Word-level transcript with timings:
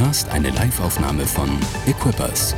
hörst 0.00 0.28
eine 0.30 0.48
Liveaufnahme 0.48 1.26
von 1.26 1.50
Equippers. 1.86 2.56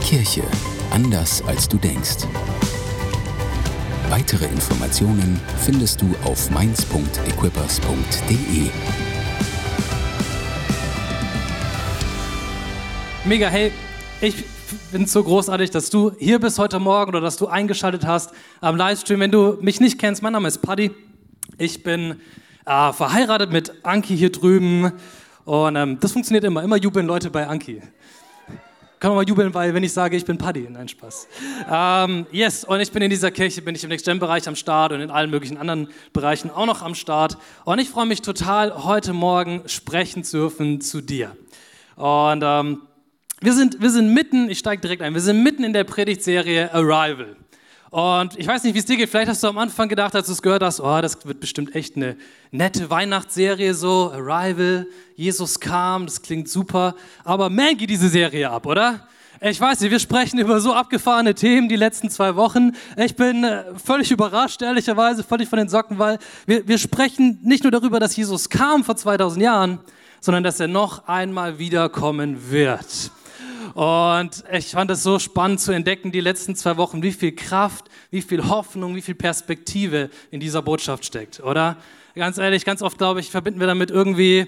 Kirche 0.00 0.42
anders 0.90 1.40
als 1.42 1.68
du 1.68 1.76
denkst. 1.76 2.26
Weitere 4.10 4.46
Informationen 4.46 5.40
findest 5.64 6.02
du 6.02 6.12
auf 6.24 6.50
mainz.equippers.de. 6.50 8.70
Mega, 13.26 13.46
hey, 13.46 13.70
ich 14.20 14.34
es 14.92 15.12
so 15.12 15.22
großartig, 15.22 15.70
dass 15.70 15.88
du 15.88 16.10
hier 16.18 16.40
bist 16.40 16.58
heute 16.58 16.80
Morgen 16.80 17.10
oder 17.10 17.20
dass 17.20 17.36
du 17.36 17.46
eingeschaltet 17.46 18.04
hast 18.04 18.32
am 18.60 18.74
Livestream. 18.74 19.20
Wenn 19.20 19.30
du 19.30 19.56
mich 19.60 19.78
nicht 19.78 20.00
kennst, 20.00 20.20
mein 20.20 20.32
Name 20.32 20.48
ist 20.48 20.58
Paddy. 20.58 20.90
Ich 21.58 21.84
bin 21.84 22.16
äh, 22.66 22.92
verheiratet 22.92 23.52
mit 23.52 23.72
Anki 23.84 24.16
hier 24.16 24.32
drüben 24.32 24.90
und 25.44 25.76
ähm, 25.76 25.98
das 26.00 26.12
funktioniert 26.12 26.44
immer. 26.44 26.62
Immer 26.62 26.76
jubeln 26.76 27.06
Leute 27.06 27.30
bei 27.30 27.46
Anki. 27.46 27.82
Kann 29.02 29.10
man 29.10 29.16
mal 29.16 29.28
jubeln, 29.28 29.52
weil 29.52 29.74
wenn 29.74 29.82
ich 29.82 29.92
sage, 29.92 30.16
ich 30.16 30.24
bin 30.24 30.38
Paddy, 30.38 30.68
nein, 30.70 30.86
Spaß. 30.86 31.26
Ähm, 31.68 32.24
yes, 32.30 32.62
und 32.62 32.80
ich 32.80 32.92
bin 32.92 33.02
in 33.02 33.10
dieser 33.10 33.32
Kirche, 33.32 33.60
bin 33.60 33.74
ich 33.74 33.82
im 33.82 33.88
Next-Gen-Bereich 33.88 34.46
am 34.46 34.54
Start 34.54 34.92
und 34.92 35.00
in 35.00 35.10
allen 35.10 35.28
möglichen 35.28 35.56
anderen 35.56 35.88
Bereichen 36.12 36.52
auch 36.52 36.66
noch 36.66 36.82
am 36.82 36.94
Start. 36.94 37.36
Und 37.64 37.80
ich 37.80 37.90
freue 37.90 38.06
mich 38.06 38.22
total, 38.22 38.84
heute 38.84 39.12
Morgen 39.12 39.62
sprechen 39.66 40.22
zu 40.22 40.36
dürfen 40.36 40.80
zu 40.80 41.00
dir. 41.00 41.36
Und 41.96 42.44
ähm, 42.44 42.82
wir, 43.40 43.52
sind, 43.54 43.82
wir 43.82 43.90
sind 43.90 44.14
mitten, 44.14 44.48
ich 44.48 44.60
steige 44.60 44.80
direkt 44.80 45.02
ein, 45.02 45.14
wir 45.14 45.20
sind 45.20 45.42
mitten 45.42 45.64
in 45.64 45.72
der 45.72 45.82
Predigtserie 45.82 46.72
Arrival. 46.72 47.34
Und 47.92 48.38
ich 48.38 48.46
weiß 48.46 48.64
nicht, 48.64 48.72
wie 48.72 48.78
es 48.78 48.86
dir 48.86 48.96
geht. 48.96 49.10
Vielleicht 49.10 49.28
hast 49.28 49.42
du 49.42 49.48
am 49.48 49.58
Anfang 49.58 49.86
gedacht, 49.86 50.16
als 50.16 50.26
du 50.26 50.32
es 50.32 50.40
gehört 50.40 50.62
hast, 50.62 50.80
oh, 50.80 51.00
das 51.02 51.26
wird 51.26 51.40
bestimmt 51.40 51.74
echt 51.74 51.94
eine 51.94 52.16
nette 52.50 52.88
Weihnachtsserie, 52.88 53.74
so 53.74 54.10
Arrival, 54.10 54.86
Jesus 55.14 55.60
kam, 55.60 56.06
das 56.06 56.22
klingt 56.22 56.48
super. 56.48 56.94
Aber 57.22 57.50
man 57.50 57.76
geht 57.76 57.90
diese 57.90 58.08
Serie 58.08 58.48
ab, 58.48 58.64
oder? 58.64 59.06
Ich 59.42 59.60
weiß 59.60 59.80
nicht, 59.80 59.90
wir 59.90 59.98
sprechen 59.98 60.38
über 60.38 60.58
so 60.58 60.72
abgefahrene 60.72 61.34
Themen 61.34 61.68
die 61.68 61.76
letzten 61.76 62.08
zwei 62.08 62.34
Wochen. 62.34 62.72
Ich 62.96 63.14
bin 63.14 63.44
äh, 63.44 63.64
völlig 63.84 64.10
überrascht, 64.10 64.62
ehrlicherweise, 64.62 65.22
völlig 65.22 65.50
von 65.50 65.58
den 65.58 65.68
Socken, 65.68 65.98
weil 65.98 66.18
wir, 66.46 66.66
wir 66.66 66.78
sprechen 66.78 67.40
nicht 67.42 67.62
nur 67.62 67.72
darüber, 67.72 68.00
dass 68.00 68.16
Jesus 68.16 68.48
kam 68.48 68.84
vor 68.84 68.96
2000 68.96 69.42
Jahren, 69.42 69.80
sondern 70.18 70.44
dass 70.44 70.60
er 70.60 70.68
noch 70.68 71.08
einmal 71.08 71.58
wiederkommen 71.58 72.50
wird. 72.50 73.10
Und 73.74 74.44
ich 74.52 74.72
fand 74.72 74.90
es 74.90 75.02
so 75.02 75.18
spannend 75.18 75.60
zu 75.60 75.72
entdecken, 75.72 76.12
die 76.12 76.20
letzten 76.20 76.54
zwei 76.56 76.76
Wochen, 76.76 77.02
wie 77.02 77.12
viel 77.12 77.32
Kraft, 77.32 77.86
wie 78.10 78.22
viel 78.22 78.48
Hoffnung, 78.48 78.94
wie 78.94 79.02
viel 79.02 79.14
Perspektive 79.14 80.10
in 80.30 80.40
dieser 80.40 80.60
Botschaft 80.62 81.04
steckt, 81.04 81.40
oder? 81.40 81.78
Ganz 82.14 82.36
ehrlich, 82.36 82.66
ganz 82.66 82.82
oft, 82.82 82.98
glaube 82.98 83.20
ich, 83.20 83.30
verbinden 83.30 83.60
wir 83.60 83.66
damit 83.66 83.90
irgendwie 83.90 84.46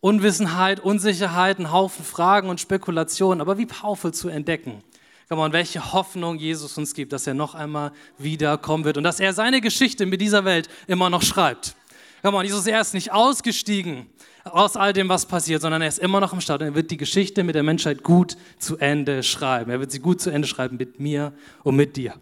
Unwissenheit, 0.00 0.78
Unsicherheit, 0.78 1.58
einen 1.58 1.72
Haufen 1.72 2.04
Fragen 2.04 2.48
und 2.48 2.60
Spekulationen. 2.60 3.40
Aber 3.40 3.58
wie 3.58 3.66
powerful 3.66 4.14
zu 4.14 4.28
entdecken. 4.28 4.82
Und 5.28 5.52
welche 5.52 5.92
Hoffnung 5.92 6.38
Jesus 6.38 6.76
uns 6.76 6.92
gibt, 6.92 7.12
dass 7.12 7.24
er 7.26 7.34
noch 7.34 7.54
einmal 7.54 7.92
wiederkommen 8.18 8.84
wird 8.84 8.96
und 8.96 9.04
dass 9.04 9.20
er 9.20 9.32
seine 9.32 9.60
Geschichte 9.60 10.04
mit 10.04 10.20
dieser 10.20 10.44
Welt 10.44 10.68
immer 10.88 11.08
noch 11.08 11.22
schreibt. 11.22 11.76
Come 12.22 12.36
on, 12.36 12.44
Jesus, 12.44 12.66
er 12.66 12.80
ist 12.80 12.94
nicht 12.94 13.12
ausgestiegen 13.12 14.08
aus 14.44 14.76
all 14.76 14.92
dem, 14.92 15.08
was 15.08 15.26
passiert, 15.26 15.62
sondern 15.62 15.82
er 15.82 15.88
ist 15.88 15.98
immer 15.98 16.20
noch 16.20 16.32
im 16.32 16.40
Start 16.40 16.62
und 16.62 16.68
er 16.68 16.74
wird 16.74 16.90
die 16.90 16.96
Geschichte 16.96 17.44
mit 17.44 17.54
der 17.54 17.62
Menschheit 17.62 18.02
gut 18.02 18.36
zu 18.58 18.78
Ende 18.78 19.22
schreiben. 19.22 19.70
Er 19.70 19.80
wird 19.80 19.92
sie 19.92 20.00
gut 20.00 20.20
zu 20.20 20.30
Ende 20.30 20.48
schreiben 20.48 20.76
mit 20.76 21.00
mir 21.00 21.32
und 21.62 21.76
mit 21.76 21.96
dir. 21.96 22.14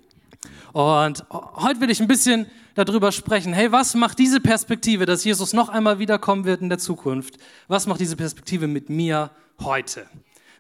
Und 0.73 1.25
heute 1.31 1.81
will 1.81 1.91
ich 1.91 2.01
ein 2.01 2.09
bisschen 2.09 2.47
darüber 2.75 3.11
sprechen, 3.13 3.53
hey, 3.53 3.73
was 3.73 3.95
macht 3.95 4.19
diese 4.19 4.41
Perspektive, 4.41 5.07
dass 5.07 5.25
Jesus 5.25 5.53
noch 5.53 5.69
einmal 5.69 5.99
wiederkommen 5.99 6.45
wird 6.45 6.61
in 6.61 6.69
der 6.69 6.79
Zukunft? 6.79 7.39
Was 7.67 7.87
macht 7.87 8.01
diese 8.01 8.17
Perspektive 8.17 8.67
mit 8.67 8.89
mir 8.89 9.31
heute? 9.61 10.07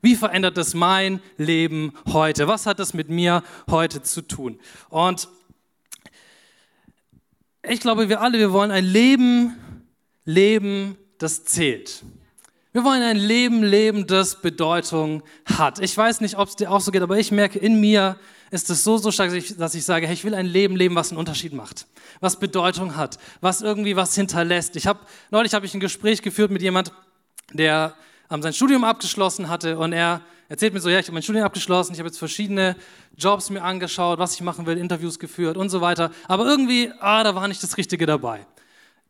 Wie 0.00 0.16
verändert 0.16 0.56
das 0.56 0.74
mein 0.74 1.20
Leben 1.36 1.92
heute? 2.12 2.48
Was 2.48 2.66
hat 2.66 2.78
das 2.78 2.94
mit 2.94 3.08
mir 3.08 3.42
heute 3.70 4.02
zu 4.02 4.22
tun? 4.22 4.58
Und 4.88 5.28
ich 7.68 7.80
glaube, 7.80 8.08
wir 8.08 8.20
alle, 8.20 8.38
wir 8.38 8.52
wollen 8.52 8.70
ein 8.70 8.84
Leben 8.84 9.56
leben, 10.28 10.98
das 11.18 11.44
zählt. 11.44 12.02
Wir 12.72 12.84
wollen 12.84 13.02
ein 13.02 13.16
Leben 13.16 13.62
leben, 13.62 14.06
das 14.06 14.40
Bedeutung 14.40 15.22
hat. 15.46 15.80
Ich 15.80 15.96
weiß 15.96 16.20
nicht, 16.20 16.36
ob 16.36 16.48
es 16.48 16.56
dir 16.56 16.70
auch 16.70 16.80
so 16.80 16.92
geht, 16.92 17.02
aber 17.02 17.18
ich 17.18 17.32
merke, 17.32 17.58
in 17.58 17.80
mir 17.80 18.16
ist 18.50 18.70
es 18.70 18.84
so, 18.84 18.98
so 18.98 19.10
stark, 19.10 19.30
dass 19.30 19.36
ich, 19.36 19.56
dass 19.56 19.74
ich 19.74 19.84
sage, 19.84 20.06
hey, 20.06 20.14
ich 20.14 20.24
will 20.24 20.34
ein 20.34 20.46
Leben 20.46 20.76
leben, 20.76 20.94
was 20.94 21.10
einen 21.10 21.18
Unterschied 21.18 21.52
macht, 21.52 21.86
was 22.20 22.38
Bedeutung 22.38 22.96
hat, 22.96 23.18
was 23.40 23.62
irgendwie 23.62 23.96
was 23.96 24.14
hinterlässt. 24.14 24.76
Ich 24.76 24.86
habe 24.86 25.00
neulich 25.30 25.54
habe 25.54 25.66
ich 25.66 25.74
ein 25.74 25.80
Gespräch 25.80 26.22
geführt 26.22 26.50
mit 26.50 26.62
jemand, 26.62 26.92
der 27.52 27.94
ähm, 28.30 28.42
sein 28.42 28.52
Studium 28.52 28.84
abgeschlossen 28.84 29.48
hatte 29.48 29.78
und 29.78 29.92
er 29.92 30.20
erzählt 30.48 30.72
mir 30.72 30.80
so, 30.80 30.88
ja, 30.88 30.98
ich 30.98 31.06
habe 31.06 31.14
mein 31.14 31.22
Studium 31.22 31.44
abgeschlossen, 31.44 31.92
ich 31.92 31.98
habe 31.98 32.08
jetzt 32.08 32.18
verschiedene 32.18 32.76
Jobs 33.16 33.50
mir 33.50 33.62
angeschaut, 33.62 34.18
was 34.18 34.34
ich 34.34 34.40
machen 34.40 34.66
will, 34.66 34.78
Interviews 34.78 35.18
geführt 35.18 35.56
und 35.56 35.68
so 35.68 35.80
weiter. 35.80 36.10
Aber 36.26 36.46
irgendwie, 36.46 36.92
ah, 37.00 37.24
da 37.24 37.34
war 37.34 37.48
nicht 37.48 37.62
das 37.62 37.76
Richtige 37.76 38.06
dabei. 38.06 38.46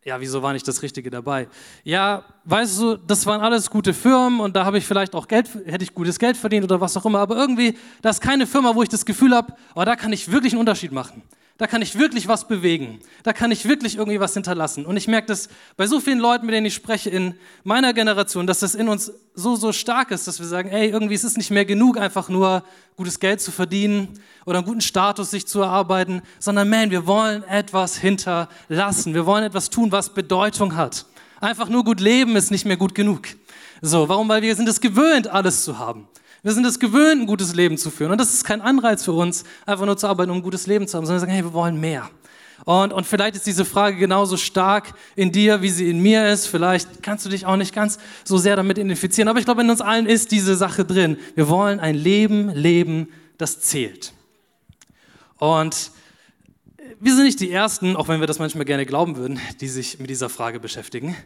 Ja, 0.04 0.20
wieso 0.20 0.42
war 0.42 0.52
nicht 0.52 0.66
das 0.66 0.82
Richtige 0.82 1.10
dabei? 1.10 1.48
Ja, 1.82 2.24
weißt 2.44 2.80
du, 2.80 2.96
das 2.96 3.26
waren 3.26 3.40
alles 3.40 3.68
gute 3.68 3.92
Firmen 3.92 4.40
und 4.40 4.54
da 4.54 4.64
habe 4.64 4.78
ich 4.78 4.86
vielleicht 4.86 5.14
auch 5.14 5.26
Geld, 5.26 5.48
hätte 5.66 5.82
ich 5.82 5.92
gutes 5.92 6.18
Geld 6.18 6.36
verdient 6.36 6.64
oder 6.64 6.80
was 6.80 6.96
auch 6.96 7.04
immer, 7.04 7.18
aber 7.18 7.36
irgendwie, 7.36 7.76
das 8.00 8.16
ist 8.16 8.22
keine 8.22 8.46
Firma, 8.46 8.74
wo 8.74 8.82
ich 8.82 8.88
das 8.88 9.04
Gefühl 9.04 9.34
habe, 9.34 9.54
oh, 9.74 9.84
da 9.84 9.96
kann 9.96 10.12
ich 10.12 10.30
wirklich 10.30 10.52
einen 10.52 10.60
Unterschied 10.60 10.92
machen. 10.92 11.22
Da 11.58 11.66
kann 11.66 11.82
ich 11.82 11.98
wirklich 11.98 12.28
was 12.28 12.46
bewegen. 12.46 13.00
Da 13.24 13.32
kann 13.32 13.50
ich 13.50 13.68
wirklich 13.68 13.96
irgendwie 13.96 14.20
was 14.20 14.32
hinterlassen. 14.32 14.86
Und 14.86 14.96
ich 14.96 15.08
merke 15.08 15.26
das 15.26 15.48
bei 15.76 15.88
so 15.88 15.98
vielen 15.98 16.20
Leuten, 16.20 16.46
mit 16.46 16.54
denen 16.54 16.66
ich 16.66 16.74
spreche 16.74 17.10
in 17.10 17.34
meiner 17.64 17.92
Generation, 17.92 18.46
dass 18.46 18.60
das 18.60 18.76
in 18.76 18.88
uns 18.88 19.12
so, 19.34 19.56
so 19.56 19.72
stark 19.72 20.12
ist, 20.12 20.28
dass 20.28 20.38
wir 20.38 20.46
sagen, 20.46 20.68
ey, 20.68 20.88
irgendwie 20.88 21.14
ist 21.14 21.24
es 21.24 21.36
nicht 21.36 21.50
mehr 21.50 21.64
genug, 21.64 21.98
einfach 21.98 22.28
nur 22.28 22.62
gutes 22.96 23.18
Geld 23.18 23.40
zu 23.40 23.50
verdienen 23.50 24.20
oder 24.46 24.58
einen 24.58 24.68
guten 24.68 24.80
Status 24.80 25.32
sich 25.32 25.48
zu 25.48 25.60
erarbeiten, 25.60 26.22
sondern 26.38 26.68
man, 26.68 26.92
wir 26.92 27.08
wollen 27.08 27.42
etwas 27.42 27.96
hinterlassen. 27.96 29.14
Wir 29.14 29.26
wollen 29.26 29.42
etwas 29.42 29.68
tun, 29.68 29.90
was 29.90 30.14
Bedeutung 30.14 30.76
hat. 30.76 31.06
Einfach 31.40 31.68
nur 31.68 31.82
gut 31.82 31.98
leben 31.98 32.36
ist 32.36 32.52
nicht 32.52 32.66
mehr 32.66 32.76
gut 32.76 32.94
genug. 32.94 33.26
So, 33.82 34.08
warum? 34.08 34.28
Weil 34.28 34.42
wir 34.42 34.54
sind 34.54 34.68
es 34.68 34.80
gewöhnt, 34.80 35.26
alles 35.26 35.64
zu 35.64 35.76
haben. 35.78 36.06
Wir 36.42 36.52
sind 36.52 36.64
es 36.66 36.78
gewöhnt, 36.78 37.22
ein 37.22 37.26
gutes 37.26 37.54
Leben 37.54 37.78
zu 37.78 37.90
führen. 37.90 38.12
Und 38.12 38.20
das 38.20 38.32
ist 38.32 38.44
kein 38.44 38.60
Anreiz 38.60 39.04
für 39.04 39.12
uns, 39.12 39.44
einfach 39.66 39.86
nur 39.86 39.96
zu 39.96 40.06
arbeiten, 40.06 40.30
um 40.30 40.38
ein 40.38 40.42
gutes 40.42 40.66
Leben 40.66 40.86
zu 40.86 40.96
haben, 40.96 41.04
sondern 41.04 41.16
wir 41.16 41.20
sagen, 41.20 41.32
hey, 41.32 41.44
wir 41.44 41.52
wollen 41.52 41.80
mehr. 41.80 42.08
Und, 42.64 42.92
und 42.92 43.06
vielleicht 43.06 43.36
ist 43.36 43.46
diese 43.46 43.64
Frage 43.64 43.96
genauso 43.96 44.36
stark 44.36 44.92
in 45.16 45.32
dir, 45.32 45.62
wie 45.62 45.70
sie 45.70 45.88
in 45.90 46.00
mir 46.00 46.28
ist. 46.28 46.46
Vielleicht 46.46 47.02
kannst 47.02 47.24
du 47.24 47.30
dich 47.30 47.46
auch 47.46 47.56
nicht 47.56 47.74
ganz 47.74 47.98
so 48.24 48.36
sehr 48.36 48.56
damit 48.56 48.78
identifizieren. 48.78 49.28
Aber 49.28 49.38
ich 49.38 49.44
glaube, 49.44 49.62
in 49.62 49.70
uns 49.70 49.80
allen 49.80 50.06
ist 50.06 50.32
diese 50.32 50.56
Sache 50.56 50.84
drin. 50.84 51.18
Wir 51.34 51.48
wollen 51.48 51.80
ein 51.80 51.94
Leben 51.94 52.50
leben, 52.50 53.08
das 53.36 53.60
zählt. 53.60 54.12
Und 55.38 55.92
wir 57.00 57.14
sind 57.14 57.24
nicht 57.24 57.40
die 57.40 57.50
Ersten, 57.50 57.94
auch 57.94 58.08
wenn 58.08 58.20
wir 58.20 58.26
das 58.26 58.40
manchmal 58.40 58.64
gerne 58.64 58.86
glauben 58.86 59.16
würden, 59.16 59.40
die 59.60 59.68
sich 59.68 60.00
mit 60.00 60.10
dieser 60.10 60.28
Frage 60.28 60.58
beschäftigen, 60.58 61.16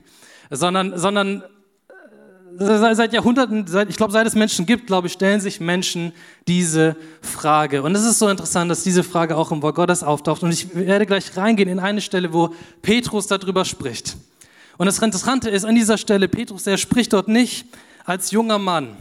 sondern, 0.50 0.98
sondern 0.98 1.42
seit 2.58 3.12
Jahrhunderten, 3.12 3.66
seit, 3.66 3.88
ich 3.88 3.96
glaube, 3.96 4.12
seit 4.12 4.26
es 4.26 4.34
Menschen 4.34 4.66
gibt, 4.66 4.86
glaube 4.86 5.06
ich, 5.06 5.12
stellen 5.12 5.40
sich 5.40 5.60
Menschen 5.60 6.12
diese 6.46 6.96
Frage. 7.20 7.82
Und 7.82 7.94
es 7.94 8.04
ist 8.04 8.18
so 8.18 8.28
interessant, 8.28 8.70
dass 8.70 8.82
diese 8.82 9.02
Frage 9.02 9.36
auch 9.36 9.52
im 9.52 9.62
Wort 9.62 9.76
Gottes 9.76 10.02
auftaucht. 10.02 10.42
Und 10.42 10.52
ich 10.52 10.74
werde 10.74 11.06
gleich 11.06 11.36
reingehen 11.36 11.68
in 11.68 11.78
eine 11.78 12.00
Stelle, 12.00 12.32
wo 12.32 12.54
Petrus 12.82 13.26
darüber 13.26 13.64
spricht. 13.64 14.16
Und 14.78 14.86
das 14.86 14.98
Interessante 14.98 15.50
ist 15.50 15.64
an 15.64 15.74
dieser 15.74 15.98
Stelle, 15.98 16.28
Petrus, 16.28 16.64
der 16.64 16.76
spricht 16.76 17.12
dort 17.12 17.28
nicht 17.28 17.66
als 18.04 18.30
junger 18.30 18.58
Mann, 18.58 18.96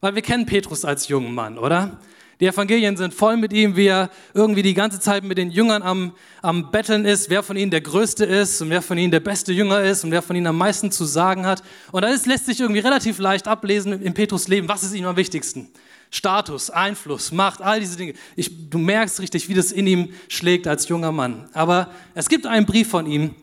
weil 0.00 0.14
wir 0.14 0.22
kennen 0.22 0.46
Petrus 0.46 0.84
als 0.84 1.08
jungen 1.08 1.34
Mann, 1.34 1.58
oder? 1.58 1.98
Die 2.44 2.48
Evangelien 2.48 2.94
sind 2.98 3.14
voll 3.14 3.38
mit 3.38 3.54
ihm, 3.54 3.74
wie 3.74 3.86
er 3.86 4.10
irgendwie 4.34 4.60
die 4.60 4.74
ganze 4.74 5.00
Zeit 5.00 5.24
mit 5.24 5.38
den 5.38 5.50
Jüngern 5.50 5.80
am, 5.80 6.12
am 6.42 6.70
Betteln 6.70 7.06
ist, 7.06 7.30
wer 7.30 7.42
von 7.42 7.56
ihnen 7.56 7.70
der 7.70 7.80
Größte 7.80 8.26
ist 8.26 8.60
und 8.60 8.68
wer 8.68 8.82
von 8.82 8.98
ihnen 8.98 9.10
der 9.10 9.20
beste 9.20 9.50
Jünger 9.50 9.80
ist 9.80 10.04
und 10.04 10.10
wer 10.10 10.20
von 10.20 10.36
ihnen 10.36 10.48
am 10.48 10.58
meisten 10.58 10.90
zu 10.90 11.06
sagen 11.06 11.46
hat. 11.46 11.62
Und 11.90 12.02
das 12.02 12.26
lässt 12.26 12.44
sich 12.44 12.60
irgendwie 12.60 12.80
relativ 12.82 13.18
leicht 13.18 13.48
ablesen 13.48 13.94
in 14.02 14.12
Petrus 14.12 14.46
Leben, 14.46 14.68
was 14.68 14.82
ist 14.82 14.94
ihm 14.94 15.06
am 15.06 15.16
wichtigsten? 15.16 15.70
Status, 16.10 16.68
Einfluss, 16.68 17.32
Macht, 17.32 17.62
all 17.62 17.80
diese 17.80 17.96
Dinge. 17.96 18.12
Ich, 18.36 18.68
du 18.68 18.76
merkst 18.76 19.20
richtig, 19.20 19.48
wie 19.48 19.54
das 19.54 19.72
in 19.72 19.86
ihm 19.86 20.10
schlägt 20.28 20.66
als 20.66 20.86
junger 20.86 21.12
Mann. 21.12 21.48
Aber 21.54 21.92
es 22.14 22.28
gibt 22.28 22.44
einen 22.44 22.66
Brief 22.66 22.90
von 22.90 23.06
ihm, 23.06 23.34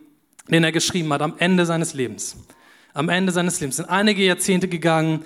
den 0.48 0.64
er 0.64 0.72
geschrieben 0.72 1.12
hat 1.12 1.24
am 1.24 1.34
Ende 1.40 1.66
seines 1.66 1.96
Lebens. 1.96 2.38
Am 2.94 3.10
Ende 3.10 3.32
seines 3.32 3.60
Lebens 3.62 3.78
sind 3.78 3.90
einige 3.90 4.24
Jahrzehnte 4.24 4.68
gegangen 4.68 5.26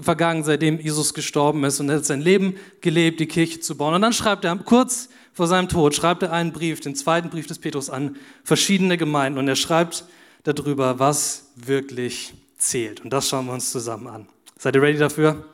vergangen, 0.00 0.44
seitdem 0.44 0.78
Jesus 0.78 1.14
gestorben 1.14 1.64
ist 1.64 1.80
und 1.80 1.88
er 1.88 1.96
hat 1.96 2.04
sein 2.04 2.20
Leben 2.20 2.56
gelebt, 2.80 3.20
die 3.20 3.26
Kirche 3.26 3.60
zu 3.60 3.76
bauen. 3.76 3.94
Und 3.94 4.02
dann 4.02 4.12
schreibt 4.12 4.44
er 4.44 4.56
kurz 4.56 5.08
vor 5.32 5.46
seinem 5.46 5.68
Tod, 5.68 5.94
schreibt 5.94 6.22
er 6.22 6.32
einen 6.32 6.52
Brief, 6.52 6.80
den 6.80 6.94
zweiten 6.94 7.30
Brief 7.30 7.46
des 7.46 7.58
Petrus 7.58 7.90
an 7.90 8.16
verschiedene 8.44 8.96
Gemeinden 8.96 9.38
und 9.38 9.48
er 9.48 9.56
schreibt 9.56 10.04
darüber, 10.44 10.98
was 10.98 11.48
wirklich 11.56 12.34
zählt. 12.58 13.02
Und 13.02 13.10
das 13.10 13.28
schauen 13.28 13.46
wir 13.46 13.52
uns 13.52 13.70
zusammen 13.70 14.06
an. 14.06 14.28
Seid 14.58 14.74
ihr 14.76 14.82
ready 14.82 14.98
dafür? 14.98 15.44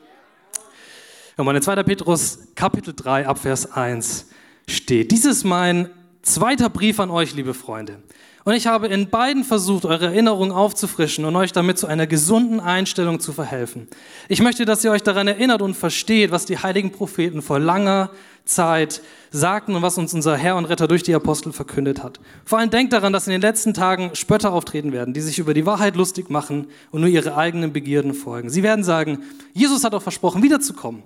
Ja, 1.37 1.51
in 1.51 1.61
2. 1.61 1.83
Petrus 1.83 2.39
Kapitel 2.55 2.93
3 2.95 3.27
Abvers 3.27 3.71
1 3.71 4.27
steht, 4.67 5.11
dies 5.11 5.25
ist 5.25 5.43
mein 5.43 5.89
zweiter 6.23 6.69
Brief 6.69 6.99
an 6.99 7.11
euch, 7.11 7.35
liebe 7.35 7.53
Freunde. 7.53 7.99
Und 8.45 8.53
ich 8.53 8.67
habe 8.67 8.87
in 8.87 9.09
beiden 9.09 9.45
versucht, 9.45 9.85
eure 9.85 10.07
Erinnerung 10.07 10.51
aufzufrischen 10.51 11.23
und 11.23 11.35
euch 11.37 11.53
damit 11.53 11.77
zu 11.77 11.87
einer 11.87 12.07
gesunden 12.07 12.59
Einstellung 12.59 13.21
zu 13.21 13.31
verhelfen. 13.31 13.87
Ich 14.27 14.41
möchte, 14.41 14.65
dass 14.65 14.83
ihr 14.83 14.91
euch 14.91 15.03
daran 15.03 15.27
erinnert 15.27 15.61
und 15.61 15.75
versteht, 15.75 16.31
was 16.31 16.45
die 16.45 16.57
heiligen 16.57 16.91
Propheten 16.91 17.41
vor 17.41 17.59
langer 17.59 18.09
Zeit 18.43 19.01
sagten 19.31 19.75
und 19.75 19.81
was 19.81 19.97
uns 19.97 20.13
unser 20.13 20.35
Herr 20.35 20.57
und 20.57 20.65
Retter 20.65 20.89
durch 20.89 21.03
die 21.03 21.15
Apostel 21.15 21.53
verkündet 21.53 22.03
hat. 22.03 22.19
Vor 22.43 22.59
allem 22.59 22.69
denkt 22.69 22.91
daran, 22.91 23.13
dass 23.13 23.27
in 23.27 23.31
den 23.31 23.39
letzten 23.39 23.73
Tagen 23.73 24.11
Spötter 24.13 24.51
auftreten 24.51 24.91
werden, 24.91 25.13
die 25.13 25.21
sich 25.21 25.39
über 25.39 25.53
die 25.53 25.65
Wahrheit 25.65 25.95
lustig 25.95 26.29
machen 26.29 26.67
und 26.91 26.99
nur 26.99 27.09
ihre 27.09 27.37
eigenen 27.37 27.71
Begierden 27.71 28.13
folgen. 28.13 28.49
Sie 28.49 28.63
werden 28.63 28.83
sagen, 28.83 29.23
Jesus 29.53 29.85
hat 29.85 29.93
doch 29.93 30.03
versprochen, 30.03 30.43
wiederzukommen. 30.43 31.03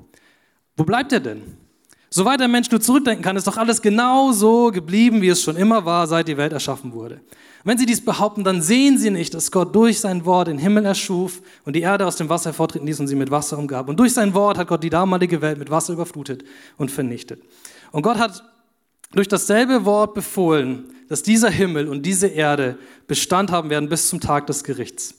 Wo 0.76 0.84
bleibt 0.84 1.12
er 1.12 1.20
denn? 1.20 1.67
Soweit 2.10 2.40
der 2.40 2.48
Mensch 2.48 2.72
nur 2.72 2.80
zurückdenken 2.80 3.24
kann, 3.24 3.36
ist 3.36 3.48
doch 3.48 3.58
alles 3.58 3.82
genau 3.82 4.32
so 4.32 4.72
geblieben, 4.72 5.22
wie 5.22 5.28
es 5.28 5.42
schon 5.42 5.58
immer 5.58 5.86
war, 5.86 6.08
seit 6.08 6.28
die 6.28 6.38
Welt 6.38 6.54
erschaffen 6.54 6.94
wurde. 6.94 7.20
Wenn 7.66 7.78
sie 7.78 7.86
dies 7.86 8.04
behaupten, 8.04 8.46
dann 8.46 8.62
sehen 8.62 8.98
sie 8.98 9.10
nicht, 9.10 9.34
dass 9.34 9.52
Gott 9.52 9.76
durch 9.76 10.00
sein 10.00 10.26
Wort 10.26 10.48
den 10.48 10.58
Himmel 10.58 10.86
erschuf 10.86 11.42
und 11.66 11.76
die 11.76 11.82
Erde 11.82 12.06
aus 12.06 12.16
dem 12.16 12.30
Wasser 12.30 12.52
hervortreten 12.52 12.88
ließ 12.88 13.02
und 13.02 13.08
sie 13.08 13.16
mit 13.16 13.30
Wasser 13.30 13.58
umgab. 13.58 13.90
Und 13.90 14.00
durch 14.00 14.14
sein 14.14 14.34
Wort 14.34 14.58
hat 14.58 14.70
Gott 14.70 14.84
die 14.84 14.90
damalige 14.90 15.42
Welt 15.42 15.58
mit 15.58 15.70
Wasser 15.70 15.92
überflutet 15.92 16.46
und 16.78 16.92
vernichtet. 16.92 17.42
Und 17.92 18.04
Gott 18.04 18.18
hat 18.18 18.42
durch 19.12 19.28
dasselbe 19.28 19.84
Wort 19.84 20.14
befohlen, 20.14 20.86
dass 21.10 21.24
dieser 21.24 21.50
Himmel 21.50 21.90
und 21.90 22.06
diese 22.06 22.28
Erde 22.28 22.78
Bestand 23.08 23.52
haben 23.52 23.70
werden 23.70 23.90
bis 23.90 24.08
zum 24.08 24.22
Tag 24.22 24.48
des 24.48 24.64
Gerichts. 24.64 25.16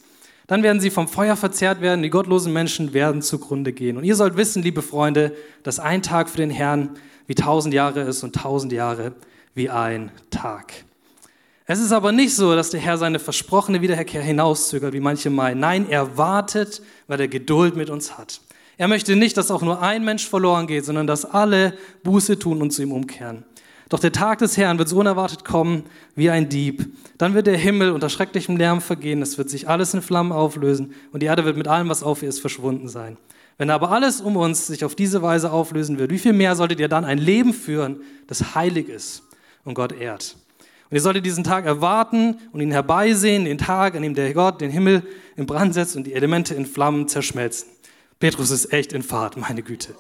Dann 0.49 0.63
werden 0.63 0.81
sie 0.81 0.91
vom 0.91 1.09
Feuer 1.09 1.37
verzehrt 1.37 1.83
werden, 1.83 2.03
die 2.03 2.11
gottlosen 2.11 2.53
Menschen 2.53 2.95
werden 2.95 3.23
zugrunde 3.23 3.73
gehen. 3.73 3.99
Und 3.99 4.05
ihr 4.05 4.17
sollt 4.17 4.37
wissen, 4.37 4.63
liebe 4.63 4.83
Freunde, 4.83 5.37
dass 5.63 5.79
ein 5.79 6.03
Tag 6.03 6.31
für 6.31 6.39
den 6.39 6.51
Herrn 6.51 6.97
wie 7.27 7.35
tausend 7.35 7.75
Jahre 7.75 8.01
ist 8.01 8.25
und 8.25 8.35
tausend 8.35 8.73
Jahre 8.73 9.13
wie 9.55 9.69
ein 9.69 10.11
Tag. 10.31 10.73
Es 11.67 11.81
ist 11.81 11.93
aber 11.93 12.13
nicht 12.13 12.35
so, 12.35 12.57
dass 12.57 12.71
der 12.71 12.81
Herr 12.81 12.97
seine 12.97 13.19
versprochene 13.19 13.83
Wiederkehr 13.83 14.23
hinauszögert, 14.23 14.95
wie 14.95 15.01
manche 15.01 15.29
meinen. 15.29 15.61
Nein, 15.61 15.87
er 15.91 16.17
wartet, 16.17 16.81
weil 17.09 17.21
er 17.21 17.29
Geduld 17.29 17.77
mit 17.77 17.91
uns 17.91 18.17
hat. 18.17 18.41
Er 18.79 18.89
möchte 18.89 19.17
nicht, 19.17 19.37
dass 19.37 19.51
auch 19.51 19.61
nur 19.61 19.83
ein 19.83 20.03
Mensch 20.03 20.27
verloren 20.27 20.67
geht, 20.67 20.87
sondern 20.87 21.07
dass 21.07 21.27
alle 21.27 21.75
Buße 22.05 22.39
tun 22.39 22.63
und 22.63 22.71
zu 22.71 22.81
ihm 22.81 22.93
umkehren. 22.93 23.45
Doch 23.89 23.99
der 23.99 24.13
Tag 24.13 24.39
des 24.39 24.57
Herrn 24.57 24.79
wird 24.79 24.89
so 24.89 24.99
unerwartet 24.99 25.45
kommen 25.45 25.85
wie 26.15 26.31
ein 26.31 26.49
Dieb. 26.49 26.87
Dann 27.17 27.35
wird 27.35 27.47
der 27.47 27.57
Himmel 27.57 27.91
unter 27.93 28.11
schrecklichem 28.11 28.57
Lärm 28.57 28.81
vergehen, 28.81 29.23
es 29.23 29.39
wird 29.39 29.49
sich 29.49 29.69
alles 29.69 29.95
in 29.95 30.03
Flammen 30.03 30.33
auflösen 30.33 30.95
und 31.13 31.23
die 31.23 31.27
Erde 31.27 31.45
wird 31.45 31.57
mit 31.57 31.69
allem, 31.69 31.89
was 31.89 32.03
auf 32.03 32.23
ihr 32.23 32.29
ist, 32.29 32.41
verschwunden 32.41 32.89
sein. 32.89 33.17
Wenn 33.57 33.71
aber 33.71 33.91
alles 33.91 34.21
um 34.21 34.37
uns 34.37 34.67
sich 34.69 34.85
auf 34.85 34.95
diese 34.95 35.21
Weise 35.23 35.51
auflösen 35.51 35.99
wird, 35.99 36.11
wie 36.11 36.19
viel 36.19 36.33
mehr 36.33 36.55
solltet 36.55 36.79
ihr 36.81 36.89
dann 36.89 37.05
ein 37.05 37.19
Leben 37.19 37.53
führen, 37.53 38.03
das 38.29 38.55
heilig 38.55 38.89
ist 38.89 39.23
und 39.65 39.75
Gott 39.75 39.93
ehrt? 39.93 40.37
Und 40.91 40.95
ihr 40.95 41.01
solltet 41.03 41.27
diesen 41.27 41.45
Tag 41.45 41.67
erwarten 41.67 42.39
und 42.53 42.61
ihn 42.61 42.71
herbeisehen, 42.71 43.45
den 43.45 43.59
Tag, 43.59 43.95
an 43.95 44.03
dem 44.03 44.15
der 44.15 44.33
Gott 44.33 44.61
den 44.61 44.71
Himmel 44.71 45.03
in 45.37 45.47
Brand 45.47 45.75
setzt 45.75 45.97
und 45.97 46.07
die 46.07 46.15
Elemente 46.15 46.55
in 46.55 46.67
Flammen 46.67 47.09
zerschmelzen. 47.09 47.69
Petrus 48.21 48.51
ist 48.51 48.73
echt 48.73 48.93
in 48.93 49.03
Fahrt, 49.03 49.37
meine 49.37 49.63
Güte. 49.63 49.95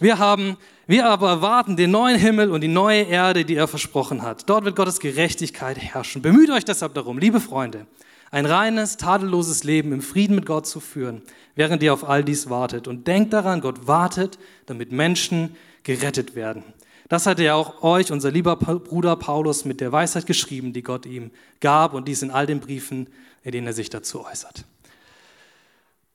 Wir 0.00 0.18
haben, 0.18 0.56
wir 0.88 1.06
aber 1.06 1.28
erwarten 1.28 1.76
den 1.76 1.90
neuen 1.90 2.18
Himmel 2.18 2.50
und 2.50 2.62
die 2.62 2.68
neue 2.68 3.02
Erde, 3.02 3.44
die 3.44 3.54
er 3.54 3.68
versprochen 3.68 4.22
hat. 4.22 4.48
Dort 4.48 4.64
wird 4.64 4.74
Gottes 4.74 5.00
Gerechtigkeit 5.00 5.76
herrschen. 5.76 6.22
Bemüht 6.22 6.50
euch 6.50 6.64
deshalb 6.64 6.94
darum, 6.94 7.18
liebe 7.18 7.40
Freunde, 7.40 7.86
ein 8.30 8.46
reines, 8.46 8.96
tadelloses 8.96 9.64
Leben 9.64 9.92
im 9.92 10.00
Frieden 10.00 10.34
mit 10.34 10.46
Gott 10.46 10.66
zu 10.66 10.80
führen, 10.80 11.20
während 11.54 11.82
ihr 11.82 11.92
auf 11.92 12.08
all 12.08 12.24
dies 12.24 12.48
wartet. 12.48 12.88
Und 12.88 13.06
denkt 13.06 13.34
daran, 13.34 13.60
Gott 13.60 13.86
wartet, 13.86 14.38
damit 14.64 14.90
Menschen 14.90 15.56
gerettet 15.82 16.34
werden. 16.34 16.64
Das 17.10 17.26
hat 17.26 17.38
er 17.38 17.56
auch 17.56 17.82
euch, 17.82 18.10
unser 18.10 18.30
lieber 18.30 18.56
Bruder 18.56 19.16
Paulus, 19.16 19.66
mit 19.66 19.82
der 19.82 19.92
Weisheit 19.92 20.26
geschrieben, 20.26 20.72
die 20.72 20.82
Gott 20.82 21.04
ihm 21.04 21.30
gab 21.60 21.92
und 21.92 22.08
dies 22.08 22.22
in 22.22 22.30
all 22.30 22.46
den 22.46 22.60
Briefen, 22.60 23.08
in 23.42 23.52
denen 23.52 23.66
er 23.66 23.72
sich 23.74 23.90
dazu 23.90 24.24
äußert. 24.24 24.64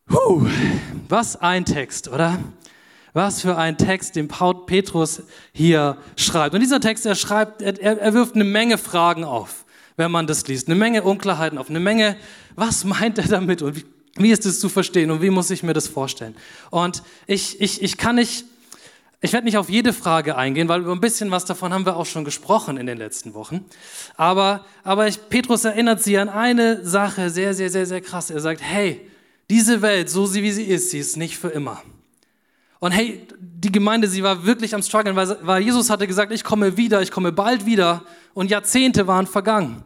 Puh, 0.07 0.47
was 1.09 1.35
ein 1.35 1.63
Text, 1.63 2.07
oder? 2.07 2.39
Was 3.13 3.41
für 3.41 3.57
ein 3.57 3.77
Text, 3.77 4.15
den 4.15 4.27
Paul 4.27 4.65
Petrus 4.65 5.21
hier 5.51 5.97
schreibt. 6.17 6.55
Und 6.55 6.61
dieser 6.61 6.79
Text, 6.79 7.05
er 7.05 7.15
schreibt, 7.15 7.61
er, 7.61 7.79
er 7.79 8.13
wirft 8.13 8.33
eine 8.33 8.43
Menge 8.43 8.79
Fragen 8.79 9.23
auf, 9.23 9.65
wenn 9.97 10.11
man 10.11 10.25
das 10.25 10.47
liest. 10.47 10.67
Eine 10.67 10.75
Menge 10.75 11.03
Unklarheiten 11.03 11.59
auf, 11.59 11.69
eine 11.69 11.79
Menge, 11.79 12.17
was 12.55 12.83
meint 12.83 13.19
er 13.19 13.27
damit 13.27 13.61
und 13.61 13.75
wie, 13.75 13.85
wie 14.15 14.31
ist 14.31 14.45
es 14.45 14.59
zu 14.59 14.69
verstehen 14.69 15.11
und 15.11 15.21
wie 15.21 15.29
muss 15.29 15.51
ich 15.51 15.63
mir 15.63 15.73
das 15.73 15.87
vorstellen? 15.87 16.35
Und 16.71 17.03
ich, 17.27 17.61
ich, 17.61 17.81
ich 17.83 17.97
kann 17.97 18.15
nicht, 18.15 18.45
ich 19.21 19.31
werde 19.31 19.45
nicht 19.45 19.57
auf 19.57 19.69
jede 19.69 19.93
Frage 19.93 20.35
eingehen, 20.35 20.67
weil 20.67 20.81
über 20.81 20.91
ein 20.91 20.99
bisschen 20.99 21.29
was 21.31 21.45
davon 21.45 21.71
haben 21.71 21.85
wir 21.85 21.97
auch 21.97 22.05
schon 22.05 22.25
gesprochen 22.25 22.77
in 22.77 22.87
den 22.87 22.97
letzten 22.97 23.35
Wochen. 23.35 23.65
Aber, 24.17 24.65
aber 24.83 25.07
ich, 25.07 25.29
Petrus 25.29 25.65
erinnert 25.65 26.01
sie 26.01 26.17
an 26.17 26.29
eine 26.29 26.83
Sache 26.85 27.29
sehr, 27.29 27.53
sehr, 27.53 27.69
sehr, 27.69 27.85
sehr 27.85 28.01
krass. 28.01 28.31
Er 28.31 28.39
sagt, 28.39 28.61
hey, 28.61 29.01
diese 29.49 29.81
Welt, 29.81 30.09
so 30.09 30.33
wie 30.33 30.51
sie 30.51 30.63
ist, 30.63 30.89
sie 30.91 30.99
ist 30.99 31.15
nicht 31.15 31.37
für 31.37 31.49
immer. 31.49 31.81
Und 32.83 32.91
hey, 32.91 33.25
die 33.39 33.71
Gemeinde, 33.71 34.09
sie 34.09 34.23
war 34.23 34.45
wirklich 34.45 34.75
am 34.75 34.83
struggeln, 34.83 35.15
weil, 35.15 35.37
weil 35.41 35.63
Jesus 35.63 35.89
hatte 35.89 36.05
gesagt, 36.05 36.33
ich 36.33 36.43
komme 36.43 36.75
wieder, 36.75 37.01
ich 37.01 37.11
komme 37.11 37.31
bald 37.31 37.65
wieder. 37.65 38.03
Und 38.33 38.51
Jahrzehnte 38.51 39.07
waren 39.07 39.25
vergangen. 39.25 39.85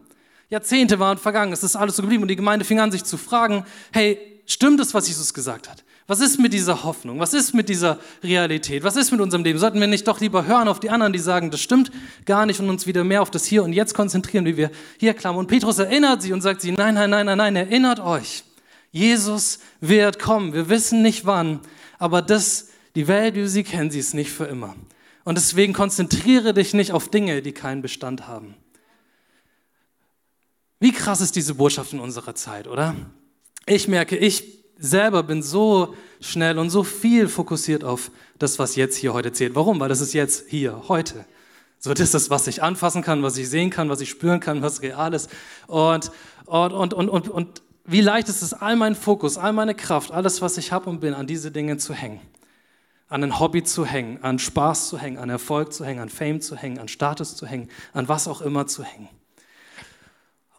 Jahrzehnte 0.49 0.97
waren 0.97 1.19
vergangen. 1.19 1.53
Es 1.53 1.61
ist 1.61 1.75
alles 1.75 1.95
so 1.95 2.01
geblieben. 2.01 2.23
Und 2.23 2.29
die 2.29 2.35
Gemeinde 2.35 2.65
fing 2.65 2.79
an, 2.79 2.91
sich 2.91 3.03
zu 3.03 3.17
fragen, 3.17 3.65
hey, 3.91 4.17
stimmt 4.47 4.79
es, 4.79 4.95
was 4.95 5.07
Jesus 5.07 5.31
gesagt 5.31 5.69
hat? 5.69 5.83
Was 6.07 6.21
ist 6.21 6.39
mit 6.39 6.53
dieser 6.53 6.83
Hoffnung? 6.83 7.19
Was 7.19 7.35
ist 7.35 7.53
mit 7.53 7.69
dieser 7.69 7.99
Realität? 8.23 8.83
Was 8.83 8.95
ist 8.95 9.11
mit 9.11 9.21
unserem 9.21 9.43
Leben? 9.43 9.59
Sollten 9.59 9.79
wir 9.79 9.85
nicht 9.85 10.07
doch 10.07 10.19
lieber 10.19 10.47
hören 10.47 10.67
auf 10.67 10.79
die 10.79 10.89
anderen, 10.89 11.13
die 11.13 11.19
sagen, 11.19 11.51
das 11.51 11.61
stimmt 11.61 11.91
gar 12.25 12.47
nicht 12.47 12.59
und 12.59 12.67
uns 12.67 12.87
wieder 12.87 13.03
mehr 13.03 13.21
auf 13.21 13.29
das 13.29 13.45
Hier 13.45 13.63
und 13.63 13.73
Jetzt 13.73 13.93
konzentrieren, 13.93 14.45
wie 14.45 14.57
wir 14.57 14.71
hier 14.97 15.13
klammern? 15.13 15.41
Und 15.41 15.47
Petrus 15.49 15.77
erinnert 15.77 16.23
sie 16.23 16.33
und 16.33 16.41
sagt 16.41 16.61
sie, 16.61 16.71
nein, 16.71 16.95
nein, 16.95 17.11
nein, 17.11 17.27
nein, 17.27 17.37
nein, 17.37 17.55
erinnert 17.57 17.99
euch. 17.99 18.43
Jesus 18.91 19.59
wird 19.81 20.17
kommen. 20.17 20.53
Wir 20.53 20.67
wissen 20.67 21.03
nicht 21.03 21.27
wann, 21.27 21.59
aber 21.99 22.23
das, 22.23 22.69
die 22.97 23.07
Welt, 23.07 23.35
wie 23.35 23.45
sie 23.45 23.63
kennen, 23.63 23.91
sie 23.91 23.99
ist 23.99 24.15
nicht 24.15 24.31
für 24.31 24.45
immer. 24.45 24.75
Und 25.23 25.37
deswegen 25.37 25.71
konzentriere 25.71 26.55
dich 26.55 26.73
nicht 26.73 26.93
auf 26.93 27.09
Dinge, 27.09 27.43
die 27.43 27.51
keinen 27.51 27.83
Bestand 27.83 28.27
haben. 28.27 28.55
Wie 30.79 30.91
krass 30.91 31.21
ist 31.21 31.35
diese 31.35 31.53
Botschaft 31.53 31.93
in 31.93 31.99
unserer 31.99 32.33
Zeit, 32.33 32.67
oder? 32.67 32.95
Ich 33.67 33.87
merke, 33.87 34.17
ich 34.17 34.63
selber 34.79 35.21
bin 35.21 35.43
so 35.43 35.93
schnell 36.21 36.57
und 36.57 36.71
so 36.71 36.83
viel 36.83 37.27
fokussiert 37.27 37.83
auf 37.83 38.09
das, 38.39 38.57
was 38.57 38.75
jetzt 38.75 38.97
hier 38.97 39.13
heute 39.13 39.31
zählt. 39.31 39.53
Warum? 39.53 39.79
Weil 39.79 39.89
das 39.89 40.01
ist 40.01 40.13
jetzt 40.13 40.49
hier, 40.49 40.87
heute. 40.87 41.23
So, 41.77 41.93
das 41.93 41.99
ist 41.99 42.15
das, 42.15 42.29
was 42.31 42.47
ich 42.47 42.63
anfassen 42.63 43.03
kann, 43.03 43.21
was 43.21 43.37
ich 43.37 43.47
sehen 43.47 43.69
kann, 43.69 43.89
was 43.89 44.01
ich 44.01 44.09
spüren 44.09 44.39
kann, 44.39 44.63
was 44.63 44.81
real 44.81 45.13
ist. 45.13 45.29
Und, 45.67 46.09
und, 46.47 46.73
und, 46.73 46.93
und, 46.95 47.09
und, 47.09 47.29
und 47.29 47.61
wie 47.85 48.01
leicht 48.01 48.27
ist 48.27 48.41
es, 48.41 48.55
all 48.55 48.75
meinen 48.75 48.95
Fokus, 48.95 49.37
all 49.37 49.53
meine 49.53 49.75
Kraft, 49.75 50.09
alles, 50.09 50.41
was 50.41 50.57
ich 50.57 50.71
habe 50.71 50.89
und 50.89 50.99
bin, 50.99 51.13
an 51.13 51.27
diese 51.27 51.51
Dinge 51.51 51.77
zu 51.77 51.93
hängen. 51.93 52.21
An 53.09 53.23
ein 53.23 53.39
Hobby 53.39 53.63
zu 53.63 53.85
hängen, 53.85 54.21
an 54.23 54.37
Spaß 54.37 54.89
zu 54.89 54.99
hängen, 54.99 55.17
an 55.17 55.29
Erfolg 55.29 55.71
zu 55.71 55.85
hängen, 55.85 56.01
an 56.01 56.09
Fame 56.09 56.41
zu 56.41 56.57
hängen, 56.57 56.79
an 56.79 56.87
Status 56.87 57.35
zu 57.35 57.45
hängen, 57.45 57.69
an 57.93 58.07
was 58.07 58.27
auch 58.27 58.41
immer 58.41 58.67
zu 58.67 58.83
hängen. 58.83 59.09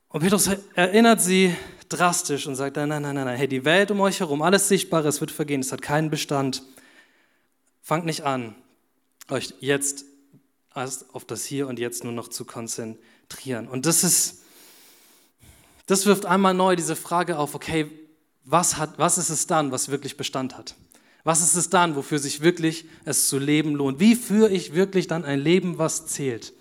Und 0.08 0.22
Petrus 0.22 0.48
erinnert 0.74 1.20
sie 1.20 1.54
drastisch 1.90 2.46
und 2.46 2.54
sagt, 2.54 2.76
nein, 2.76 2.88
nein, 2.88 3.02
nein, 3.02 3.14
nein, 3.14 3.36
hey, 3.36 3.48
die 3.48 3.64
Welt 3.64 3.90
um 3.90 4.00
euch 4.00 4.20
herum, 4.20 4.42
alles 4.42 4.68
Sichtbare, 4.68 5.08
es 5.08 5.20
wird 5.20 5.30
vergehen, 5.30 5.60
es 5.60 5.72
hat 5.72 5.82
keinen 5.82 6.10
Bestand. 6.10 6.62
Fangt 7.82 8.06
nicht 8.06 8.24
an, 8.24 8.54
euch 9.28 9.54
jetzt 9.60 10.04
auf 11.12 11.24
das 11.24 11.44
Hier 11.44 11.66
und 11.66 11.78
Jetzt 11.78 12.04
nur 12.04 12.12
noch 12.12 12.28
zu 12.28 12.44
konzentrieren. 12.44 13.68
Und 13.68 13.84
das 13.84 14.04
ist, 14.04 14.42
das 15.86 16.06
wirft 16.06 16.24
einmal 16.24 16.54
neu 16.54 16.76
diese 16.76 16.96
Frage 16.96 17.38
auf, 17.38 17.54
okay, 17.54 17.90
was, 18.44 18.76
hat, 18.76 18.98
was 18.98 19.18
ist 19.18 19.28
es 19.28 19.46
dann, 19.46 19.72
was 19.72 19.88
wirklich 19.88 20.16
Bestand 20.16 20.56
hat? 20.56 20.74
Was 21.24 21.42
ist 21.42 21.54
es 21.56 21.70
dann, 21.70 21.96
wofür 21.96 22.18
sich 22.18 22.40
wirklich 22.40 22.86
es 23.04 23.28
zu 23.28 23.38
leben 23.38 23.74
lohnt? 23.74 24.00
Wie 24.00 24.14
führe 24.14 24.50
ich 24.50 24.74
wirklich 24.74 25.06
dann 25.06 25.24
ein 25.24 25.40
Leben, 25.40 25.78
was 25.78 26.06
zählt? 26.06 26.52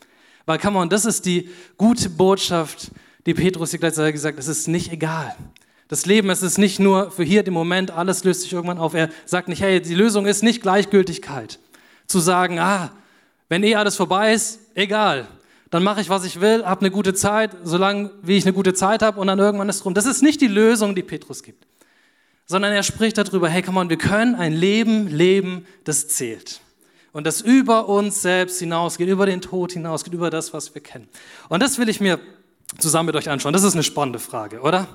Weil, 0.46 0.60
come 0.60 0.80
on, 0.80 0.90
das 0.90 1.06
ist 1.06 1.26
die 1.26 1.50
gute 1.78 2.10
Botschaft, 2.10 2.92
die 3.26 3.34
Petrus 3.34 3.72
hier 3.72 3.80
gleich 3.80 3.94
gesagt 3.96 4.38
hat, 4.38 4.44
es 4.44 4.48
ist 4.48 4.68
nicht 4.68 4.92
egal. 4.92 5.36
Das 5.88 6.06
Leben, 6.06 6.30
es 6.30 6.42
ist 6.42 6.58
nicht 6.58 6.80
nur 6.80 7.12
für 7.12 7.24
hier 7.24 7.44
den 7.44 7.54
Moment, 7.54 7.92
alles 7.92 8.24
löst 8.24 8.42
sich 8.42 8.54
irgendwann 8.54 8.78
auf. 8.78 8.94
Er 8.94 9.10
sagt 9.26 9.48
nicht, 9.48 9.62
hey, 9.62 9.82
die 9.82 9.96
Lösung 9.96 10.26
ist 10.26 10.44
nicht 10.44 10.62
Gleichgültigkeit. 10.62 11.60
Zu 12.08 12.20
sagen, 12.20 12.60
ah, 12.60 12.92
wenn 13.50 13.64
eh 13.64 13.76
alles 13.76 13.96
vorbei 13.96 14.34
ist, 14.34 14.60
egal 14.76 15.28
dann 15.70 15.84
mache 15.84 16.02
ich, 16.02 16.10
was 16.10 16.24
ich 16.24 16.40
will, 16.40 16.66
habe 16.66 16.82
eine 16.82 16.92
gute 16.92 17.14
Zeit, 17.14 17.52
solange 17.64 18.12
wie 18.22 18.38
ich 18.38 18.46
eine 18.46 18.54
gute 18.54 18.74
Zeit 18.74 19.02
habe 19.02 19.20
und 19.20 19.28
dann 19.28 19.40
irgendwann 19.40 19.70
ist 19.70 19.78
es 19.78 19.86
rum. 19.86 19.94
Das 19.94 20.06
ist 20.06 20.24
nicht 20.24 20.40
die 20.42 20.48
Lösung, 20.48 20.96
die 20.96 21.04
Petrus 21.04 21.44
gibt, 21.44 21.66
sondern 22.48 22.72
er 22.72 22.84
spricht 22.84 23.18
darüber, 23.18 23.50
hey, 23.50 23.62
come 23.62 23.80
on, 23.80 23.90
wir 23.90 23.98
können 23.98 24.34
ein 24.34 24.54
Leben 24.54 25.08
leben, 25.08 25.68
das 25.84 26.08
zählt. 26.08 26.62
Und 27.12 27.28
das 27.28 27.42
über 27.42 27.90
uns 27.90 28.22
selbst 28.22 28.60
hinausgeht, 28.60 29.10
über 29.10 29.26
den 29.26 29.42
Tod 29.42 29.74
hinausgeht, 29.74 30.14
über 30.14 30.30
das, 30.30 30.54
was 30.54 30.74
wir 30.74 30.82
kennen. 30.82 31.10
Und 31.50 31.62
das 31.62 31.78
will 31.78 31.90
ich 31.90 32.00
mir 32.00 32.20
zusammen 32.80 33.08
mit 33.08 33.16
euch 33.16 33.30
anschauen. 33.30 33.54
Das 33.54 33.64
ist 33.64 33.74
eine 33.74 33.84
spannende 33.84 34.20
Frage, 34.20 34.62
oder? 34.62 34.88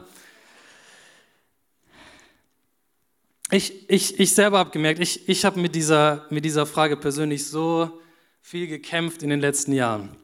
Ich, 3.51 3.91
ich, 3.91 4.19
ich 4.19 4.35
selber 4.35 4.59
habe 4.59 4.71
gemerkt, 4.71 5.01
ich, 5.01 5.29
ich 5.29 5.45
habe 5.45 5.61
mit 5.61 5.75
dieser, 5.75 6.27
mit 6.31 6.45
dieser 6.45 6.65
Frage 6.65 6.97
persönlich 6.97 7.47
so 7.47 8.01
viel 8.41 8.67
gekämpft 8.67 9.23
in 9.23 9.29
den 9.29 9.41
letzten 9.41 9.73
Jahren. 9.73 10.17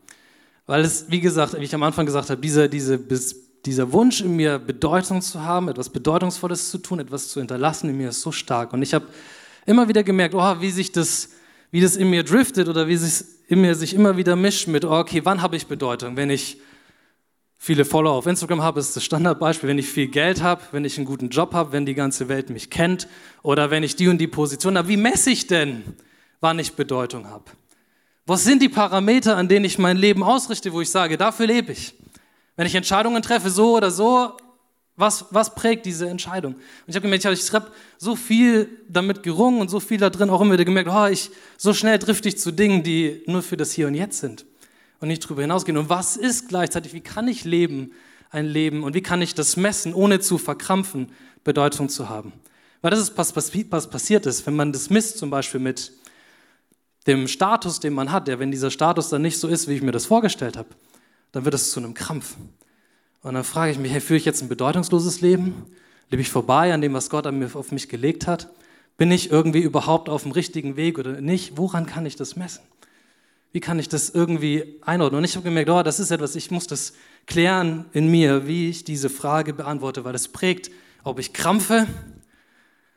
Weil 0.66 0.82
es, 0.82 1.10
wie 1.10 1.20
gesagt, 1.20 1.58
wie 1.58 1.64
ich 1.64 1.74
am 1.74 1.82
Anfang 1.82 2.06
gesagt 2.06 2.30
habe, 2.30 2.40
dieser, 2.40 2.68
diese, 2.68 2.98
dieser 3.66 3.92
Wunsch 3.92 4.20
in 4.20 4.36
mir, 4.36 4.58
Bedeutung 4.58 5.20
zu 5.20 5.42
haben, 5.42 5.68
etwas 5.68 5.90
Bedeutungsvolles 5.90 6.70
zu 6.70 6.78
tun, 6.78 7.00
etwas 7.00 7.28
zu 7.28 7.40
hinterlassen, 7.40 7.90
in 7.90 7.96
mir 7.96 8.10
ist 8.10 8.22
so 8.22 8.32
stark. 8.32 8.72
Und 8.72 8.82
ich 8.82 8.94
habe 8.94 9.06
immer 9.66 9.88
wieder 9.88 10.02
gemerkt, 10.02 10.34
oh, 10.34 10.60
wie 10.60 10.70
sich 10.70 10.92
das, 10.92 11.30
wie 11.70 11.80
das 11.80 11.96
in 11.96 12.10
mir 12.10 12.22
driftet 12.22 12.68
oder 12.68 12.88
wie 12.88 12.94
es 12.94 13.38
in 13.48 13.60
mir 13.60 13.74
sich 13.74 13.94
immer 13.94 14.16
wieder 14.16 14.36
mischt 14.36 14.68
mit, 14.68 14.84
oh, 14.84 14.98
okay, 14.98 15.22
wann 15.24 15.42
habe 15.42 15.56
ich 15.56 15.66
Bedeutung? 15.66 16.16
Wenn 16.16 16.30
ich 16.30 16.58
viele 17.58 17.84
Follower 17.84 18.14
auf 18.14 18.26
Instagram 18.26 18.62
habe, 18.62 18.80
ist 18.80 18.96
das 18.96 19.04
Standardbeispiel, 19.04 19.68
wenn 19.68 19.78
ich 19.78 19.88
viel 19.88 20.08
Geld 20.08 20.42
habe, 20.42 20.62
wenn 20.70 20.84
ich 20.84 20.96
einen 20.96 21.06
guten 21.06 21.28
Job 21.28 21.52
habe, 21.52 21.72
wenn 21.72 21.84
die 21.84 21.94
ganze 21.94 22.28
Welt 22.28 22.50
mich 22.50 22.70
kennt 22.70 23.08
oder 23.42 23.70
wenn 23.70 23.82
ich 23.82 23.96
die 23.96 24.08
und 24.08 24.18
die 24.18 24.28
Position 24.28 24.78
habe. 24.78 24.88
Wie 24.88 24.96
messe 24.96 25.30
ich 25.30 25.46
denn, 25.46 25.82
wann 26.40 26.58
ich 26.58 26.74
Bedeutung 26.74 27.28
habe? 27.28 27.44
Was 28.26 28.44
sind 28.44 28.62
die 28.62 28.68
Parameter, 28.68 29.36
an 29.36 29.48
denen 29.48 29.64
ich 29.64 29.78
mein 29.78 29.96
Leben 29.96 30.22
ausrichte, 30.22 30.72
wo 30.72 30.80
ich 30.80 30.90
sage, 30.90 31.16
dafür 31.16 31.46
lebe 31.46 31.72
ich? 31.72 31.94
Wenn 32.58 32.66
ich 32.66 32.74
Entscheidungen 32.74 33.22
treffe, 33.22 33.50
so 33.50 33.76
oder 33.76 33.92
so, 33.92 34.32
was, 34.96 35.26
was 35.30 35.54
prägt 35.54 35.86
diese 35.86 36.08
Entscheidung? 36.08 36.54
Und 36.54 36.62
ich 36.88 36.96
habe 36.96 37.02
gemerkt, 37.02 37.24
ich 37.24 37.52
habe 37.52 37.70
so 37.98 38.16
viel 38.16 38.68
damit 38.88 39.22
gerungen 39.22 39.60
und 39.60 39.68
so 39.68 39.78
viel 39.78 39.98
da 39.98 40.10
drin 40.10 40.28
auch 40.28 40.40
immer 40.40 40.54
wieder 40.54 40.64
gemerkt, 40.64 40.90
oh, 40.92 41.06
ich, 41.06 41.30
so 41.56 41.72
schnell 41.72 42.00
drifte 42.00 42.28
ich 42.28 42.36
zu 42.36 42.50
Dingen, 42.50 42.82
die 42.82 43.22
nur 43.26 43.42
für 43.42 43.56
das 43.56 43.70
Hier 43.70 43.86
und 43.86 43.94
Jetzt 43.94 44.18
sind 44.18 44.44
und 44.98 45.06
nicht 45.06 45.24
darüber 45.24 45.42
hinausgehen. 45.42 45.78
Und 45.78 45.88
was 45.88 46.16
ist 46.16 46.48
gleichzeitig, 46.48 46.94
wie 46.94 47.00
kann 47.00 47.28
ich 47.28 47.44
leben, 47.44 47.92
ein 48.30 48.46
Leben 48.46 48.82
und 48.82 48.92
wie 48.92 49.02
kann 49.02 49.22
ich 49.22 49.36
das 49.36 49.56
messen, 49.56 49.94
ohne 49.94 50.18
zu 50.18 50.36
verkrampfen, 50.36 51.12
Bedeutung 51.44 51.88
zu 51.88 52.08
haben? 52.08 52.32
Weil 52.82 52.90
das 52.90 52.98
ist, 52.98 53.16
was, 53.16 53.36
was 53.36 53.88
passiert 53.88 54.26
ist, 54.26 54.48
wenn 54.48 54.56
man 54.56 54.72
das 54.72 54.90
misst, 54.90 55.18
zum 55.18 55.30
Beispiel 55.30 55.60
mit 55.60 55.92
dem 57.06 57.28
Status, 57.28 57.78
den 57.78 57.92
man 57.92 58.10
hat, 58.10 58.26
der, 58.26 58.40
wenn 58.40 58.50
dieser 58.50 58.72
Status 58.72 59.10
dann 59.10 59.22
nicht 59.22 59.38
so 59.38 59.46
ist, 59.46 59.68
wie 59.68 59.74
ich 59.74 59.82
mir 59.82 59.92
das 59.92 60.06
vorgestellt 60.06 60.56
habe, 60.56 60.70
dann 61.32 61.44
wird 61.44 61.54
es 61.54 61.70
zu 61.70 61.80
einem 61.80 61.94
Krampf. 61.94 62.36
Und 63.22 63.34
dann 63.34 63.44
frage 63.44 63.72
ich 63.72 63.78
mich, 63.78 63.92
hey, 63.92 64.00
führe 64.00 64.16
ich 64.16 64.24
jetzt 64.24 64.42
ein 64.42 64.48
bedeutungsloses 64.48 65.20
Leben? 65.20 65.66
Lebe 66.10 66.22
ich 66.22 66.30
vorbei 66.30 66.72
an 66.72 66.80
dem, 66.80 66.94
was 66.94 67.10
Gott 67.10 67.26
auf 67.26 67.72
mich 67.72 67.88
gelegt 67.88 68.26
hat? 68.26 68.50
Bin 68.96 69.10
ich 69.10 69.30
irgendwie 69.30 69.60
überhaupt 69.60 70.08
auf 70.08 70.22
dem 70.22 70.32
richtigen 70.32 70.76
Weg 70.76 70.98
oder 70.98 71.20
nicht? 71.20 71.56
Woran 71.56 71.86
kann 71.86 72.06
ich 72.06 72.16
das 72.16 72.36
messen? 72.36 72.62
Wie 73.52 73.60
kann 73.60 73.78
ich 73.78 73.88
das 73.88 74.10
irgendwie 74.10 74.78
einordnen? 74.82 75.18
Und 75.18 75.24
ich 75.24 75.36
habe 75.36 75.44
gemerkt, 75.44 75.70
oh, 75.70 75.82
das 75.82 76.00
ist 76.00 76.10
etwas, 76.10 76.36
ich 76.36 76.50
muss 76.50 76.66
das 76.66 76.92
klären 77.26 77.86
in 77.92 78.10
mir, 78.10 78.46
wie 78.46 78.68
ich 78.68 78.84
diese 78.84 79.08
Frage 79.08 79.54
beantworte, 79.54 80.04
weil 80.04 80.14
es 80.14 80.28
prägt, 80.28 80.70
ob 81.04 81.18
ich 81.18 81.32
krampfe. 81.32 81.86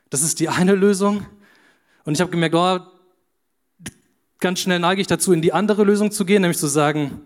Das 0.09 0.21
ist 0.21 0.39
die 0.39 0.49
eine 0.49 0.75
Lösung. 0.75 1.25
Und 2.03 2.13
ich 2.13 2.21
habe 2.21 2.31
gemerkt, 2.31 2.55
oh, 2.55 2.79
ganz 4.39 4.59
schnell 4.59 4.79
neige 4.79 5.01
ich 5.01 5.07
dazu, 5.07 5.31
in 5.31 5.41
die 5.41 5.53
andere 5.53 5.83
Lösung 5.83 6.11
zu 6.11 6.25
gehen, 6.25 6.41
nämlich 6.41 6.57
zu 6.57 6.67
sagen, 6.67 7.21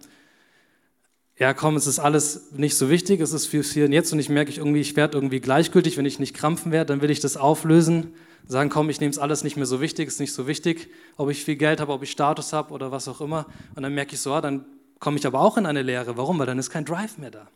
ja 1.38 1.54
komm, 1.54 1.75
es 1.75 1.88
ist 1.88 2.00
alles 2.00 2.51
nicht 2.51 2.77
so 2.77 2.89
wichtig, 2.89 3.20
es 3.22 3.34
ist 3.34 3.48
fürs 3.48 3.72
Hier 3.72 3.86
und 3.86 3.92
Jetzt 3.92 4.13
und 4.13 4.20
ich 4.20 4.30
merke 4.30 4.51
ich 4.51 4.58
irgendwie, 4.58 4.82
ich 4.82 4.96
werde 4.96 5.18
irgendwie 5.18 5.39
gleichgültig, 5.39 5.98
wenn 5.98 6.06
ich 6.06 6.20
nicht 6.20 6.34
krampfen 6.34 6.72
werde, 6.72 6.94
dann 6.94 7.01
will 7.01 7.10
ich 7.12 7.20
das 7.20 7.38
auflösen 7.38 8.13
sagen, 8.48 8.70
komm, 8.70 8.89
ich 8.89 9.00
nehme 9.00 9.12
es 9.12 9.20
alles 9.20 9.44
nicht 9.44 9.58
mehr 9.58 9.65
so 9.65 9.82
wichtig, 9.82 10.08
ist 10.08 10.20
nicht 10.20 10.34
so 10.34 10.48
wichtig, 10.48 10.89
ob 11.18 11.30
ich 11.30 11.44
viel 11.44 11.56
Geld 11.56 11.80
habe, 11.80 11.92
ob 11.92 12.04
ich 12.04 12.12
Status 12.12 12.54
habe 12.54 12.74
oder 12.74 12.92
was 12.92 13.08
auch 13.08 13.22
immer. 13.22 13.46
Und 13.75 13.84
dann 13.84 13.94
merke 13.94 14.13
ich 14.13 14.22
so, 14.22 14.34
ah, 14.34 14.42
dann 14.42 14.65
komme 15.00 15.18
ich 15.18 15.25
aber 15.25 15.42
auch 15.42 15.58
in 15.58 15.65
eine 15.65 15.82
Leere. 15.82 16.18
Warum? 16.18 16.39
Weil 16.39 16.46
dann 16.46 16.60
ist 16.60 16.70
kein 16.70 16.86
Drive 16.86 17.18
mehr 17.18 17.32
da. 17.32 17.48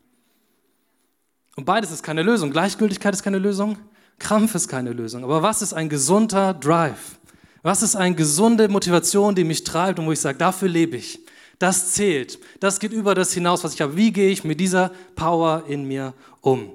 Und 1.56 1.66
beides 1.66 1.92
ist 1.92 2.04
keine 2.04 2.24
Lösung. 2.24 2.52
Gleichgültigkeit 2.52 3.14
ist 3.14 3.24
keine 3.24 3.38
Lösung, 3.38 3.78
Krampf 4.18 4.56
ist 4.56 4.68
keine 4.68 4.94
Lösung. 4.94 5.24
Aber 5.24 5.42
was 5.44 5.62
ist 5.62 5.74
ein 5.74 5.90
gesunder 5.90 6.54
Drive? 6.54 7.20
Was 7.62 7.84
ist 7.84 7.96
eine 7.96 8.16
gesunde 8.16 8.70
Motivation, 8.70 9.36
die 9.36 9.44
mich 9.44 9.66
treibt 9.66 10.00
und 10.00 10.06
wo 10.06 10.12
ich 10.12 10.22
sage, 10.22 10.38
dafür 10.38 10.70
lebe 10.70 10.98
ich? 10.98 11.20
Das 11.60 11.92
zählt. 11.92 12.40
Das 12.62 12.80
geht 12.80 12.94
über 12.94 13.14
das 13.16 13.34
hinaus, 13.34 13.64
was 13.64 13.74
ich 13.74 13.82
habe. 13.82 13.96
Wie 13.96 14.12
gehe 14.12 14.30
ich 14.30 14.44
mit 14.44 14.60
dieser 14.60 14.92
Power 15.16 15.66
in 15.68 15.86
mir 15.86 16.14
um? 16.42 16.72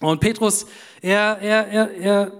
Und 0.00 0.20
Petrus, 0.20 0.66
er, 1.00 1.38
er, 1.40 1.66
er, 1.68 1.90
er 1.96 2.32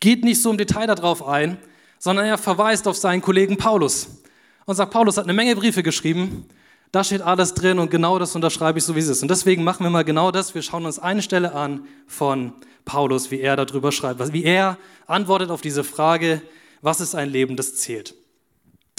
geht 0.00 0.22
nicht 0.22 0.40
so 0.42 0.50
im 0.50 0.58
Detail 0.58 0.86
darauf 0.86 1.26
ein, 1.26 1.56
sondern 1.98 2.26
er 2.26 2.38
verweist 2.38 2.86
auf 2.86 2.96
seinen 2.96 3.22
Kollegen 3.22 3.56
Paulus 3.56 4.22
und 4.66 4.74
sagt, 4.74 4.92
Paulus 4.92 5.16
hat 5.16 5.24
eine 5.24 5.32
Menge 5.32 5.56
Briefe 5.56 5.82
geschrieben, 5.82 6.46
da 6.92 7.04
steht 7.04 7.22
alles 7.22 7.54
drin 7.54 7.78
und 7.78 7.90
genau 7.90 8.18
das 8.18 8.34
unterschreibe 8.34 8.78
ich 8.78 8.84
so, 8.84 8.96
wie 8.96 9.00
es 9.00 9.08
ist. 9.08 9.22
Und 9.22 9.30
deswegen 9.30 9.62
machen 9.62 9.84
wir 9.84 9.90
mal 9.90 10.04
genau 10.04 10.32
das. 10.32 10.54
Wir 10.54 10.62
schauen 10.62 10.86
uns 10.86 10.98
eine 10.98 11.22
Stelle 11.22 11.54
an 11.54 11.86
von 12.06 12.52
Paulus, 12.84 13.30
wie 13.30 13.40
er 13.40 13.56
darüber 13.56 13.92
schreibt, 13.92 14.32
wie 14.32 14.44
er 14.44 14.76
antwortet 15.06 15.50
auf 15.50 15.60
diese 15.60 15.84
Frage, 15.84 16.42
was 16.82 17.00
ist 17.00 17.14
ein 17.14 17.30
Leben, 17.30 17.56
das 17.56 17.76
zählt. 17.76 18.14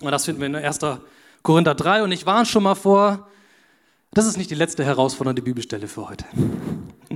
Und 0.01 0.11
das 0.11 0.25
finden 0.25 0.41
wir 0.41 0.47
in 0.47 0.55
1. 0.55 0.79
Korinther 1.43 1.73
3 1.73 2.03
und 2.03 2.11
ich 2.11 2.25
warne 2.25 2.45
schon 2.45 2.63
mal 2.63 2.75
vor, 2.75 3.27
das 4.13 4.27
ist 4.27 4.37
nicht 4.37 4.51
die 4.51 4.55
letzte 4.55 4.83
herausfordernde 4.85 5.41
Bibelstelle 5.41 5.87
für 5.87 6.09
heute. 6.09 6.25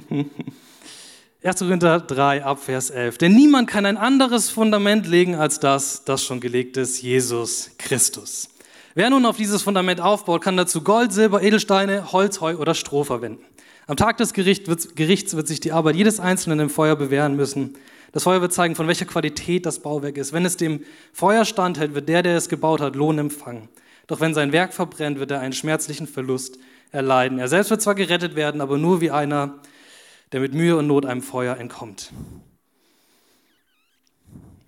1. 1.44 1.60
Korinther 1.60 2.00
3 2.00 2.44
ab 2.44 2.64
Vers 2.64 2.90
11. 2.90 3.20
Denn 3.20 3.36
niemand 3.36 3.70
kann 3.70 3.86
ein 3.86 3.98
anderes 3.98 4.50
Fundament 4.50 5.06
legen 5.06 5.36
als 5.36 5.60
das, 5.60 6.04
das 6.06 6.24
schon 6.24 6.40
gelegt 6.40 6.76
ist, 6.76 7.04
Jesus 7.04 7.72
Christus. 7.78 8.50
Wer 8.96 9.12
nun 9.12 9.28
auf 9.28 9.38
dieses 9.38 9.62
Fundament 9.62 10.02
aufbaut, 10.02 10.42
kann 10.42 10.58
dazu 10.58 10.82
Gold, 10.82 11.14
Silber, 11.14 11.44
Edelsteine, 11.44 12.12
Holz, 12.12 12.42
Heu 12.42 12.56
oder 12.56 12.74
Stroh 12.74 13.04
verwenden. 13.04 13.44
Am 13.86 13.96
Tag 13.96 14.18
des 14.18 14.34
Gerichts 14.34 15.36
wird 15.36 15.48
sich 15.48 15.60
die 15.60 15.72
Arbeit 15.72 15.96
jedes 15.96 16.20
Einzelnen 16.20 16.62
im 16.62 16.70
Feuer 16.72 16.96
bewähren 16.96 17.36
müssen. 17.36 17.76
Das 18.12 18.24
Feuer 18.24 18.42
wird 18.42 18.54
zeigen, 18.54 18.74
von 18.74 18.88
welcher 18.88 19.06
Qualität 19.06 19.68
das 19.68 19.80
Bauwerk 19.80 20.18
ist. 20.18 20.34
Wenn 20.34 20.46
es 20.46 20.58
dem 20.58 20.80
Feuer 21.14 21.46
standhält, 21.46 21.94
wird 21.94 22.10
der, 22.10 22.24
der 22.24 22.38
es 22.38 22.50
gebaut 22.50 22.82
hat, 22.82 22.96
Lohn 22.96 23.20
empfangen. 23.20 23.70
Doch 24.08 24.20
wenn 24.20 24.34
sein 24.34 24.52
Werk 24.52 24.74
verbrennt, 24.74 25.20
wird 25.20 25.32
er 25.32 25.40
einen 25.40 25.54
schmerzlichen 25.54 26.08
Verlust 26.08 26.58
erleiden. 26.92 27.40
Er 27.40 27.48
selbst 27.48 27.70
wird 27.72 27.82
zwar 27.82 27.96
gerettet 27.96 28.36
werden, 28.36 28.62
aber 28.62 28.78
nur 28.78 29.02
wie 29.02 29.12
einer, 29.12 29.60
der 30.32 30.40
mit 30.40 30.54
Mühe 30.54 30.78
und 30.78 30.88
Not 30.88 31.06
einem 31.06 31.22
Feuer 31.22 31.58
entkommt. 31.58 32.12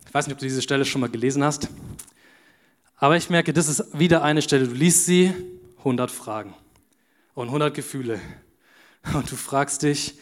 Ich 0.08 0.14
weiß 0.14 0.28
nicht, 0.28 0.34
ob 0.34 0.40
du 0.40 0.46
diese 0.46 0.62
Stelle 0.62 0.86
schon 0.86 1.02
mal 1.02 1.10
gelesen 1.10 1.44
hast, 1.44 1.70
aber 2.96 3.16
ich 3.16 3.30
merke, 3.30 3.54
das 3.54 3.68
ist 3.68 3.98
wieder 3.98 4.24
eine 4.24 4.42
Stelle. 4.42 4.68
Du 4.68 4.74
liest 4.74 5.06
sie, 5.06 5.34
100 5.80 6.10
Fragen 6.10 6.56
und 7.36 7.48
100 7.48 7.74
Gefühle. 7.74 8.20
Und 9.14 9.32
du 9.32 9.36
fragst 9.36 9.84
dich, 9.84 10.16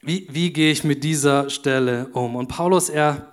wie, 0.00 0.26
wie 0.30 0.52
gehe 0.52 0.72
ich 0.72 0.84
mit 0.84 1.04
dieser 1.04 1.50
Stelle 1.50 2.08
um? 2.12 2.36
Und 2.36 2.48
Paulus, 2.48 2.88
er, 2.88 3.32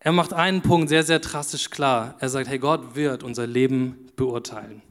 er 0.00 0.12
macht 0.12 0.32
einen 0.32 0.62
Punkt 0.62 0.88
sehr, 0.88 1.02
sehr 1.02 1.18
drastisch 1.18 1.70
klar. 1.70 2.16
Er 2.20 2.28
sagt, 2.28 2.48
hey, 2.48 2.58
Gott 2.58 2.94
wird 2.94 3.22
unser 3.22 3.46
Leben 3.46 4.08
beurteilen. 4.16 4.82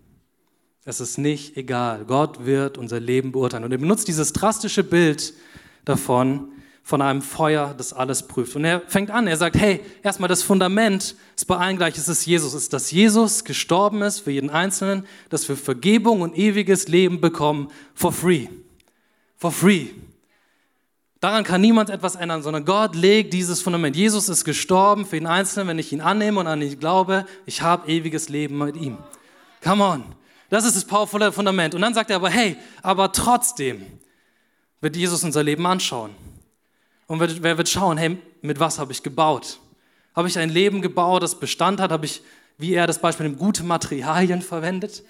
Es 0.83 0.99
ist 0.99 1.17
nicht 1.17 1.57
egal. 1.57 2.05
Gott 2.05 2.45
wird 2.45 2.77
unser 2.77 2.99
Leben 2.99 3.31
beurteilen. 3.31 3.63
Und 3.63 3.71
er 3.71 3.77
benutzt 3.77 4.07
dieses 4.07 4.33
drastische 4.33 4.83
Bild 4.83 5.33
davon, 5.85 6.51
von 6.87 7.01
einem 7.01 7.21
Feuer, 7.21 7.75
das 7.77 7.91
alles 7.91 8.25
prüft. 8.27 8.55
Und 8.55 8.63
er 8.63 8.79
fängt 8.79 9.11
an, 9.11 9.27
er 9.27 9.35
sagt, 9.35 9.57
hey, 9.57 9.81
erstmal 10.03 10.29
das 10.29 10.41
Fundament 10.41 11.17
ist 11.35 11.43
bei 11.45 11.57
allen 11.57 11.75
gleich, 11.75 11.97
es 11.97 12.07
ist 12.07 12.25
Jesus. 12.25 12.53
Es 12.53 12.63
ist, 12.63 12.71
dass 12.71 12.91
Jesus 12.91 13.43
gestorben 13.43 14.01
ist 14.01 14.19
für 14.19 14.31
jeden 14.31 14.49
Einzelnen, 14.49 15.05
dass 15.27 15.49
wir 15.49 15.57
Vergebung 15.57 16.21
und 16.21 16.37
ewiges 16.37 16.87
Leben 16.87 17.19
bekommen, 17.19 17.69
for 17.93 18.13
free. 18.13 18.47
For 19.35 19.51
free. 19.51 19.87
Daran 21.19 21.43
kann 21.43 21.61
niemand 21.61 21.89
etwas 21.89 22.15
ändern, 22.15 22.43
sondern 22.43 22.63
Gott 22.63 22.95
legt 22.95 23.33
dieses 23.33 23.61
Fundament. 23.61 23.95
Jesus 23.95 24.29
ist 24.29 24.45
gestorben 24.45 25.05
für 25.05 25.15
jeden 25.15 25.25
Einzelnen, 25.25 25.67
wenn 25.69 25.79
ich 25.79 25.91
ihn 25.91 26.01
annehme 26.01 26.39
und 26.39 26.47
an 26.47 26.61
ihn 26.61 26.79
glaube, 26.79 27.25
ich 27.45 27.61
habe 27.63 27.89
ewiges 27.89 28.29
Leben 28.29 28.59
mit 28.59 28.77
ihm. 28.77 28.97
Come 29.63 29.83
on. 29.83 30.03
Das 30.49 30.63
ist 30.63 30.75
das 30.75 30.85
powervolle 30.85 31.31
Fundament. 31.31 31.75
Und 31.75 31.81
dann 31.81 31.93
sagt 31.93 32.09
er 32.09 32.17
aber, 32.17 32.29
hey, 32.29 32.55
aber 32.83 33.11
trotzdem 33.11 33.85
wird 34.79 34.95
Jesus 34.95 35.23
unser 35.23 35.43
Leben 35.43 35.65
anschauen. 35.65 36.11
Und 37.07 37.19
wer 37.19 37.57
wird 37.57 37.67
schauen, 37.67 37.97
hey, 37.97 38.17
mit 38.41 38.59
was 38.59 38.79
habe 38.79 38.91
ich 38.91 39.01
gebaut? 39.01 39.59
Habe 40.15 40.27
ich 40.27 40.37
ein 40.37 40.49
Leben 40.49 40.81
gebaut, 40.81 41.23
das 41.23 41.39
Bestand 41.39 41.79
hat? 41.79 41.91
Habe 41.91 42.05
ich, 42.05 42.21
wie 42.57 42.73
er 42.73 42.85
das 42.85 42.99
Beispiel 42.99 43.27
nimmt, 43.27 43.39
gute 43.39 43.63
Materialien 43.63 44.41
verwendet? 44.41 45.03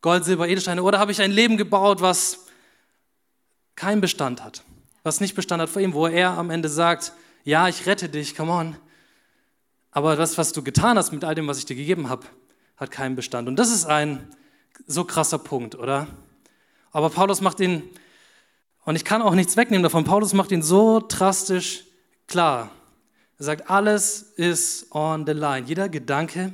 Gold, 0.00 0.24
Silber, 0.24 0.48
Edelsteine? 0.48 0.82
Oder 0.82 0.98
habe 0.98 1.12
ich 1.12 1.20
ein 1.20 1.32
Leben 1.32 1.56
gebaut, 1.56 2.00
was 2.00 2.46
keinen 3.74 4.00
Bestand 4.00 4.42
hat? 4.42 4.62
Was 5.02 5.20
nicht 5.20 5.34
Bestand 5.34 5.62
hat 5.62 5.68
vor 5.70 5.82
ihm, 5.82 5.94
wo 5.94 6.06
er 6.06 6.30
am 6.30 6.50
Ende 6.50 6.68
sagt, 6.68 7.12
ja, 7.44 7.68
ich 7.68 7.86
rette 7.86 8.08
dich, 8.08 8.36
come 8.36 8.52
on. 8.52 8.76
Aber 9.90 10.16
das, 10.16 10.38
was 10.38 10.52
du 10.52 10.62
getan 10.62 10.98
hast 10.98 11.12
mit 11.12 11.24
all 11.24 11.34
dem, 11.34 11.48
was 11.48 11.58
ich 11.58 11.64
dir 11.64 11.76
gegeben 11.76 12.08
habe, 12.08 12.26
hat 12.76 12.90
keinen 12.90 13.16
Bestand. 13.16 13.48
Und 13.48 13.56
das 13.56 13.70
ist 13.70 13.86
ein 13.86 14.28
so 14.86 15.04
krasser 15.04 15.38
Punkt, 15.38 15.74
oder? 15.74 16.06
Aber 16.92 17.10
Paulus 17.10 17.40
macht 17.40 17.60
ihn, 17.60 17.82
und 18.84 18.96
ich 18.96 19.04
kann 19.04 19.22
auch 19.22 19.34
nichts 19.34 19.56
wegnehmen 19.56 19.82
davon, 19.82 20.04
Paulus 20.04 20.32
macht 20.32 20.52
ihn 20.52 20.62
so 20.62 21.04
drastisch 21.06 21.84
klar. 22.26 22.70
Er 23.38 23.44
sagt, 23.44 23.70
alles 23.70 24.22
ist 24.22 24.92
on 24.94 25.26
the 25.26 25.32
line. 25.32 25.66
Jeder 25.66 25.88
Gedanke, 25.88 26.52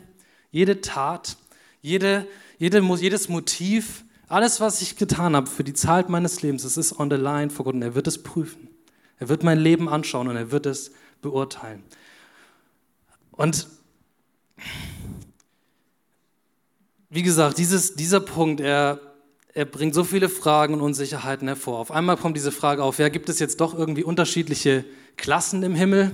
jede 0.51 0.81
Tat, 0.81 1.37
jede, 1.81 2.27
jede, 2.59 2.81
jedes 2.81 3.29
Motiv, 3.29 4.04
alles, 4.29 4.61
was 4.61 4.81
ich 4.83 4.97
getan 4.97 5.37
habe 5.37 5.49
für 5.49 5.65
die 5.65 5.75
Zeit 5.75 6.09
meines 6.09 6.43
Lebens, 6.43 6.65
es 6.65 6.77
ist 6.77 6.99
on 6.99 7.11
the 7.11 7.17
line 7.17 7.51
vor 7.51 7.65
Gott 7.65 7.75
und 7.75 7.83
er 7.83 7.95
wird 7.95 8.07
es 8.07 8.23
prüfen. 8.23 8.69
Er 9.19 9.29
wird 9.29 9.43
mein 9.43 9.59
Leben 9.59 9.89
anschauen 9.89 10.29
und 10.29 10.37
er 10.37 10.51
wird 10.51 10.67
es 10.67 10.93
beurteilen. 11.23 11.83
Und 13.33 13.69
wie 17.11 17.23
gesagt, 17.23 17.59
dieses, 17.59 17.95
dieser 17.95 18.21
Punkt, 18.21 18.61
er, 18.61 19.01
er 19.53 19.65
bringt 19.65 19.95
so 19.95 20.05
viele 20.05 20.29
Fragen 20.29 20.75
und 20.75 20.81
Unsicherheiten 20.81 21.47
hervor. 21.47 21.79
Auf 21.79 21.91
einmal 21.91 22.17
kommt 22.17 22.37
diese 22.37 22.53
Frage 22.53 22.83
auf, 22.83 22.99
ja, 22.99 23.09
gibt 23.09 23.29
es 23.29 23.39
jetzt 23.39 23.61
doch 23.61 23.73
irgendwie 23.73 24.05
unterschiedliche 24.05 24.85
Klassen 25.17 25.63
im 25.63 25.75
Himmel? 25.75 26.11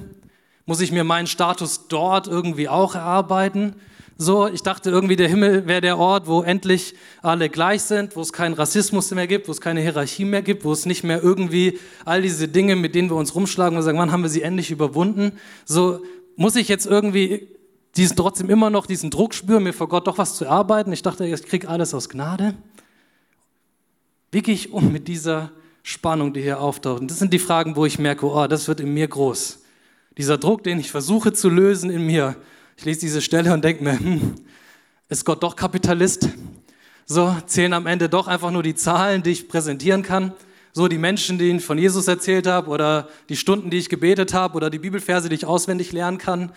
Muss 0.66 0.80
ich 0.80 0.92
mir 0.92 1.04
meinen 1.04 1.26
Status 1.26 1.88
dort 1.88 2.26
irgendwie 2.26 2.68
auch 2.68 2.94
erarbeiten? 2.94 3.76
So, 4.22 4.46
ich 4.48 4.62
dachte 4.62 4.90
irgendwie, 4.90 5.16
der 5.16 5.30
Himmel 5.30 5.66
wäre 5.66 5.80
der 5.80 5.96
Ort, 5.96 6.26
wo 6.26 6.42
endlich 6.42 6.94
alle 7.22 7.48
gleich 7.48 7.80
sind, 7.80 8.16
wo 8.16 8.20
es 8.20 8.34
keinen 8.34 8.52
Rassismus 8.52 9.10
mehr 9.12 9.26
gibt, 9.26 9.48
wo 9.48 9.52
es 9.52 9.62
keine 9.62 9.80
Hierarchie 9.80 10.26
mehr 10.26 10.42
gibt, 10.42 10.62
wo 10.62 10.72
es 10.72 10.84
nicht 10.84 11.04
mehr 11.04 11.22
irgendwie 11.22 11.78
all 12.04 12.20
diese 12.20 12.46
Dinge, 12.46 12.76
mit 12.76 12.94
denen 12.94 13.08
wir 13.08 13.16
uns 13.16 13.34
rumschlagen 13.34 13.78
und 13.78 13.82
sagen, 13.82 13.96
wann 13.96 14.12
haben 14.12 14.22
wir 14.22 14.28
sie 14.28 14.42
endlich 14.42 14.70
überwunden? 14.70 15.32
So, 15.64 16.02
muss 16.36 16.54
ich 16.56 16.68
jetzt 16.68 16.84
irgendwie 16.84 17.48
diesen, 17.96 18.14
trotzdem 18.14 18.50
immer 18.50 18.68
noch 18.68 18.84
diesen 18.84 19.08
Druck 19.10 19.32
spüren, 19.32 19.62
mir 19.62 19.72
vor 19.72 19.88
Gott 19.88 20.06
doch 20.06 20.18
was 20.18 20.34
zu 20.34 20.44
erarbeiten? 20.44 20.92
Ich 20.92 21.00
dachte, 21.00 21.24
ich 21.24 21.42
kriege 21.44 21.66
alles 21.66 21.94
aus 21.94 22.10
Gnade. 22.10 22.52
Wie 24.32 24.42
gehe 24.42 24.52
ich 24.52 24.70
um 24.70 24.92
mit 24.92 25.08
dieser 25.08 25.50
Spannung, 25.82 26.34
die 26.34 26.42
hier 26.42 26.60
auftaucht? 26.60 27.00
Und 27.00 27.10
das 27.10 27.20
sind 27.20 27.32
die 27.32 27.38
Fragen, 27.38 27.74
wo 27.74 27.86
ich 27.86 27.98
merke, 27.98 28.26
oh, 28.26 28.46
das 28.46 28.68
wird 28.68 28.80
in 28.80 28.92
mir 28.92 29.08
groß. 29.08 29.60
Dieser 30.18 30.36
Druck, 30.36 30.62
den 30.62 30.78
ich 30.78 30.90
versuche 30.90 31.32
zu 31.32 31.48
lösen 31.48 31.88
in 31.88 32.04
mir, 32.04 32.36
ich 32.80 32.86
lese 32.86 33.00
diese 33.00 33.20
Stelle 33.20 33.52
und 33.52 33.62
denke 33.62 33.84
mir, 33.84 34.00
hm, 34.00 34.36
ist 35.10 35.26
Gott 35.26 35.42
doch 35.42 35.54
Kapitalist? 35.54 36.30
So 37.04 37.36
zählen 37.44 37.74
am 37.74 37.86
Ende 37.86 38.08
doch 38.08 38.26
einfach 38.26 38.50
nur 38.50 38.62
die 38.62 38.74
Zahlen, 38.74 39.22
die 39.22 39.32
ich 39.32 39.48
präsentieren 39.48 40.02
kann. 40.02 40.32
So 40.72 40.88
die 40.88 40.96
Menschen, 40.96 41.38
die 41.38 41.50
ich 41.50 41.62
von 41.62 41.76
Jesus 41.76 42.08
erzählt 42.08 42.46
habe 42.46 42.70
oder 42.70 43.10
die 43.28 43.36
Stunden, 43.36 43.68
die 43.68 43.76
ich 43.76 43.90
gebetet 43.90 44.32
habe 44.32 44.54
oder 44.54 44.70
die 44.70 44.78
Bibelverse, 44.78 45.28
die 45.28 45.34
ich 45.34 45.44
auswendig 45.44 45.92
lernen 45.92 46.16
kann, 46.16 46.52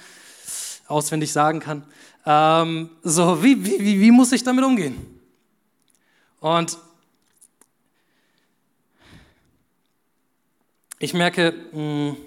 auswendig 0.87 1.33
sagen 1.33 1.59
kann. 1.59 1.83
Ähm, 2.25 2.89
so, 3.03 3.43
wie, 3.43 3.61
wie, 3.65 3.99
wie 3.99 4.11
muss 4.11 4.31
ich 4.31 4.45
damit 4.45 4.63
umgehen? 4.63 4.95
Und 6.39 6.77
ich 10.99 11.13
merke, 11.13 11.53
mh, 11.73 11.77
hm, 11.77 12.17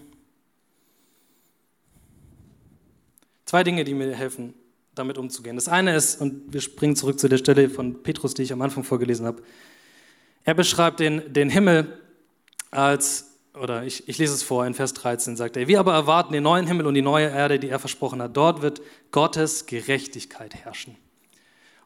Zwei 3.46 3.62
Dinge, 3.62 3.84
die 3.84 3.94
mir 3.94 4.12
helfen, 4.12 4.54
damit 4.96 5.18
umzugehen. 5.18 5.54
Das 5.54 5.68
eine 5.68 5.94
ist, 5.94 6.20
und 6.20 6.52
wir 6.52 6.60
springen 6.60 6.96
zurück 6.96 7.20
zu 7.20 7.28
der 7.28 7.38
Stelle 7.38 7.70
von 7.70 8.02
Petrus, 8.02 8.34
die 8.34 8.42
ich 8.42 8.52
am 8.52 8.60
Anfang 8.60 8.82
vorgelesen 8.82 9.24
habe. 9.24 9.40
Er 10.42 10.54
beschreibt 10.54 10.98
den, 10.98 11.32
den 11.32 11.48
Himmel 11.48 12.00
als, 12.72 13.36
oder 13.54 13.84
ich, 13.84 14.08
ich 14.08 14.18
lese 14.18 14.34
es 14.34 14.42
vor, 14.42 14.66
in 14.66 14.74
Vers 14.74 14.94
13 14.94 15.36
sagt 15.36 15.56
er, 15.56 15.68
wir 15.68 15.78
aber 15.78 15.94
erwarten 15.94 16.32
den 16.32 16.42
neuen 16.42 16.66
Himmel 16.66 16.86
und 16.86 16.94
die 16.94 17.02
neue 17.02 17.28
Erde, 17.28 17.60
die 17.60 17.68
er 17.68 17.78
versprochen 17.78 18.20
hat. 18.20 18.36
Dort 18.36 18.62
wird 18.62 18.82
Gottes 19.12 19.66
Gerechtigkeit 19.66 20.54
herrschen. 20.54 20.96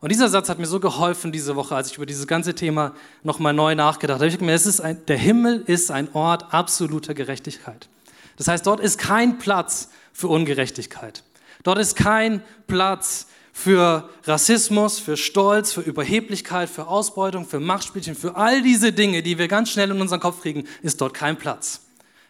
Und 0.00 0.10
dieser 0.10 0.30
Satz 0.30 0.48
hat 0.48 0.58
mir 0.58 0.66
so 0.66 0.80
geholfen 0.80 1.30
diese 1.30 1.56
Woche, 1.56 1.76
als 1.76 1.90
ich 1.90 1.98
über 1.98 2.06
dieses 2.06 2.26
ganze 2.26 2.54
Thema 2.54 2.94
nochmal 3.22 3.52
neu 3.52 3.74
nachgedacht 3.74 4.20
habe. 4.20 4.28
Ich 4.28 4.34
habe 4.34 4.46
mir, 4.46 4.54
es 4.54 4.64
ist 4.64 4.80
ein, 4.80 5.04
der 5.06 5.18
Himmel 5.18 5.62
ist 5.66 5.90
ein 5.90 6.14
Ort 6.14 6.54
absoluter 6.54 7.12
Gerechtigkeit. 7.12 7.90
Das 8.38 8.48
heißt, 8.48 8.66
dort 8.66 8.80
ist 8.80 8.96
kein 8.96 9.36
Platz 9.36 9.90
für 10.14 10.28
Ungerechtigkeit. 10.28 11.22
Dort 11.62 11.78
ist 11.78 11.96
kein 11.96 12.42
Platz 12.66 13.26
für 13.52 14.08
Rassismus, 14.24 14.98
für 14.98 15.16
Stolz, 15.16 15.72
für 15.72 15.82
Überheblichkeit, 15.82 16.70
für 16.70 16.86
Ausbeutung, 16.86 17.46
für 17.46 17.60
Machtspielchen, 17.60 18.14
für 18.14 18.36
all 18.36 18.62
diese 18.62 18.92
Dinge, 18.92 19.22
die 19.22 19.38
wir 19.38 19.48
ganz 19.48 19.70
schnell 19.70 19.90
in 19.90 20.00
unseren 20.00 20.20
Kopf 20.20 20.40
kriegen, 20.40 20.66
ist 20.82 21.00
dort 21.00 21.14
kein 21.14 21.36
Platz. 21.36 21.82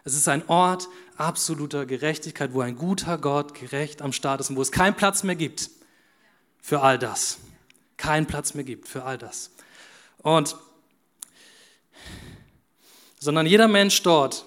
Es 0.03 0.15
ist 0.15 0.29
ein 0.29 0.49
Ort 0.49 0.89
absoluter 1.17 1.87
Gerechtigkeit, 1.87 2.55
wo 2.55 2.63
ein 2.63 2.77
guter 2.77 3.19
Gott 3.19 3.55
gerecht 3.55 4.03
am 4.03 4.13
Start 4.13 4.41
ist 4.41 4.51
und 4.51 4.57
wo 4.57 4.63
es 4.63 4.73
keinen 4.73 4.95
Platz 4.95 5.23
mehr 5.23 5.37
gibt 5.37 5.71
für 6.61 6.81
all 6.81 6.99
das. 6.99 7.39
Keinen 7.97 8.27
Platz 8.27 8.55
mehr 8.55 8.65
gibt 8.65 8.89
für 8.89 9.05
all 9.05 9.19
das. 9.19 9.51
Und 10.19 10.57
sondern 13.19 13.45
jeder 13.45 13.69
Mensch 13.69 14.03
dort 14.03 14.47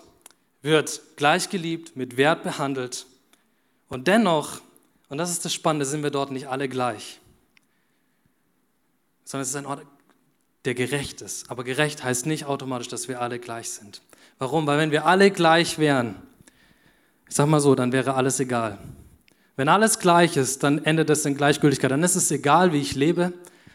wird 0.63 1.01
gleich 1.15 1.49
geliebt, 1.49 1.95
mit 1.95 2.17
Wert 2.17 2.43
behandelt 2.43 3.05
und 3.87 4.07
dennoch 4.07 4.61
und 5.13 5.19
das 5.19 5.29
ist 5.29 5.45
das 5.45 5.53
Spannende, 5.53 5.85
sind 5.85 6.01
wir 6.01 6.09
dort 6.09 6.31
nicht 6.31 6.47
alle 6.47 6.67
gleich, 6.67 7.19
sondern 9.25 9.43
es 9.43 9.49
ist 9.49 9.55
ein 9.55 9.67
Ort, 9.67 9.85
der 10.65 10.73
gerecht 10.73 11.21
ist. 11.21 11.51
Aber 11.51 11.63
gerecht 11.63 12.03
heißt 12.03 12.25
nicht 12.25 12.45
automatisch, 12.45 12.87
dass 12.87 13.07
wir 13.07 13.21
alle 13.21 13.37
gleich 13.37 13.69
sind. 13.69 14.01
Warum? 14.39 14.65
Weil 14.65 14.79
wenn 14.79 14.89
wir 14.89 15.05
alle 15.05 15.29
gleich 15.29 15.77
wären, 15.77 16.15
ich 17.29 17.35
sag 17.35 17.45
mal 17.45 17.59
so, 17.59 17.75
dann 17.75 17.91
wäre 17.91 18.15
alles 18.15 18.39
egal. 18.39 18.79
Wenn 19.55 19.69
alles 19.69 19.99
gleich 19.99 20.35
ist, 20.35 20.63
dann 20.63 20.83
endet 20.83 21.11
es 21.11 21.23
in 21.27 21.37
Gleichgültigkeit. 21.37 21.91
Dann 21.91 22.01
ist 22.01 22.15
es 22.15 22.31
egal, 22.31 22.73
wie 22.73 22.81
ich 22.81 22.95
lebe. 22.95 23.33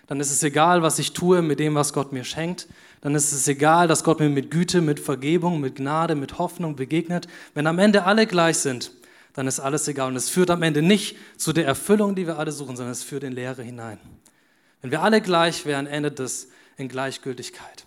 Dann 0.08 0.18
ist 0.18 0.32
es 0.32 0.42
egal, 0.42 0.82
was 0.82 0.98
ich 0.98 1.12
tue 1.12 1.40
mit 1.40 1.60
dem, 1.60 1.76
was 1.76 1.92
Gott 1.92 2.12
mir 2.12 2.24
schenkt. 2.24 2.66
Dann 3.00 3.14
ist 3.14 3.30
es 3.30 3.46
egal, 3.46 3.86
dass 3.86 4.02
Gott 4.02 4.18
mir 4.18 4.28
mit 4.28 4.50
Güte, 4.50 4.80
mit 4.80 4.98
Vergebung, 4.98 5.60
mit 5.60 5.76
Gnade, 5.76 6.16
mit 6.16 6.40
Hoffnung 6.40 6.74
begegnet. 6.74 7.28
Wenn 7.54 7.68
am 7.68 7.78
Ende 7.78 8.06
alle 8.06 8.26
gleich 8.26 8.58
sind, 8.58 8.90
dann 9.38 9.46
ist 9.46 9.60
alles 9.60 9.86
egal. 9.86 10.08
Und 10.08 10.16
es 10.16 10.28
führt 10.28 10.50
am 10.50 10.64
Ende 10.64 10.82
nicht 10.82 11.16
zu 11.36 11.52
der 11.52 11.64
Erfüllung, 11.64 12.16
die 12.16 12.26
wir 12.26 12.40
alle 12.40 12.50
suchen, 12.50 12.76
sondern 12.76 12.90
es 12.90 13.04
führt 13.04 13.22
in 13.22 13.32
Leere 13.32 13.62
hinein. 13.62 14.00
Wenn 14.82 14.90
wir 14.90 15.00
alle 15.00 15.20
gleich 15.20 15.64
wären, 15.64 15.86
endet 15.86 16.18
es 16.18 16.48
in 16.76 16.88
Gleichgültigkeit. 16.88 17.86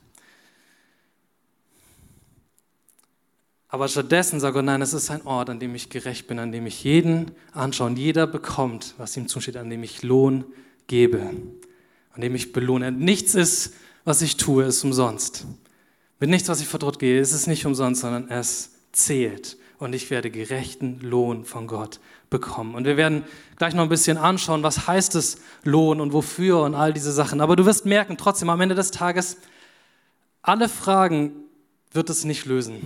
Aber 3.67 3.89
stattdessen 3.89 4.39
sagt 4.39 4.53
Gott, 4.53 4.63
nein, 4.63 4.81
es 4.81 4.93
ist 4.93 5.11
ein 5.11 5.25
Ort, 5.25 5.49
an 5.49 5.59
dem 5.59 5.75
ich 5.75 5.89
gerecht 5.89 6.27
bin, 6.27 6.39
an 6.39 6.53
dem 6.53 6.65
ich 6.67 6.85
jeden 6.85 7.31
anschaue 7.51 7.87
und 7.87 7.97
jeder 7.97 8.27
bekommt, 8.27 8.93
was 8.97 9.17
ihm 9.17 9.27
zusteht, 9.27 9.57
an 9.57 9.69
dem 9.69 9.83
ich 9.83 10.03
Lohn 10.03 10.45
gebe, 10.87 11.19
an 12.13 12.21
dem 12.21 12.33
ich 12.33 12.53
belohne. 12.53 12.93
Nichts 12.93 13.35
ist, 13.35 13.73
was 14.05 14.21
ich 14.21 14.37
tue, 14.37 14.63
ist 14.63 14.85
umsonst. 14.85 15.45
Mit 16.17 16.29
nichts, 16.29 16.47
was 16.47 16.61
ich 16.61 16.67
verdroht 16.69 16.97
gehe, 16.97 17.19
ist 17.19 17.33
es 17.33 17.45
nicht 17.45 17.65
umsonst, 17.65 17.99
sondern 17.99 18.29
es 18.29 18.71
zählt 18.93 19.57
und 19.81 19.93
ich 19.93 20.11
werde 20.11 20.29
gerechten 20.29 20.99
Lohn 21.01 21.43
von 21.43 21.65
Gott 21.65 21.99
bekommen. 22.29 22.75
Und 22.75 22.85
wir 22.85 22.97
werden 22.97 23.23
gleich 23.57 23.73
noch 23.73 23.81
ein 23.81 23.89
bisschen 23.89 24.15
anschauen, 24.17 24.61
was 24.61 24.85
heißt 24.85 25.15
es 25.15 25.41
Lohn 25.63 25.99
und 25.99 26.13
wofür 26.13 26.61
und 26.61 26.75
all 26.75 26.93
diese 26.93 27.11
Sachen. 27.11 27.41
Aber 27.41 27.55
du 27.55 27.65
wirst 27.65 27.87
merken, 27.87 28.15
trotzdem 28.15 28.51
am 28.51 28.61
Ende 28.61 28.75
des 28.75 28.91
Tages, 28.91 29.37
alle 30.43 30.69
Fragen 30.69 31.31
wird 31.91 32.11
es 32.11 32.25
nicht 32.25 32.45
lösen, 32.45 32.79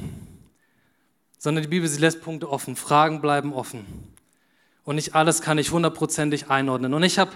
sondern 1.38 1.64
die 1.64 1.70
Bibel, 1.70 1.90
sie 1.90 2.00
lässt 2.00 2.22
Punkte 2.22 2.50
offen. 2.50 2.78
Fragen 2.78 3.20
bleiben 3.20 3.52
offen. 3.52 3.86
Und 4.86 4.96
nicht 4.96 5.16
alles 5.16 5.42
kann 5.42 5.58
ich 5.58 5.72
hundertprozentig 5.72 6.50
einordnen. 6.50 6.94
Und 6.94 7.04
ich 7.04 7.20
habe 7.20 7.32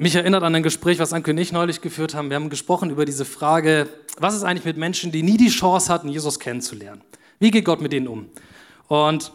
mich 0.00 0.14
erinnert 0.14 0.42
an 0.42 0.54
ein 0.54 0.62
Gespräch, 0.62 0.98
was 0.98 1.12
Anke 1.12 1.32
und 1.32 1.36
ich 1.36 1.52
neulich 1.52 1.82
geführt 1.82 2.14
haben. 2.14 2.30
Wir 2.30 2.36
haben 2.36 2.48
gesprochen 2.48 2.88
über 2.88 3.04
diese 3.04 3.26
Frage, 3.26 3.86
was 4.18 4.34
ist 4.34 4.44
eigentlich 4.44 4.64
mit 4.64 4.78
Menschen, 4.78 5.12
die 5.12 5.22
nie 5.22 5.36
die 5.36 5.50
Chance 5.50 5.92
hatten, 5.92 6.08
Jesus 6.08 6.40
kennenzulernen? 6.40 7.02
Wie 7.38 7.50
geht 7.50 7.66
Gott 7.66 7.82
mit 7.82 7.92
denen 7.92 8.08
um? 8.08 8.30
Und 8.88 9.30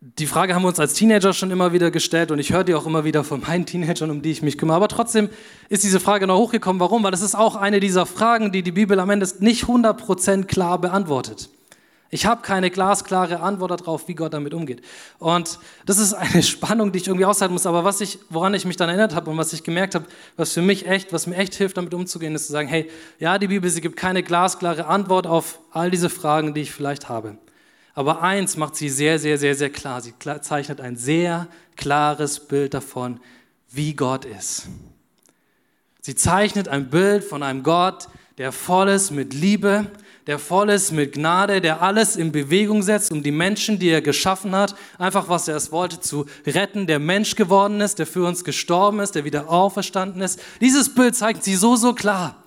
die 0.00 0.26
Frage 0.26 0.54
haben 0.54 0.62
wir 0.62 0.68
uns 0.68 0.78
als 0.78 0.92
Teenager 0.92 1.32
schon 1.32 1.50
immer 1.50 1.72
wieder 1.72 1.90
gestellt 1.90 2.30
und 2.30 2.38
ich 2.38 2.52
höre 2.52 2.64
die 2.64 2.74
auch 2.74 2.84
immer 2.84 3.04
wieder 3.04 3.24
von 3.24 3.40
meinen 3.40 3.64
Teenagern, 3.64 4.10
um 4.10 4.20
die 4.20 4.30
ich 4.30 4.42
mich 4.42 4.58
kümmere. 4.58 4.76
Aber 4.76 4.88
trotzdem 4.88 5.30
ist 5.70 5.82
diese 5.82 5.98
Frage 5.98 6.26
noch 6.26 6.36
hochgekommen. 6.36 6.78
Warum? 6.78 7.02
Weil 7.02 7.14
es 7.14 7.22
ist 7.22 7.34
auch 7.34 7.56
eine 7.56 7.80
dieser 7.80 8.04
Fragen, 8.04 8.52
die 8.52 8.62
die 8.62 8.72
Bibel 8.72 9.00
am 9.00 9.08
Ende 9.08 9.26
nicht 9.40 9.64
100% 9.64 10.44
klar 10.44 10.78
beantwortet. 10.78 11.48
Ich 12.10 12.24
habe 12.24 12.42
keine 12.42 12.70
glasklare 12.70 13.40
Antwort 13.40 13.80
darauf, 13.80 14.06
wie 14.06 14.14
Gott 14.14 14.32
damit 14.32 14.54
umgeht. 14.54 14.82
Und 15.18 15.58
das 15.86 15.98
ist 15.98 16.14
eine 16.14 16.42
Spannung, 16.44 16.92
die 16.92 16.98
ich 16.98 17.06
irgendwie 17.06 17.24
aushalten 17.24 17.52
muss. 17.52 17.66
Aber 17.66 17.84
was 17.84 18.00
ich, 18.00 18.18
woran 18.30 18.54
ich 18.54 18.64
mich 18.64 18.76
dann 18.76 18.88
erinnert 18.88 19.14
habe 19.14 19.30
und 19.30 19.36
was 19.36 19.52
ich 19.52 19.64
gemerkt 19.64 19.94
habe, 19.94 20.06
was 20.36 20.52
für 20.52 20.62
mich 20.62 20.86
echt, 20.86 21.12
was 21.12 21.26
mir 21.26 21.36
echt 21.36 21.54
hilft, 21.54 21.76
damit 21.76 21.94
umzugehen, 21.94 22.34
ist 22.34 22.46
zu 22.46 22.52
sagen, 22.52 22.68
hey, 22.68 22.90
ja, 23.18 23.38
die 23.38 23.48
Bibel, 23.48 23.68
sie 23.70 23.80
gibt 23.80 23.96
keine 23.96 24.22
glasklare 24.22 24.86
Antwort 24.86 25.26
auf 25.26 25.58
all 25.72 25.90
diese 25.90 26.08
Fragen, 26.08 26.54
die 26.54 26.60
ich 26.62 26.72
vielleicht 26.72 27.08
habe. 27.08 27.38
Aber 27.94 28.22
eins 28.22 28.56
macht 28.56 28.76
sie 28.76 28.88
sehr, 28.88 29.18
sehr, 29.18 29.38
sehr, 29.38 29.54
sehr 29.54 29.70
klar. 29.70 30.00
Sie 30.00 30.14
zeichnet 30.42 30.80
ein 30.80 30.96
sehr 30.96 31.48
klares 31.76 32.40
Bild 32.40 32.74
davon, 32.74 33.20
wie 33.70 33.94
Gott 33.94 34.24
ist. 34.24 34.68
Sie 36.02 36.14
zeichnet 36.14 36.68
ein 36.68 36.88
Bild 36.88 37.24
von 37.24 37.42
einem 37.42 37.62
Gott, 37.62 38.08
der 38.38 38.52
voll 38.52 38.90
ist 38.90 39.10
mit 39.10 39.34
Liebe, 39.34 39.86
der 40.26 40.40
voll 40.40 40.70
ist 40.70 40.90
mit 40.90 41.12
Gnade, 41.12 41.60
der 41.60 41.82
alles 41.82 42.16
in 42.16 42.32
Bewegung 42.32 42.82
setzt, 42.82 43.12
um 43.12 43.22
die 43.22 43.30
Menschen, 43.30 43.78
die 43.78 43.90
er 43.90 44.02
geschaffen 44.02 44.56
hat, 44.56 44.74
einfach 44.98 45.28
was 45.28 45.46
er 45.46 45.54
es 45.54 45.70
wollte, 45.70 46.00
zu 46.00 46.26
retten, 46.44 46.88
der 46.88 46.98
Mensch 46.98 47.36
geworden 47.36 47.80
ist, 47.80 48.00
der 48.00 48.06
für 48.06 48.26
uns 48.26 48.42
gestorben 48.42 48.98
ist, 48.98 49.14
der 49.14 49.24
wieder 49.24 49.48
auferstanden 49.48 50.22
ist. 50.22 50.40
Dieses 50.60 50.92
Bild 50.92 51.14
zeigt 51.14 51.44
sie 51.44 51.54
so, 51.54 51.76
so 51.76 51.92
klar. 51.92 52.42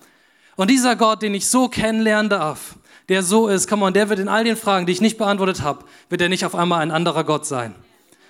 Und 0.56 0.68
dieser 0.68 0.94
Gott, 0.94 1.22
den 1.22 1.32
ich 1.32 1.48
so 1.48 1.68
kennenlernen 1.68 2.28
darf, 2.28 2.76
der 3.08 3.22
so 3.22 3.48
ist, 3.48 3.66
komm 3.66 3.82
on, 3.82 3.94
der 3.94 4.10
wird 4.10 4.18
in 4.18 4.28
all 4.28 4.44
den 4.44 4.56
Fragen, 4.56 4.84
die 4.84 4.92
ich 4.92 5.00
nicht 5.00 5.16
beantwortet 5.16 5.62
habe, 5.62 5.84
wird 6.10 6.20
er 6.20 6.28
nicht 6.28 6.44
auf 6.44 6.54
einmal 6.54 6.82
ein 6.82 6.90
anderer 6.90 7.24
Gott 7.24 7.46
sein. 7.46 7.74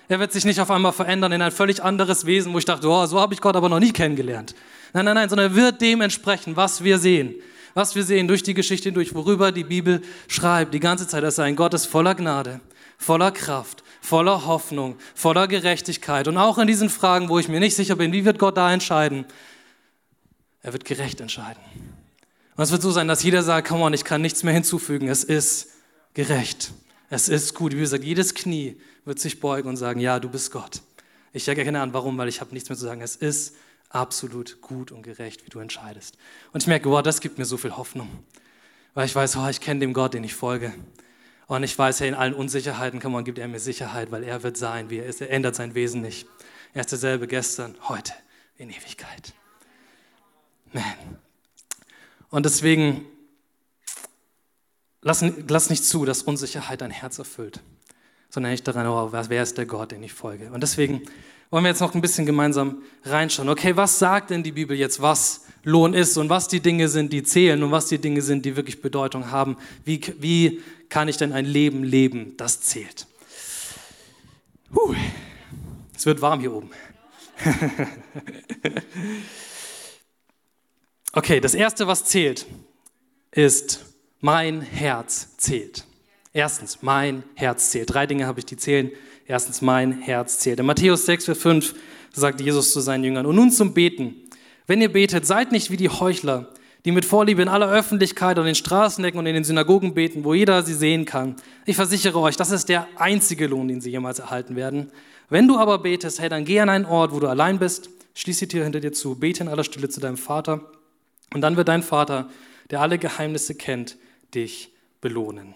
Er 0.07 0.19
wird 0.19 0.31
sich 0.31 0.45
nicht 0.45 0.61
auf 0.61 0.71
einmal 0.71 0.93
verändern 0.93 1.33
in 1.33 1.41
ein 1.41 1.51
völlig 1.51 1.83
anderes 1.83 2.25
Wesen, 2.25 2.53
wo 2.53 2.57
ich 2.57 2.65
dachte, 2.65 2.87
oh, 2.87 3.05
so 3.05 3.19
habe 3.19 3.33
ich 3.33 3.41
Gott 3.41 3.57
aber 3.57 3.67
noch 3.67 3.79
nie 3.79 3.91
kennengelernt. 3.91 4.55
Nein, 4.93 5.05
nein, 5.05 5.15
nein, 5.15 5.29
sondern 5.29 5.51
er 5.51 5.55
wird 5.55 5.81
dem 5.81 5.99
entsprechen, 5.99 6.55
was 6.55 6.83
wir 6.85 6.99
sehen 6.99 7.35
was 7.73 7.95
wir 7.95 8.03
sehen 8.03 8.27
durch 8.27 8.43
die 8.43 8.53
Geschichte 8.53 8.85
hindurch, 8.85 9.13
worüber 9.13 9.51
die 9.51 9.63
Bibel 9.63 10.01
schreibt, 10.27 10.73
die 10.73 10.79
ganze 10.79 11.07
Zeit, 11.07 11.23
dass 11.23 11.39
ein 11.39 11.55
Gott 11.55 11.73
ist 11.73 11.85
voller 11.85 12.15
Gnade, 12.15 12.59
voller 12.97 13.31
Kraft, 13.31 13.83
voller 14.01 14.45
Hoffnung, 14.45 14.97
voller 15.15 15.47
Gerechtigkeit. 15.47 16.27
Und 16.27 16.37
auch 16.37 16.57
in 16.57 16.67
diesen 16.67 16.89
Fragen, 16.89 17.29
wo 17.29 17.39
ich 17.39 17.47
mir 17.47 17.59
nicht 17.59 17.75
sicher 17.75 17.95
bin, 17.95 18.11
wie 18.11 18.25
wird 18.25 18.39
Gott 18.39 18.57
da 18.57 18.71
entscheiden? 18.73 19.25
Er 20.63 20.73
wird 20.73 20.85
gerecht 20.85 21.21
entscheiden. 21.21 21.61
Und 22.55 22.63
es 22.63 22.71
wird 22.71 22.81
so 22.81 22.91
sein, 22.91 23.07
dass 23.07 23.23
jeder 23.23 23.43
sagt, 23.43 23.69
komm 23.69 23.81
on, 23.81 23.93
ich 23.93 24.03
kann 24.03 24.21
nichts 24.21 24.43
mehr 24.43 24.53
hinzufügen. 24.53 25.07
Es 25.07 25.23
ist 25.23 25.69
gerecht. 26.13 26.71
Es 27.09 27.29
ist 27.29 27.55
gut. 27.55 27.73
Wie 27.73 27.79
gesagt, 27.79 28.03
jedes 28.03 28.35
Knie 28.35 28.79
wird 29.05 29.19
sich 29.19 29.39
beugen 29.39 29.69
und 29.69 29.77
sagen, 29.77 29.99
ja, 29.99 30.19
du 30.19 30.29
bist 30.29 30.51
Gott. 30.51 30.81
Ich 31.33 31.47
erkenne 31.47 31.81
an, 31.81 31.93
warum, 31.93 32.17
weil 32.17 32.27
ich 32.27 32.41
habe 32.41 32.53
nichts 32.53 32.69
mehr 32.69 32.77
zu 32.77 32.85
sagen. 32.85 33.01
Es 33.01 33.15
ist 33.15 33.55
absolut 33.93 34.61
gut 34.61 34.91
und 34.91 35.03
gerecht, 35.03 35.45
wie 35.45 35.49
du 35.49 35.59
entscheidest. 35.59 36.17
Und 36.53 36.63
ich 36.63 36.67
merke, 36.67 36.89
wow, 36.89 37.01
das 37.01 37.21
gibt 37.21 37.37
mir 37.37 37.45
so 37.45 37.57
viel 37.57 37.75
Hoffnung. 37.77 38.09
Weil 38.93 39.05
ich 39.05 39.15
weiß, 39.15 39.37
oh, 39.37 39.47
ich 39.47 39.61
kenne 39.61 39.79
den 39.79 39.93
Gott, 39.93 40.13
den 40.13 40.23
ich 40.23 40.35
folge. 40.35 40.73
Und 41.47 41.63
ich 41.63 41.77
weiß, 41.77 41.99
hey, 41.99 42.09
in 42.09 42.15
allen 42.15 42.33
Unsicherheiten 42.33 42.99
kann 42.99 43.11
man, 43.11 43.23
gibt 43.23 43.37
er 43.37 43.47
mir 43.47 43.59
Sicherheit, 43.59 44.11
weil 44.11 44.23
er 44.23 44.43
wird 44.43 44.57
sein, 44.57 44.89
wie 44.89 44.99
er 44.99 45.05
ist. 45.05 45.21
Er 45.21 45.29
ändert 45.29 45.55
sein 45.55 45.75
Wesen 45.75 46.01
nicht. 46.01 46.27
Er 46.73 46.81
ist 46.81 46.91
derselbe 46.91 47.27
gestern, 47.27 47.75
heute, 47.89 48.13
in 48.57 48.69
Ewigkeit. 48.69 49.33
Man. 50.71 50.83
Und 52.29 52.45
deswegen, 52.45 53.05
lass, 55.01 55.23
lass 55.47 55.69
nicht 55.69 55.83
zu, 55.83 56.05
dass 56.05 56.23
Unsicherheit 56.23 56.79
dein 56.79 56.91
Herz 56.91 57.19
erfüllt, 57.19 57.61
sondern 58.29 58.53
nicht 58.53 58.65
daran, 58.65 58.87
oh, 58.87 59.11
wer 59.11 59.43
ist 59.43 59.57
der 59.57 59.65
Gott, 59.65 59.91
den 59.91 60.03
ich 60.03 60.13
folge. 60.13 60.51
Und 60.51 60.61
deswegen 60.61 61.01
wollen 61.51 61.65
wir 61.65 61.69
jetzt 61.69 61.81
noch 61.81 61.93
ein 61.93 62.01
bisschen 62.01 62.25
gemeinsam 62.25 62.81
reinschauen. 63.03 63.49
Okay, 63.49 63.75
was 63.75 63.99
sagt 63.99 64.29
denn 64.31 64.41
die 64.41 64.53
Bibel 64.53 64.75
jetzt, 64.75 65.01
was 65.01 65.45
Lohn 65.63 65.93
ist 65.93 66.17
und 66.17 66.29
was 66.29 66.47
die 66.47 66.61
Dinge 66.61 66.87
sind, 66.87 67.13
die 67.13 67.23
zählen 67.23 67.61
und 67.61 67.71
was 67.71 67.87
die 67.87 67.99
Dinge 67.99 68.21
sind, 68.21 68.45
die 68.45 68.55
wirklich 68.55 68.81
Bedeutung 68.81 69.29
haben? 69.29 69.57
Wie, 69.83 70.01
wie 70.19 70.61
kann 70.89 71.09
ich 71.09 71.17
denn 71.17 71.33
ein 71.33 71.45
Leben 71.45 71.83
leben, 71.83 72.35
das 72.37 72.61
zählt? 72.61 73.05
Puh, 74.73 74.95
es 75.95 76.05
wird 76.05 76.21
warm 76.21 76.39
hier 76.39 76.53
oben. 76.53 76.69
okay, 81.11 81.41
das 81.41 81.53
Erste, 81.53 81.85
was 81.85 82.05
zählt, 82.05 82.45
ist, 83.31 83.85
mein 84.21 84.61
Herz 84.61 85.35
zählt. 85.37 85.85
Erstens, 86.31 86.81
mein 86.81 87.23
Herz 87.35 87.71
zählt. 87.71 87.93
Drei 87.93 88.07
Dinge 88.07 88.25
habe 88.25 88.39
ich, 88.39 88.45
die 88.45 88.55
zählen. 88.55 88.89
Erstens, 89.31 89.61
mein 89.61 89.93
Herz 89.93 90.39
zählt. 90.39 90.59
In 90.59 90.65
Matthäus 90.65 91.05
6, 91.05 91.23
Vers 91.23 91.37
5 91.37 91.75
sagt 92.11 92.41
Jesus 92.41 92.73
zu 92.73 92.81
seinen 92.81 93.05
Jüngern, 93.05 93.25
und 93.25 93.37
nun 93.37 93.49
zum 93.49 93.73
Beten. 93.73 94.13
Wenn 94.67 94.81
ihr 94.81 94.91
betet, 94.91 95.25
seid 95.25 95.53
nicht 95.53 95.71
wie 95.71 95.77
die 95.77 95.87
Heuchler, 95.87 96.49
die 96.83 96.91
mit 96.91 97.05
Vorliebe 97.05 97.41
in 97.41 97.47
aller 97.47 97.71
Öffentlichkeit 97.71 98.37
an 98.37 98.45
den 98.45 98.55
Straßenecken 98.55 99.17
und 99.17 99.25
in 99.25 99.35
den 99.35 99.45
Synagogen 99.45 99.93
beten, 99.93 100.25
wo 100.25 100.33
jeder 100.33 100.63
sie 100.63 100.73
sehen 100.73 101.05
kann. 101.05 101.37
Ich 101.65 101.77
versichere 101.77 102.19
euch, 102.19 102.35
das 102.35 102.51
ist 102.51 102.67
der 102.67 102.89
einzige 102.97 103.47
Lohn, 103.47 103.69
den 103.69 103.79
sie 103.79 103.89
jemals 103.89 104.19
erhalten 104.19 104.57
werden. 104.57 104.91
Wenn 105.29 105.47
du 105.47 105.57
aber 105.57 105.79
betest, 105.79 106.19
hey, 106.19 106.27
dann 106.27 106.43
geh 106.43 106.59
an 106.59 106.67
einen 106.67 106.83
Ort, 106.83 107.13
wo 107.13 107.21
du 107.21 107.27
allein 107.27 107.57
bist, 107.57 107.89
schließ 108.15 108.37
die 108.37 108.49
Tür 108.49 108.65
hinter 108.65 108.81
dir 108.81 108.91
zu, 108.91 109.15
bete 109.15 109.43
in 109.43 109.47
aller 109.47 109.63
Stille 109.63 109.87
zu 109.87 110.01
deinem 110.01 110.17
Vater 110.17 110.69
und 111.33 111.39
dann 111.39 111.55
wird 111.55 111.69
dein 111.69 111.83
Vater, 111.83 112.29
der 112.69 112.81
alle 112.81 112.97
Geheimnisse 112.97 113.55
kennt, 113.55 113.95
dich 114.35 114.73
belohnen. 114.99 115.55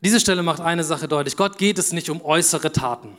Diese 0.00 0.20
Stelle 0.20 0.42
macht 0.42 0.60
eine 0.60 0.84
Sache 0.84 1.08
deutlich. 1.08 1.36
Gott 1.36 1.58
geht 1.58 1.78
es 1.78 1.92
nicht 1.92 2.10
um 2.10 2.22
äußere 2.22 2.70
Taten. 2.72 3.18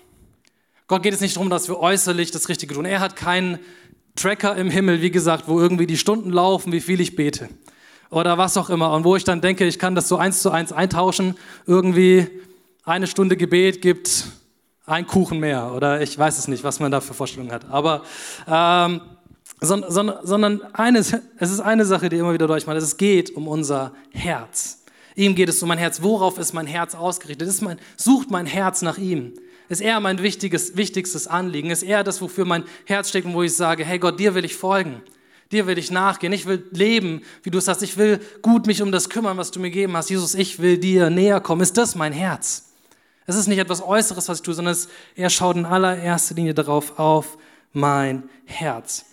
Gott 0.88 1.04
geht 1.04 1.13
es 1.13 1.22
nicht 1.22 1.36
darum, 1.36 1.50
dass 1.50 1.68
wir 1.68 1.80
äußerlich 1.80 2.32
das 2.32 2.48
Richtige 2.50 2.76
tun. 2.76 2.86
Er 2.86 3.00
hat 3.00 3.16
keinen 3.16 3.60
Tracker 4.16 4.56
im 4.56 4.70
Himmel, 4.70 5.02
wie 5.02 5.12
gesagt, 5.12 5.48
wo 5.48 5.60
irgendwie 5.60 5.88
die 5.88 5.98
Stunden 5.98 6.32
laufen, 6.32 6.72
wie 6.72 6.80
viel 6.80 7.02
ich 7.02 7.16
bete. 7.16 7.50
Oder 8.10 8.38
was 8.38 8.58
auch 8.58 8.70
immer. 8.70 8.94
Und 8.94 9.04
wo 9.04 9.16
ich 9.16 9.24
dann 9.24 9.42
denke, 9.42 9.66
ich 9.66 9.80
kann 9.80 9.96
das 9.96 10.08
so 10.08 10.18
eins 10.18 10.42
zu 10.42 10.52
eins 10.52 10.72
eintauschen. 10.72 11.36
Irgendwie 11.66 12.28
eine 12.84 13.08
Stunde 13.08 13.36
Gebet 13.36 13.82
gibt 13.82 14.26
ein 14.86 15.06
Kuchen 15.08 15.40
mehr. 15.40 15.74
Oder 15.74 16.02
ich 16.02 16.18
weiß 16.18 16.38
es 16.38 16.48
nicht, 16.48 16.63
was 16.63 16.80
man 16.80 16.92
da 16.92 17.02
für 17.02 17.13
Vorstellungen 17.13 17.52
hat. 17.52 17.70
Aber, 17.70 18.04
ähm, 18.48 19.02
sondern, 19.60 20.20
sondern 20.24 20.62
eines, 20.74 21.13
es 21.38 21.52
ist 21.52 21.60
eine 21.60 21.86
Sache, 21.86 22.10
die 22.10 22.18
immer 22.18 22.34
wieder 22.34 22.48
durchmacht. 22.48 22.78
Es 22.78 22.98
geht 22.98 23.36
um 23.36 23.48
unser 23.48 23.94
Herz. 24.12 24.86
Ihm 25.17 25.34
geht 25.34 25.49
es 25.49 25.62
um 25.63 25.67
mein 25.67 25.80
Herz. 25.80 26.03
Worauf 26.03 26.38
ist 26.38 26.53
mein 26.53 26.67
Herz 26.67 26.93
ausgerichtet? 26.93 27.49
Ist 27.49 27.62
mein, 27.62 27.80
sucht 27.97 28.30
mein 28.30 28.45
Herz 28.45 28.84
nach 28.84 28.99
ihm? 28.99 29.34
Ist 29.67 29.82
er 29.82 29.99
mein 29.99 30.21
wichtiges, 30.21 30.77
wichtigstes 30.77 31.25
Anliegen? 31.25 31.71
Ist 31.71 31.82
er 31.82 32.03
das, 32.03 32.21
wofür 32.21 32.45
mein 32.45 32.63
Herz 32.86 33.10
steckt 33.10 33.25
und 33.25 33.34
wo 33.34 33.41
ich 33.41 33.56
sage, 33.56 33.84
hey 33.84 33.97
Gott, 33.97 34.19
dir 34.19 34.36
will 34.36 34.45
ich 34.45 34.56
folgen. 34.56 35.01
Dir 35.51 35.65
will 35.65 35.80
ich 35.80 35.89
nachgehen. 35.89 36.32
Ich 36.34 36.45
will 36.45 36.63
leben, 36.71 37.23
wie 37.41 37.49
du 37.49 37.58
es 37.58 37.65
sagst. 37.65 37.82
Ich 37.82 37.97
will 37.97 38.19
gut 38.43 38.67
mich 38.67 38.84
um 38.84 38.91
das 38.91 39.10
kümmern, 39.10 39.38
was 39.38 39.49
du 39.49 39.60
mir 39.60 39.71
gegeben 39.71 39.97
hast. 39.97 40.12
Jesus, 40.12 40.36
ich 40.36 40.60
will 40.60 40.77
dir 40.77 41.10
näher 41.10 41.41
kommen. 41.41 41.62
Ist 41.62 41.77
das 41.77 41.95
mein 41.95 42.13
Herz? 42.13 42.65
Es 43.25 43.36
ist 43.36 43.47
nicht 43.47 43.58
etwas 43.58 43.82
Äußeres, 43.82 44.30
was 44.30 44.38
ich 44.38 44.43
tue, 44.43 44.53
sondern 44.53 44.73
es, 44.73 44.88
er 45.15 45.32
schaut 45.32 45.56
in 45.56 45.65
allererster 45.65 46.36
Linie 46.36 46.53
darauf 46.53 46.99
auf 46.99 47.39
mein 47.73 48.30
Herz. 48.45 49.06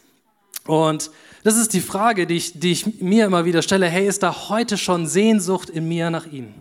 Und 0.66 1.10
das 1.44 1.58
ist 1.58 1.74
die 1.74 1.82
Frage, 1.82 2.26
die 2.26 2.36
ich, 2.36 2.58
die 2.58 2.72
ich 2.72 3.02
mir 3.02 3.26
immer 3.26 3.44
wieder 3.44 3.60
stelle. 3.60 3.86
Hey, 3.86 4.08
ist 4.08 4.22
da 4.22 4.48
heute 4.48 4.78
schon 4.78 5.06
Sehnsucht 5.06 5.68
in 5.68 5.86
mir 5.86 6.08
nach 6.08 6.26
ihm? 6.26 6.54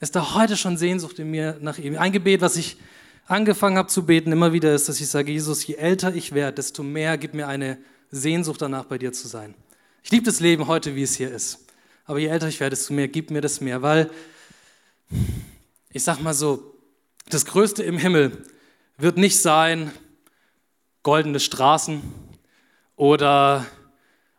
Ist 0.00 0.16
da 0.16 0.34
heute 0.34 0.56
schon 0.56 0.78
Sehnsucht 0.78 1.18
in 1.18 1.30
mir 1.30 1.58
nach 1.60 1.76
ihm? 1.76 1.98
Ein 1.98 2.10
Gebet, 2.10 2.40
was 2.40 2.56
ich 2.56 2.78
angefangen 3.26 3.76
habe 3.76 3.88
zu 3.88 4.06
beten, 4.06 4.32
immer 4.32 4.54
wieder 4.54 4.74
ist, 4.74 4.88
dass 4.88 5.00
ich 5.00 5.08
sage, 5.08 5.32
Jesus, 5.32 5.66
je 5.66 5.74
älter 5.74 6.14
ich 6.14 6.32
werde, 6.32 6.54
desto 6.54 6.82
mehr 6.82 7.18
gibt 7.18 7.34
mir 7.34 7.46
eine 7.46 7.76
Sehnsucht 8.10 8.62
danach, 8.62 8.86
bei 8.86 8.96
dir 8.96 9.12
zu 9.12 9.28
sein. 9.28 9.54
Ich 10.02 10.10
liebe 10.10 10.24
das 10.24 10.40
Leben 10.40 10.66
heute, 10.66 10.96
wie 10.96 11.02
es 11.02 11.14
hier 11.14 11.30
ist. 11.30 11.66
Aber 12.06 12.18
je 12.18 12.28
älter 12.28 12.48
ich 12.48 12.60
werde, 12.60 12.76
desto 12.76 12.94
mehr 12.94 13.08
gibt 13.08 13.30
mir 13.30 13.42
das 13.42 13.60
mehr, 13.60 13.82
weil 13.82 14.10
ich 15.90 16.02
sag 16.02 16.22
mal 16.22 16.32
so, 16.34 16.74
das 17.28 17.44
Größte 17.44 17.82
im 17.82 17.98
Himmel 17.98 18.44
wird 18.96 19.18
nicht 19.18 19.42
sein 19.42 19.92
goldene 21.02 21.38
Straßen, 21.38 22.00
oder 22.96 23.66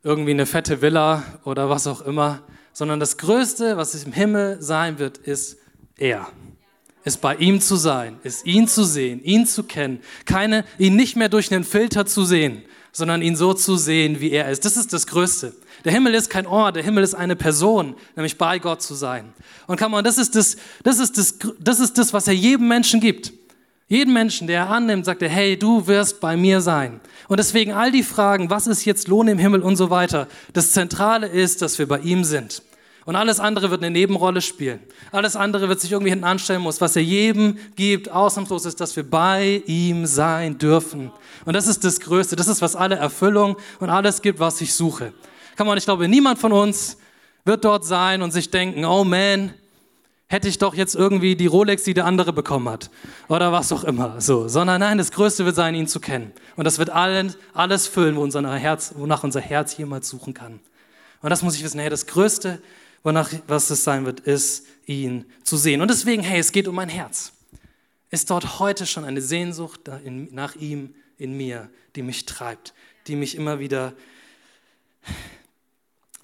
irgendwie 0.06 0.32
eine 0.32 0.46
fette 0.46 0.84
Villa 0.84 1.24
oder 1.44 1.68
was 1.68 1.88
auch 1.88 2.02
immer, 2.02 2.44
sondern 2.74 3.00
das 3.00 3.18
Größte, 3.18 3.76
was 3.76 4.02
im 4.06 4.14
Himmel 4.14 4.62
sein 4.62 5.00
wird, 5.00 5.18
ist 5.18 5.58
er. 5.98 6.28
Ist 7.04 7.22
bei 7.22 7.36
ihm 7.36 7.60
zu 7.60 7.76
sein, 7.76 8.20
ist 8.24 8.46
ihn 8.46 8.68
zu 8.68 8.84
sehen, 8.84 9.24
ihn 9.24 9.48
zu 9.48 9.64
kennen, 9.64 10.00
keine, 10.26 10.64
ihn 10.78 10.96
nicht 10.96 11.16
mehr 11.16 11.30
durch 11.30 11.52
einen 11.52 11.64
Filter 11.64 12.06
zu 12.06 12.24
sehen, 12.24 12.64
sondern 12.92 13.24
ihn 13.24 13.36
so 13.36 13.54
zu 13.54 13.78
sehen, 13.78 14.22
wie 14.22 14.32
er 14.32 14.50
ist. 14.50 14.64
Das 14.64 14.78
ist 14.78 14.94
das 14.94 15.08
Größte. 15.08 15.54
Der 15.84 15.92
Himmel 15.92 16.14
ist 16.14 16.30
kein 16.30 16.46
Ort, 16.46 16.76
der 16.76 16.84
Himmel 16.84 17.04
ist 17.04 17.16
eine 17.16 17.36
Person, 17.36 17.96
nämlich 18.16 18.38
bei 18.38 18.60
Gott 18.60 18.84
zu 18.84 18.94
sein. 18.94 19.34
Und 19.66 19.78
kann 19.78 19.90
man, 19.90 20.04
das 20.04 20.20
ist 20.20 20.36
das, 20.36 20.56
das 20.84 21.00
ist 21.00 21.18
das, 21.18 21.36
das 21.60 21.80
ist 21.80 21.98
das, 21.98 22.14
was 22.14 22.28
er 22.28 22.36
jedem 22.36 22.68
Menschen 22.68 23.00
gibt. 23.00 23.34
Jeden 23.88 24.14
Menschen, 24.14 24.48
der 24.48 24.62
er 24.62 24.70
annimmt, 24.70 25.06
sagt 25.06 25.22
er, 25.22 25.30
hey, 25.30 25.58
du 25.58 25.86
wirst 25.86 26.20
bei 26.20 26.36
mir 26.36 26.60
sein. 26.60 27.00
Und 27.28 27.40
deswegen 27.40 27.72
all 27.72 27.92
die 27.92 28.02
Fragen, 28.02 28.50
was 28.50 28.66
ist 28.66 28.86
jetzt 28.86 29.08
Lohn 29.08 29.28
im 29.28 29.38
Himmel 29.38 29.62
und 29.62 29.76
so 29.76 29.92
weiter, 29.92 30.28
das 30.54 30.72
Zentrale 30.72 31.28
ist, 31.28 31.62
dass 31.62 31.78
wir 31.78 31.88
bei 31.88 32.00
ihm 32.00 32.24
sind. 32.24 32.64
Und 33.06 33.16
alles 33.16 33.40
andere 33.40 33.70
wird 33.70 33.84
eine 33.84 33.92
Nebenrolle 33.92 34.42
spielen. 34.42 34.80
Alles 35.12 35.36
andere 35.36 35.70
wird 35.70 35.80
sich 35.80 35.92
irgendwie 35.92 36.10
hinten 36.10 36.26
anstellen 36.26 36.64
muss. 36.64 36.82
Was 36.82 36.96
er 36.96 37.04
jedem 37.04 37.60
gibt, 37.76 38.10
ausnahmslos 38.10 38.66
ist, 38.66 38.82
dass 38.82 38.96
wir 38.96 39.08
bei 39.08 39.62
ihm 39.68 40.08
sein 40.08 40.58
dürfen. 40.58 41.12
Und 41.46 41.54
das 41.54 41.68
ist 41.68 41.84
das 41.84 42.00
Größte. 42.00 42.36
Das 42.36 42.48
ist, 42.48 42.64
was 42.64 42.76
alle 42.76 42.96
Erfüllung 42.96 43.58
und 43.80 43.92
alles 43.92 44.24
gibt, 44.24 44.40
was 44.40 44.60
ich 44.62 44.74
suche. 44.74 45.14
Kann 45.56 45.68
man, 45.68 45.78
ich 45.78 45.86
glaube, 45.86 46.08
niemand 46.08 46.40
von 46.40 46.52
uns 46.52 46.98
wird 47.46 47.64
dort 47.64 47.86
sein 47.86 48.24
und 48.24 48.32
sich 48.32 48.50
denken, 48.50 48.84
oh 48.86 49.04
man, 49.04 49.54
hätte 50.28 50.48
ich 50.48 50.58
doch 50.58 50.74
jetzt 50.74 50.96
irgendwie 50.96 51.36
die 51.36 51.46
Rolex, 51.46 51.84
die 51.84 51.94
der 51.94 52.06
andere 52.06 52.34
bekommen 52.34 52.70
hat. 52.70 52.90
Oder 53.28 53.52
was 53.52 53.72
auch 53.72 53.84
immer. 53.84 54.20
So. 54.22 54.48
Sondern 54.48 54.80
nein, 54.80 54.98
das 54.98 55.12
Größte 55.12 55.46
wird 55.46 55.56
sein, 55.56 55.76
ihn 55.76 55.88
zu 55.88 56.00
kennen. 56.00 56.32
Und 56.56 56.66
das 56.66 56.80
wird 56.80 56.90
allen, 56.90 57.34
alles 57.54 57.88
füllen, 57.88 58.16
wo 58.16 58.22
unser 58.22 58.56
Herz, 58.56 58.94
wonach 58.96 59.24
unser 59.24 59.42
Herz 59.42 59.78
jemals 59.78 60.10
suchen 60.10 60.34
kann. 60.34 60.60
Und 61.22 61.30
das 61.30 61.42
muss 61.42 61.56
ich 61.56 61.64
wissen. 61.64 61.80
Hey, 61.80 61.90
das 61.90 62.08
Größte, 62.08 62.62
wonach, 63.04 63.32
was 63.48 63.70
es 63.70 63.84
sein 63.84 64.06
wird, 64.06 64.20
ist, 64.22 64.66
ihn 64.86 65.26
zu 65.44 65.58
sehen. 65.58 65.82
Und 65.82 65.90
deswegen, 65.90 66.24
hey, 66.24 66.40
es 66.40 66.52
geht 66.52 66.68
um 66.68 66.76
mein 66.76 66.90
Herz. 66.90 67.32
Ist 68.10 68.30
dort 68.30 68.60
heute 68.60 68.86
schon 68.86 69.04
eine 69.04 69.22
Sehnsucht 69.22 69.82
nach 70.32 70.56
ihm 70.56 70.96
in 71.18 71.36
mir, 71.36 71.70
die 71.96 72.02
mich 72.02 72.26
treibt, 72.26 72.74
die 73.08 73.16
mich 73.16 73.36
immer 73.36 73.60
wieder 73.60 73.94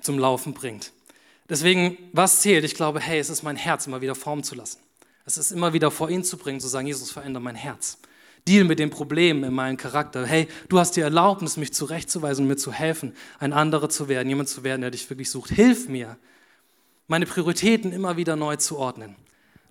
zum 0.01 0.17
Laufen 0.17 0.53
bringt. 0.53 0.91
Deswegen, 1.51 1.97
was 2.13 2.39
zählt? 2.39 2.63
Ich 2.63 2.75
glaube, 2.75 3.01
hey, 3.01 3.19
es 3.19 3.29
ist 3.29 3.43
mein 3.43 3.57
Herz 3.57 3.85
immer 3.85 3.99
wieder 3.99 4.15
formen 4.15 4.41
zu 4.41 4.55
lassen. 4.55 4.79
Es 5.25 5.37
ist 5.37 5.51
immer 5.51 5.73
wieder 5.73 5.91
vor 5.91 6.09
ihn 6.09 6.23
zu 6.23 6.37
bringen, 6.37 6.61
zu 6.61 6.69
sagen, 6.69 6.87
Jesus, 6.87 7.11
verändere 7.11 7.43
mein 7.43 7.55
Herz. 7.55 7.97
Deal 8.47 8.63
mit 8.63 8.79
den 8.79 8.89
Problemen 8.89 9.43
in 9.43 9.53
meinem 9.53 9.75
Charakter. 9.75 10.25
Hey, 10.25 10.47
du 10.69 10.79
hast 10.79 10.95
die 10.95 11.01
Erlaubnis, 11.01 11.57
mich 11.57 11.73
zurechtzuweisen, 11.73 12.47
mir 12.47 12.55
zu 12.55 12.71
helfen, 12.71 13.13
ein 13.37 13.51
anderer 13.51 13.89
zu 13.89 14.07
werden, 14.07 14.29
jemand 14.29 14.47
zu 14.47 14.63
werden, 14.63 14.79
der 14.79 14.91
dich 14.91 15.09
wirklich 15.09 15.29
sucht. 15.29 15.49
Hilf 15.49 15.89
mir, 15.89 16.15
meine 17.09 17.25
Prioritäten 17.25 17.91
immer 17.91 18.15
wieder 18.15 18.37
neu 18.37 18.55
zu 18.55 18.77
ordnen. 18.77 19.17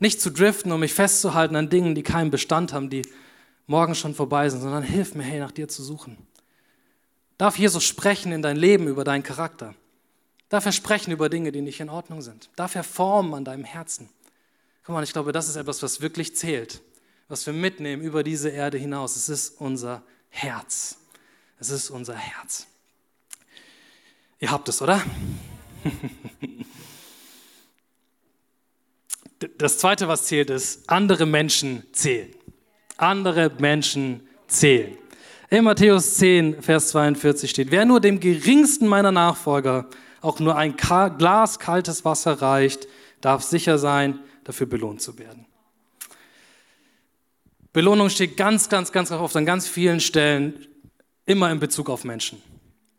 Nicht 0.00 0.20
zu 0.20 0.30
driften, 0.30 0.72
um 0.72 0.80
mich 0.80 0.92
festzuhalten 0.92 1.56
an 1.56 1.70
Dingen, 1.70 1.94
die 1.94 2.02
keinen 2.02 2.30
Bestand 2.30 2.74
haben, 2.74 2.90
die 2.90 3.00
morgen 3.66 3.94
schon 3.94 4.14
vorbei 4.14 4.50
sind, 4.50 4.60
sondern 4.60 4.82
hilf 4.82 5.14
mir, 5.14 5.22
hey, 5.22 5.40
nach 5.40 5.50
dir 5.50 5.66
zu 5.66 5.82
suchen. 5.82 6.18
Darf 7.38 7.58
Jesus 7.58 7.84
sprechen 7.84 8.32
in 8.32 8.42
dein 8.42 8.58
Leben 8.58 8.86
über 8.86 9.02
deinen 9.02 9.22
Charakter? 9.22 9.74
Darf 10.50 10.66
er 10.66 10.72
sprechen 10.72 11.12
über 11.12 11.28
Dinge, 11.28 11.52
die 11.52 11.62
nicht 11.62 11.80
in 11.80 11.88
Ordnung 11.88 12.20
sind? 12.20 12.50
Darf 12.56 12.74
er 12.74 12.84
formen 12.84 13.32
an 13.34 13.44
deinem 13.44 13.64
Herzen? 13.64 14.10
Komm 14.84 14.94
mal, 14.94 15.04
ich 15.04 15.12
glaube, 15.12 15.32
das 15.32 15.48
ist 15.48 15.56
etwas, 15.56 15.82
was 15.82 16.00
wirklich 16.00 16.36
zählt, 16.36 16.82
was 17.28 17.46
wir 17.46 17.52
mitnehmen 17.52 18.02
über 18.02 18.24
diese 18.24 18.48
Erde 18.50 18.76
hinaus. 18.76 19.14
Es 19.16 19.28
ist 19.28 19.60
unser 19.60 20.02
Herz. 20.28 20.98
Es 21.60 21.70
ist 21.70 21.88
unser 21.88 22.16
Herz. 22.16 22.66
Ihr 24.40 24.50
habt 24.50 24.68
es, 24.68 24.82
oder? 24.82 25.02
Das 29.56 29.78
Zweite, 29.78 30.06
was 30.06 30.26
zählt, 30.26 30.50
ist, 30.50 30.90
andere 30.90 31.24
Menschen 31.24 31.82
zählen. 31.92 32.28
Andere 32.98 33.50
Menschen 33.58 34.28
zählen. 34.46 34.98
In 35.48 35.64
Matthäus 35.64 36.16
10, 36.16 36.60
Vers 36.60 36.88
42 36.88 37.48
steht, 37.48 37.70
wer 37.70 37.86
nur 37.86 38.00
dem 38.00 38.20
geringsten 38.20 38.86
meiner 38.86 39.12
Nachfolger 39.12 39.88
auch 40.20 40.38
nur 40.40 40.56
ein 40.56 40.76
Glas 40.76 41.58
kaltes 41.58 42.04
Wasser 42.04 42.42
reicht, 42.42 42.88
darf 43.20 43.42
sicher 43.42 43.78
sein, 43.78 44.18
dafür 44.44 44.66
belohnt 44.66 45.00
zu 45.00 45.18
werden. 45.18 45.46
Belohnung 47.72 48.10
steht 48.10 48.36
ganz, 48.36 48.68
ganz, 48.68 48.90
ganz 48.90 49.10
oft 49.12 49.36
an 49.36 49.46
ganz 49.46 49.68
vielen 49.68 50.00
Stellen 50.00 50.66
immer 51.26 51.50
in 51.50 51.60
Bezug 51.60 51.88
auf 51.88 52.04
Menschen. 52.04 52.42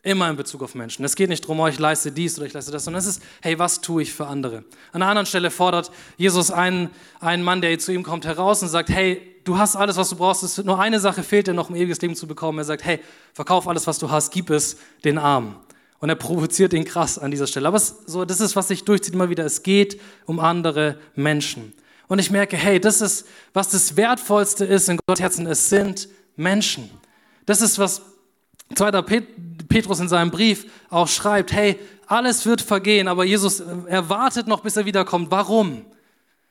Immer 0.04 0.30
in 0.30 0.36
Bezug 0.36 0.64
auf 0.64 0.74
Menschen. 0.74 1.06
Es 1.06 1.16
geht 1.16 1.30
nicht 1.30 1.44
darum, 1.44 1.60
oh, 1.60 1.68
ich 1.68 1.78
leiste 1.78 2.12
dies 2.12 2.38
oder 2.38 2.48
ich 2.48 2.54
leiste 2.54 2.72
das, 2.72 2.86
sondern 2.86 3.02
es 3.02 3.06
ist, 3.06 3.22
hey, 3.42 3.60
was 3.60 3.82
tue 3.82 4.02
ich 4.02 4.14
für 4.14 4.26
andere? 4.26 4.64
An 4.94 5.02
einer 5.02 5.08
anderen 5.08 5.26
Stelle 5.28 5.52
fordert 5.52 5.92
Jesus 6.18 6.50
einen, 6.50 6.90
einen 7.20 7.44
Mann, 7.44 7.62
der 7.62 7.78
zu 7.78 7.92
ihm 7.92 8.02
kommt, 8.02 8.26
heraus 8.26 8.64
und 8.64 8.70
sagt, 8.70 8.90
hey, 8.90 9.22
du 9.44 9.58
hast 9.58 9.76
alles, 9.76 9.98
was 9.98 10.10
du 10.10 10.16
brauchst. 10.16 10.64
Nur 10.64 10.80
eine 10.80 11.00
Sache 11.00 11.22
fehlt 11.22 11.48
dir 11.48 11.54
noch, 11.54 11.70
um 11.70 11.76
ewiges 11.76 12.02
Leben 12.02 12.16
zu 12.16 12.26
bekommen. 12.26 12.58
Er 12.58 12.64
sagt, 12.64 12.84
hey, 12.84 13.00
verkauf 13.34 13.68
alles, 13.68 13.86
was 13.86 14.00
du 14.00 14.10
hast, 14.10 14.32
gib 14.32 14.50
es 14.50 14.78
den 15.04 15.20
Armen. 15.20 15.56
Und 16.02 16.10
er 16.10 16.16
provoziert 16.16 16.74
ihn 16.74 16.84
krass 16.84 17.20
an 17.20 17.32
dieser 17.32 17.48
Stelle. 17.48 17.68
Aber 17.68 17.78
es, 17.78 17.96
so, 18.08 18.26
das 18.26 18.42
ist, 18.42 18.56
was 18.56 18.68
sich 18.68 18.84
durchzieht 18.84 19.14
immer 19.14 19.30
wieder. 19.30 19.46
Es 19.46 19.64
geht 19.64 20.02
um 20.26 20.40
andere 20.40 20.98
Menschen. 21.16 21.74
Und 22.08 22.20
ich 22.20 22.32
merke, 22.32 22.58
hey, 22.58 22.80
das 22.80 23.02
ist, 23.02 23.28
was 23.54 23.70
das 23.70 23.96
Wertvollste 23.96 24.66
ist 24.66 24.90
in 24.90 25.00
Gottes 25.06 25.22
Herzen. 25.22 25.46
Es 25.46 25.70
sind 25.70 26.10
Menschen. 26.36 26.90
Das 27.46 27.62
ist, 27.62 27.78
was 27.78 28.02
2. 28.76 29.02
Petrus 29.70 30.00
in 30.00 30.10
seinem 30.10 30.32
Brief 30.32 30.66
auch 30.90 31.08
schreibt. 31.08 31.54
Hey, 31.54 31.80
alles 32.08 32.46
wird 32.46 32.62
vergehen, 32.62 33.08
aber 33.08 33.24
Jesus 33.24 33.60
erwartet 33.60 34.48
noch, 34.48 34.62
bis 34.62 34.76
er 34.76 34.86
wiederkommt. 34.86 35.30
Warum? 35.30 35.86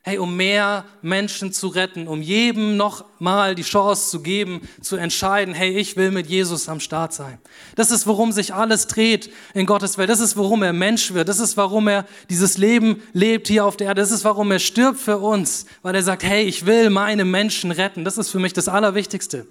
Hey, 0.03 0.17
um 0.17 0.35
mehr 0.35 0.87
Menschen 1.03 1.53
zu 1.53 1.69
retten, 1.69 2.09
um 2.09 2.23
jedem 2.23 2.79
noch 2.79 3.05
mal 3.19 3.55
die 3.55 3.63
Chance 3.63 4.09
zu 4.09 4.23
geben, 4.23 4.67
zu 4.81 4.97
entscheiden, 4.97 5.53
hey, 5.53 5.77
ich 5.77 5.95
will 5.99 6.11
mit 6.11 6.27
Jesus 6.27 6.71
am 6.71 6.81
Start 6.81 7.13
sein. 7.13 7.39
Das 7.77 7.91
ist, 7.91 8.07
worum 8.07 8.33
sich 8.33 8.55
alles 8.55 8.87
dreht 8.87 9.31
in 9.53 9.67
Gottes 9.67 9.99
Welt. 9.99 10.09
Das 10.09 10.21
ist, 10.21 10.39
warum 10.39 10.63
er 10.63 10.73
Mensch 10.73 11.13
wird. 11.13 11.29
Das 11.29 11.39
ist, 11.39 11.59
warum 11.59 11.87
er 11.87 12.07
dieses 12.31 12.57
Leben 12.57 13.03
lebt 13.13 13.49
hier 13.49 13.67
auf 13.67 13.77
der 13.77 13.89
Erde. 13.89 14.01
Das 14.01 14.11
ist, 14.11 14.25
warum 14.25 14.51
er 14.51 14.59
stirbt 14.59 14.99
für 14.99 15.19
uns, 15.19 15.67
weil 15.83 15.95
er 15.95 16.03
sagt, 16.03 16.23
hey, 16.23 16.45
ich 16.45 16.65
will 16.65 16.89
meine 16.89 17.27
Menschen 17.27 17.71
retten. 17.71 18.03
Das 18.03 18.17
ist 18.17 18.31
für 18.31 18.39
mich 18.39 18.55
das 18.55 18.69
Allerwichtigste. 18.69 19.47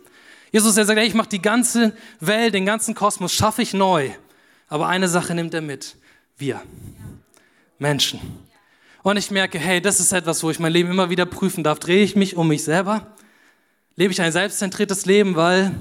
Jesus, 0.52 0.78
er 0.78 0.86
sagt, 0.86 0.98
hey, 0.98 1.08
ich 1.08 1.14
mache 1.14 1.30
die 1.30 1.44
ganze 1.44 1.94
Welt, 2.20 2.56
den 2.56 2.66
ganzen 2.66 2.96
Kosmos, 2.96 3.34
schaffe 3.34 3.62
ich 3.62 3.76
neu. 3.76 4.10
Aber 4.68 4.88
eine 4.88 5.10
Sache 5.10 5.36
nimmt 5.36 5.54
er 5.54 5.62
mit. 5.62 5.96
Wir. 6.38 6.60
Menschen. 7.78 8.49
Und 9.02 9.18
ich 9.18 9.32
merke, 9.32 9.60
hey, 9.60 9.82
das 9.82 10.00
ist 10.00 10.12
etwas, 10.12 10.44
wo 10.44 10.52
ich 10.52 10.60
mein 10.60 10.74
Leben 10.74 10.90
immer 10.90 11.10
wieder 11.10 11.26
prüfen 11.26 11.64
darf. 11.64 11.80
Drehe 11.80 12.04
ich 12.04 12.16
mich 12.16 12.36
um 12.36 12.48
mich 12.48 12.64
selber? 12.64 13.16
Lebe 13.96 14.12
ich 14.12 14.22
ein 14.22 14.32
selbstzentriertes 14.32 15.06
Leben, 15.06 15.36
weil 15.36 15.74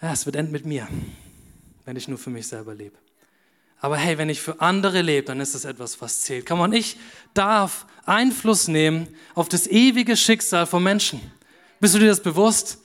ja, 0.00 0.12
es 0.12 0.26
wird 0.26 0.36
enden 0.36 0.52
mit 0.52 0.64
mir, 0.64 0.88
wenn 1.84 1.96
ich 1.96 2.08
nur 2.08 2.18
für 2.18 2.30
mich 2.30 2.46
selber 2.46 2.74
lebe. 2.74 2.96
Aber 3.80 3.96
hey, 3.96 4.18
wenn 4.18 4.28
ich 4.28 4.40
für 4.40 4.60
andere 4.60 5.02
lebe, 5.02 5.26
dann 5.26 5.40
ist 5.40 5.54
es 5.54 5.64
etwas, 5.64 6.00
was 6.00 6.22
zählt. 6.22 6.46
Kann 6.46 6.58
man, 6.58 6.72
ich 6.72 6.96
darf 7.34 7.86
Einfluss 8.06 8.68
nehmen 8.68 9.08
auf 9.34 9.48
das 9.48 9.66
ewige 9.66 10.16
Schicksal 10.16 10.66
von 10.66 10.82
Menschen. 10.82 11.20
Bist 11.78 11.94
du 11.94 11.98
dir 11.98 12.08
das 12.08 12.22
bewusst? 12.22 12.78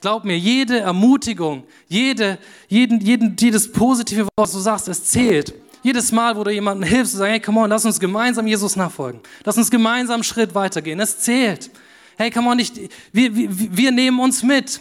Glaub 0.00 0.24
mir, 0.24 0.36
jede 0.36 0.80
Ermutigung, 0.80 1.64
jede, 1.88 2.38
jeden, 2.68 3.00
jeden, 3.00 3.36
jedes 3.38 3.72
positive 3.72 4.24
Wort, 4.24 4.32
was 4.36 4.52
du 4.52 4.58
sagst, 4.58 4.88
es 4.88 5.04
zählt. 5.04 5.54
Jedes 5.84 6.12
Mal, 6.12 6.34
wo 6.34 6.42
du 6.42 6.50
jemandem 6.50 6.88
hilfst, 6.88 7.12
zu 7.12 7.18
sagen, 7.18 7.32
hey, 7.32 7.40
come 7.40 7.60
on, 7.60 7.68
lass 7.68 7.84
uns 7.84 8.00
gemeinsam 8.00 8.46
Jesus 8.46 8.74
nachfolgen. 8.74 9.20
Lass 9.44 9.58
uns 9.58 9.70
gemeinsam 9.70 10.14
einen 10.14 10.24
Schritt 10.24 10.54
weitergehen. 10.54 10.98
Es 10.98 11.18
zählt. 11.20 11.70
Hey, 12.16 12.30
come 12.30 12.48
on, 12.48 12.56
nicht, 12.56 12.80
wir, 13.12 13.36
wir, 13.36 13.48
wir 13.50 13.92
nehmen 13.92 14.18
uns 14.18 14.42
mit. 14.42 14.80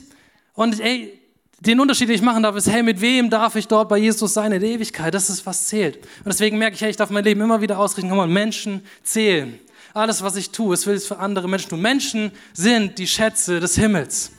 Und 0.53 0.79
ey, 0.79 1.19
den 1.59 1.81
Unterschied, 1.81 2.07
den 2.07 2.15
ich 2.15 2.21
machen 2.21 2.41
darf, 2.41 2.55
ist, 2.55 2.69
hey, 2.69 2.81
mit 2.83 3.01
wem 3.01 3.29
darf 3.29 3.57
ich 3.57 3.67
dort 3.67 3.89
bei 3.89 3.97
Jesus 3.97 4.33
sein 4.33 4.53
in 4.53 4.61
der 4.61 4.69
Ewigkeit? 4.69 5.13
Das 5.13 5.29
ist, 5.29 5.45
was 5.45 5.67
zählt. 5.67 5.97
Und 5.97 6.27
deswegen 6.27 6.57
merke 6.57 6.75
ich, 6.75 6.81
hey, 6.81 6.89
ich 6.89 6.95
darf 6.95 7.09
mein 7.09 7.25
Leben 7.25 7.41
immer 7.41 7.59
wieder 7.59 7.77
ausrichten. 7.79 8.09
Komm 8.09 8.19
on, 8.19 8.31
Menschen 8.31 8.81
zählen. 9.03 9.59
Alles, 9.93 10.23
was 10.23 10.37
ich 10.37 10.51
tue, 10.51 10.73
es 10.73 10.87
will 10.87 10.95
es 10.95 11.05
für 11.05 11.19
andere 11.19 11.49
Menschen 11.49 11.69
tun. 11.69 11.81
Menschen 11.81 12.31
sind 12.53 12.97
die 12.97 13.07
Schätze 13.07 13.59
des 13.59 13.75
Himmels. 13.75 14.31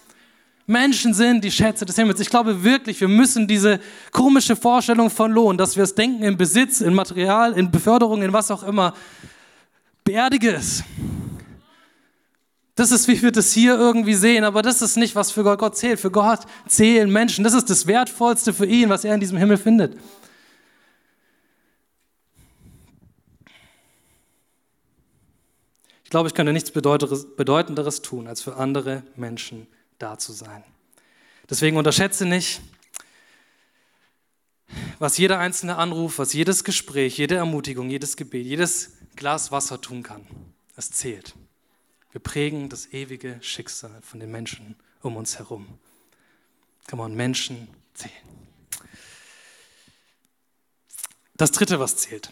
Menschen 0.66 1.12
sind 1.12 1.44
die 1.44 1.50
Schätze 1.50 1.84
des 1.84 1.96
Himmels. 1.96 2.20
Ich 2.20 2.30
glaube 2.30 2.64
wirklich, 2.64 3.00
wir 3.00 3.08
müssen 3.08 3.46
diese 3.46 3.80
komische 4.12 4.56
Vorstellung 4.56 5.10
von 5.10 5.30
Lohn, 5.30 5.58
dass 5.58 5.76
wir 5.76 5.84
es 5.84 5.94
denken 5.94 6.22
in 6.22 6.36
Besitz, 6.38 6.80
in 6.80 6.94
Material, 6.94 7.52
in 7.52 7.70
Beförderung, 7.70 8.22
in 8.22 8.32
was 8.32 8.50
auch 8.50 8.62
immer, 8.62 8.94
beerdige 10.04 10.54
es. 10.54 10.82
Das 12.76 12.90
ist, 12.90 13.06
wie 13.06 13.20
wir 13.20 13.30
das 13.30 13.52
hier 13.52 13.76
irgendwie 13.76 14.14
sehen, 14.14 14.42
aber 14.42 14.62
das 14.62 14.82
ist 14.82 14.96
nicht, 14.96 15.14
was 15.14 15.30
für 15.30 15.44
Gott 15.44 15.76
zählt. 15.76 16.00
Für 16.00 16.10
Gott 16.10 16.40
zählen 16.66 17.10
Menschen. 17.10 17.44
Das 17.44 17.54
ist 17.54 17.68
das 17.70 17.86
Wertvollste 17.86 18.52
für 18.52 18.66
ihn, 18.66 18.88
was 18.88 19.04
er 19.04 19.14
in 19.14 19.20
diesem 19.20 19.38
Himmel 19.38 19.58
findet. 19.58 19.96
Ich 26.04 26.10
glaube, 26.10 26.28
ich 26.28 26.34
könnte 26.34 26.52
nichts 26.52 26.70
Bedeutenderes 26.70 28.02
tun, 28.02 28.26
als 28.26 28.40
für 28.40 28.56
andere 28.56 29.02
Menschen 29.14 29.66
da 30.04 30.18
zu 30.18 30.32
sein. 30.32 30.62
Deswegen 31.48 31.76
unterschätze 31.76 32.26
nicht, 32.26 32.60
was 34.98 35.16
jeder 35.16 35.38
einzelne 35.38 35.76
Anruf, 35.76 36.18
was 36.18 36.32
jedes 36.32 36.62
Gespräch, 36.62 37.16
jede 37.16 37.36
Ermutigung, 37.36 37.88
jedes 37.88 38.16
Gebet, 38.16 38.44
jedes 38.44 38.92
Glas 39.16 39.50
Wasser 39.50 39.80
tun 39.80 40.02
kann. 40.02 40.26
Es 40.76 40.90
zählt. 40.90 41.34
Wir 42.12 42.20
prägen 42.20 42.68
das 42.68 42.92
ewige 42.92 43.38
Schicksal 43.42 44.00
von 44.02 44.20
den 44.20 44.30
Menschen 44.30 44.76
um 45.00 45.16
uns 45.16 45.38
herum. 45.38 45.78
Come 46.88 47.02
on, 47.02 47.14
Menschen 47.14 47.68
zählen. 47.94 48.12
Das 51.34 51.50
dritte, 51.50 51.80
was 51.80 51.96
zählt. 51.96 52.30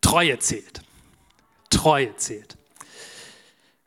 Treue 0.00 0.38
zählt. 0.38 0.82
Treue 1.70 2.16
zählt. 2.16 2.56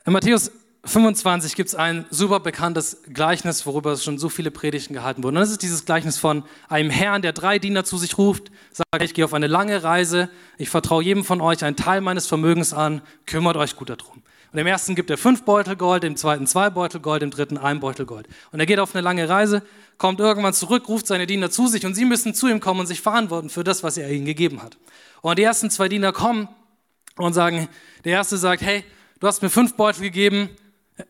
In 0.06 0.14
Matthäus 0.14 0.52
25 0.84 1.56
gibt 1.56 1.70
es 1.70 1.76
ein 1.76 2.06
super 2.10 2.40
bekanntes 2.40 3.04
Gleichnis, 3.14 3.68
worüber 3.68 3.96
schon 3.98 4.18
so 4.18 4.30
viele 4.30 4.50
Predigten 4.50 4.94
gehalten 4.94 5.24
wurden. 5.24 5.38
Und 5.38 5.42
das 5.42 5.52
ist 5.52 5.62
dieses 5.62 5.86
Gleichnis 5.86 6.18
von 6.18 6.44
einem 6.70 6.90
Herrn, 6.90 7.22
der 7.22 7.34
drei 7.34 7.60
Diener 7.60 7.84
zu 7.84 8.00
sich 8.00 8.18
ruft, 8.18 8.52
sagt, 8.72 9.04
ich 9.04 9.14
gehe 9.14 9.24
auf 9.24 9.36
eine 9.36 9.46
lange 9.46 9.84
Reise, 9.84 10.30
ich 10.58 10.70
vertraue 10.70 11.04
jedem 11.04 11.24
von 11.24 11.40
euch 11.40 11.64
einen 11.64 11.76
Teil 11.76 12.02
meines 12.02 12.26
Vermögens 12.26 12.74
an, 12.74 13.02
kümmert 13.28 13.58
euch 13.58 13.76
gut 13.76 13.92
darum. 13.92 14.24
Und 14.52 14.58
dem 14.58 14.66
ersten 14.66 14.96
gibt 14.96 15.12
er 15.12 15.18
fünf 15.18 15.44
Beutel 15.44 15.76
Gold, 15.76 16.02
dem 16.02 16.18
zweiten 16.18 16.48
zwei 16.48 16.72
Beutel 16.72 17.00
Gold, 17.00 17.22
dem 17.22 17.30
dritten 17.30 17.60
ein 17.60 17.80
Beutel 17.80 18.08
Gold. 18.08 18.28
Und 18.52 18.60
er 18.60 18.66
geht 18.66 18.80
auf 18.80 18.96
eine 18.96 19.04
lange 19.04 19.30
Reise, 19.30 19.62
kommt 20.00 20.20
irgendwann 20.20 20.54
zurück, 20.54 20.90
ruft 20.90 21.06
seine 21.06 21.28
Diener 21.28 21.52
zu 21.52 21.68
sich 21.68 21.86
und 21.86 21.94
sie 21.94 22.06
müssen 22.06 22.34
zu 22.34 22.48
ihm 22.48 22.60
kommen 22.60 22.80
und 22.80 22.88
sich 22.88 23.02
verantworten 23.02 23.50
für 23.52 23.64
das, 23.64 23.84
was 23.84 23.98
er 23.98 24.10
ihnen 24.10 24.26
gegeben 24.26 24.64
hat. 24.64 24.78
Und 25.22 25.38
die 25.38 25.44
ersten 25.44 25.70
zwei 25.70 25.88
Diener 25.88 26.12
kommen 26.12 26.50
und 27.18 27.34
sagen, 27.34 27.70
der 28.04 28.14
erste 28.14 28.38
sagt, 28.38 28.64
hey, 28.64 28.84
du 29.20 29.28
hast 29.28 29.44
mir 29.44 29.52
fünf 29.52 29.76
Beutel 29.76 30.02
gegeben, 30.02 30.50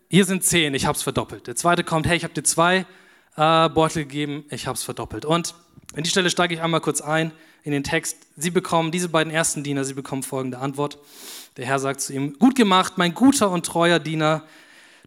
hier 0.10 0.26
sind 0.26 0.44
zehn, 0.44 0.74
ich 0.74 0.86
habe 0.86 0.96
es 0.96 1.04
verdoppelt. 1.04 1.48
Der 1.48 1.56
zweite 1.56 1.84
kommt, 1.84 2.08
hey, 2.08 2.18
ich 2.18 2.24
habe 2.24 2.34
dir 2.34 2.44
zwei 2.44 2.86
äh, 3.36 3.70
Beutel 3.70 4.04
gegeben, 4.04 4.46
ich 4.50 4.68
habe 4.68 4.76
es 4.76 4.84
verdoppelt. 4.84 5.26
Und 5.26 5.56
an 5.96 6.04
die 6.04 6.10
Stelle 6.10 6.30
steige 6.30 6.54
ich 6.54 6.62
einmal 6.62 6.82
kurz 6.82 7.02
ein 7.02 7.32
in 7.64 7.72
den 7.72 7.84
Text. 7.84 8.18
Sie 8.36 8.50
bekommen, 8.50 8.92
diese 8.92 9.10
beiden 9.10 9.32
ersten 9.32 9.64
Diener, 9.64 9.84
sie 9.84 9.94
bekommen 9.94 10.24
folgende 10.24 10.60
Antwort. 10.60 10.98
Der 11.58 11.66
Herr 11.66 11.80
sagt 11.80 12.02
zu 12.02 12.14
ihm, 12.14 12.38
gut 12.40 12.56
gemacht, 12.56 12.94
mein 12.98 13.14
guter 13.14 13.52
und 13.52 13.66
treuer 13.66 14.00
Diener. 14.00 14.44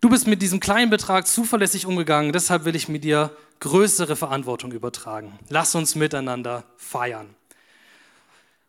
Du 0.00 0.10
bist 0.10 0.26
mit 0.26 0.42
diesem 0.42 0.60
kleinen 0.60 0.90
Betrag 0.90 1.26
zuverlässig 1.26 1.86
umgegangen, 1.86 2.32
deshalb 2.32 2.64
will 2.64 2.76
ich 2.76 2.88
mit 2.88 3.04
dir 3.04 3.34
größere 3.60 4.16
Verantwortung 4.16 4.72
übertragen. 4.72 5.38
Lass 5.48 5.74
uns 5.74 5.94
miteinander 5.94 6.64
feiern. 6.76 7.34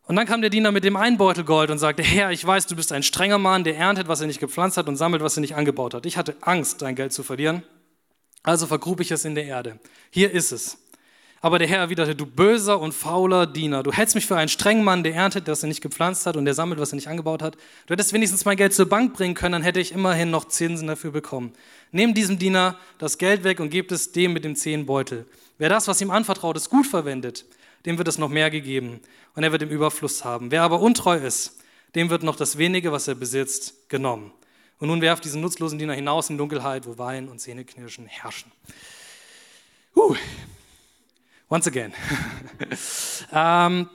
Und 0.07 0.15
dann 0.15 0.27
kam 0.27 0.41
der 0.41 0.51
Diener 0.51 0.71
mit 0.71 0.83
dem 0.83 0.95
einen 0.95 1.17
Beutel 1.17 1.43
Gold 1.43 1.71
und 1.71 1.79
sagte, 1.79 2.03
Herr, 2.03 2.31
ich 2.31 2.45
weiß, 2.45 2.67
du 2.67 2.75
bist 2.75 2.91
ein 2.91 3.01
strenger 3.01 3.39
Mann, 3.39 3.63
der 3.63 3.75
erntet, 3.75 4.07
was 4.07 4.21
er 4.21 4.27
nicht 4.27 4.39
gepflanzt 4.39 4.77
hat 4.77 4.87
und 4.87 4.97
sammelt, 4.97 5.23
was 5.23 5.37
er 5.37 5.41
nicht 5.41 5.55
angebaut 5.55 5.95
hat. 5.95 6.05
Ich 6.05 6.17
hatte 6.17 6.35
Angst, 6.41 6.81
dein 6.81 6.95
Geld 6.95 7.11
zu 7.11 7.23
verlieren, 7.23 7.63
also 8.43 8.67
vergrub 8.67 8.99
ich 8.99 9.09
es 9.09 9.25
in 9.25 9.33
der 9.33 9.45
Erde. 9.45 9.79
Hier 10.11 10.31
ist 10.31 10.51
es. 10.51 10.77
Aber 11.41 11.59
der 11.59 11.67
Herr 11.67 11.79
erwiderte, 11.79 12.15
du 12.15 12.25
böser 12.25 12.79
und 12.79 12.93
fauler 12.93 13.45
Diener, 13.45 13.83
du 13.83 13.91
hältst 13.91 14.15
mich 14.15 14.25
für 14.25 14.35
einen 14.35 14.49
strengen 14.49 14.83
Mann, 14.83 15.03
der 15.03 15.13
erntet, 15.13 15.47
was 15.47 15.63
er 15.63 15.67
nicht 15.67 15.81
gepflanzt 15.81 16.25
hat 16.25 16.37
und 16.37 16.45
der 16.45 16.53
sammelt, 16.53 16.79
was 16.79 16.91
er 16.91 16.95
nicht 16.95 17.07
angebaut 17.07 17.41
hat. 17.41 17.55
Du 17.85 17.93
hättest 17.93 18.13
wenigstens 18.13 18.45
mein 18.45 18.57
Geld 18.57 18.73
zur 18.73 18.87
Bank 18.87 19.13
bringen 19.13 19.35
können, 19.35 19.53
dann 19.53 19.61
hätte 19.61 19.79
ich 19.79 19.91
immerhin 19.91 20.31
noch 20.31 20.45
Zinsen 20.45 20.87
dafür 20.87 21.11
bekommen. 21.11 21.53
Nimm 21.91 22.13
diesem 22.13 22.39
Diener 22.39 22.79
das 22.97 23.17
Geld 23.17 23.43
weg 23.43 23.59
und 23.59 23.69
gebt 23.69 23.91
es 23.91 24.11
dem 24.11 24.33
mit 24.33 24.43
dem 24.43 24.55
zehn 24.55 24.85
Beutel. 24.85 25.25
Wer 25.57 25.69
das, 25.69 25.87
was 25.87 26.01
ihm 26.01 26.09
anvertraut 26.09 26.57
ist, 26.57 26.69
gut 26.69 26.87
verwendet, 26.87 27.45
dem 27.85 27.97
wird 27.97 28.07
es 28.07 28.17
noch 28.17 28.29
mehr 28.29 28.49
gegeben 28.49 29.01
und 29.35 29.43
er 29.43 29.51
wird 29.51 29.61
im 29.61 29.69
Überfluss 29.69 30.23
haben. 30.23 30.51
Wer 30.51 30.63
aber 30.63 30.79
untreu 30.79 31.17
ist, 31.17 31.59
dem 31.95 32.09
wird 32.09 32.23
noch 32.23 32.35
das 32.35 32.57
wenige, 32.57 32.91
was 32.91 33.07
er 33.07 33.15
besitzt, 33.15 33.89
genommen. 33.89 34.31
Und 34.79 34.89
nun 34.89 35.01
werft 35.01 35.23
diesen 35.23 35.41
nutzlosen 35.41 35.79
Diener 35.79 35.93
hinaus 35.93 36.29
in 36.29 36.37
Dunkelheit, 36.37 36.85
wo 36.85 36.97
Wein 36.97 37.29
und 37.29 37.39
Zähneknirschen 37.39 38.07
herrschen. 38.07 38.51
Uh. 39.95 40.15
Once 41.49 41.67
again. 41.67 41.93
ähm, 43.31 43.89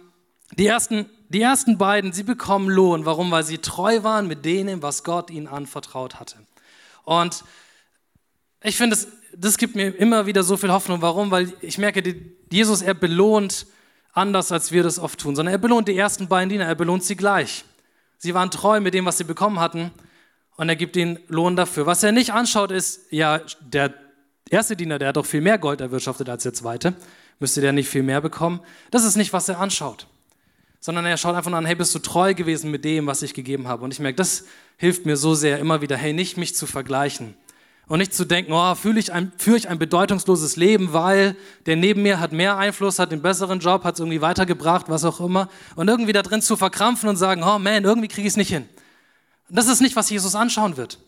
die, 0.57 0.67
ersten, 0.67 1.11
die 1.29 1.43
ersten 1.43 1.77
beiden, 1.77 2.13
sie 2.13 2.23
bekommen 2.23 2.71
Lohn. 2.71 3.05
Warum? 3.05 3.31
Weil 3.31 3.45
sie 3.45 3.59
treu 3.59 4.03
waren 4.03 4.27
mit 4.29 4.45
dem, 4.45 4.83
was 4.83 5.05
Gott 5.05 5.31
ihnen 5.31 5.49
anvertraut 5.49 6.21
hatte. 6.21 6.37
Und 7.05 7.45
ich 8.63 8.77
finde, 8.77 8.97
das, 8.97 9.09
das 9.37 9.59
gibt 9.59 9.75
mir 9.75 9.89
immer 9.89 10.27
wieder 10.27 10.43
so 10.43 10.57
viel 10.57 10.71
Hoffnung. 10.71 11.03
Warum? 11.03 11.31
Weil 11.31 11.53
ich 11.61 11.77
merke, 11.77 12.03
Jesus, 12.51 12.83
er 12.83 12.95
belohnt 12.95 13.67
anders, 14.13 14.53
als 14.53 14.73
wir 14.73 14.83
das 14.83 14.99
oft 14.99 15.19
tun, 15.21 15.37
sondern 15.37 15.55
er 15.55 15.59
belohnt 15.59 15.89
die 15.89 15.97
ersten 15.97 16.29
beiden 16.29 16.49
Diener, 16.49 16.67
er 16.67 16.75
belohnt 16.75 17.05
sie 17.05 17.17
gleich. 17.17 17.65
Sie 18.19 18.35
waren 18.35 18.51
treu 18.51 18.81
mit 18.81 18.95
dem, 18.95 19.07
was 19.07 19.19
sie 19.19 19.25
bekommen 19.25 19.61
hatten 19.61 19.91
und 20.57 20.69
er 20.69 20.77
gibt 20.77 20.97
ihnen 20.97 21.19
Lohn 21.29 21.57
dafür. 21.57 21.87
Was 21.87 22.03
er 22.03 22.13
nicht 22.13 22.33
anschaut, 22.33 22.71
ist, 22.71 23.01
ja, 23.11 23.41
der 23.61 23.95
erste 24.51 24.77
Diener, 24.77 24.99
der 24.99 25.09
hat 25.09 25.17
doch 25.17 25.27
viel 25.27 25.41
mehr 25.41 25.59
Gold 25.59 25.81
erwirtschaftet 25.81 26.29
als 26.29 26.43
der 26.43 26.53
zweite, 26.53 26.95
müsste 27.39 27.61
der 27.61 27.73
nicht 27.73 27.89
viel 27.89 28.03
mehr 28.03 28.21
bekommen? 28.21 28.61
Das 28.91 29.05
ist 29.05 29.17
nicht, 29.17 29.33
was 29.33 29.49
er 29.49 29.59
anschaut, 29.59 30.07
sondern 30.81 31.07
er 31.07 31.17
schaut 31.17 31.35
einfach 31.35 31.51
nur 31.51 31.59
an, 31.59 31.67
hey, 31.67 31.77
bist 31.77 31.95
du 31.95 31.99
treu 31.99 32.35
gewesen 32.35 32.71
mit 32.71 32.85
dem, 32.85 33.07
was 33.07 33.23
ich 33.23 33.33
gegeben 33.33 33.69
habe? 33.69 33.85
Und 33.85 33.93
ich 33.93 34.01
merke, 34.01 34.17
das 34.17 34.45
hilft 34.77 35.07
mir 35.07 35.17
so 35.17 35.35
sehr 35.35 35.59
immer 35.59 35.81
wieder, 35.81 35.97
hey, 35.97 36.13
nicht 36.13 36.37
mich 36.37 36.55
zu 36.55 36.67
vergleichen, 36.67 37.35
und 37.91 37.99
nicht 37.99 38.15
zu 38.15 38.25
denken, 38.25 38.53
oh, 38.53 38.77
fühle 38.77 39.01
ich 39.01 39.13
ein, 39.13 39.33
führe 39.37 39.57
ich 39.57 39.69
ein 39.69 39.81
bedeutungsloses 39.81 40.55
Leben, 40.55 40.93
weil 40.93 41.35
der 41.67 41.75
neben 41.75 42.03
mir 42.03 42.21
hat 42.21 42.31
mehr 42.31 42.57
Einfluss, 42.57 43.01
hat 43.01 43.11
den 43.11 43.21
besseren 43.21 43.59
Job, 43.59 43.83
hat 43.83 43.95
es 43.95 43.99
irgendwie 43.99 44.21
weitergebracht, 44.21 44.89
was 44.89 45.05
auch 45.05 45.19
immer. 45.19 45.49
Und 45.75 45.89
irgendwie 45.89 46.13
da 46.13 46.23
drin 46.23 46.41
zu 46.41 46.57
verkrampfen 46.57 47.09
und 47.09 47.17
sagen, 47.17 47.43
oh 47.43 47.59
man, 47.59 47.83
irgendwie 47.83 48.07
kriege 48.07 48.29
ich 48.29 48.35
es 48.35 48.37
nicht 48.37 48.51
hin. 48.51 48.69
Das 49.49 49.67
ist 49.67 49.81
nicht, 49.81 49.97
was 49.97 50.09
Jesus 50.09 50.37
anschauen 50.37 50.77
wird. 50.77 51.01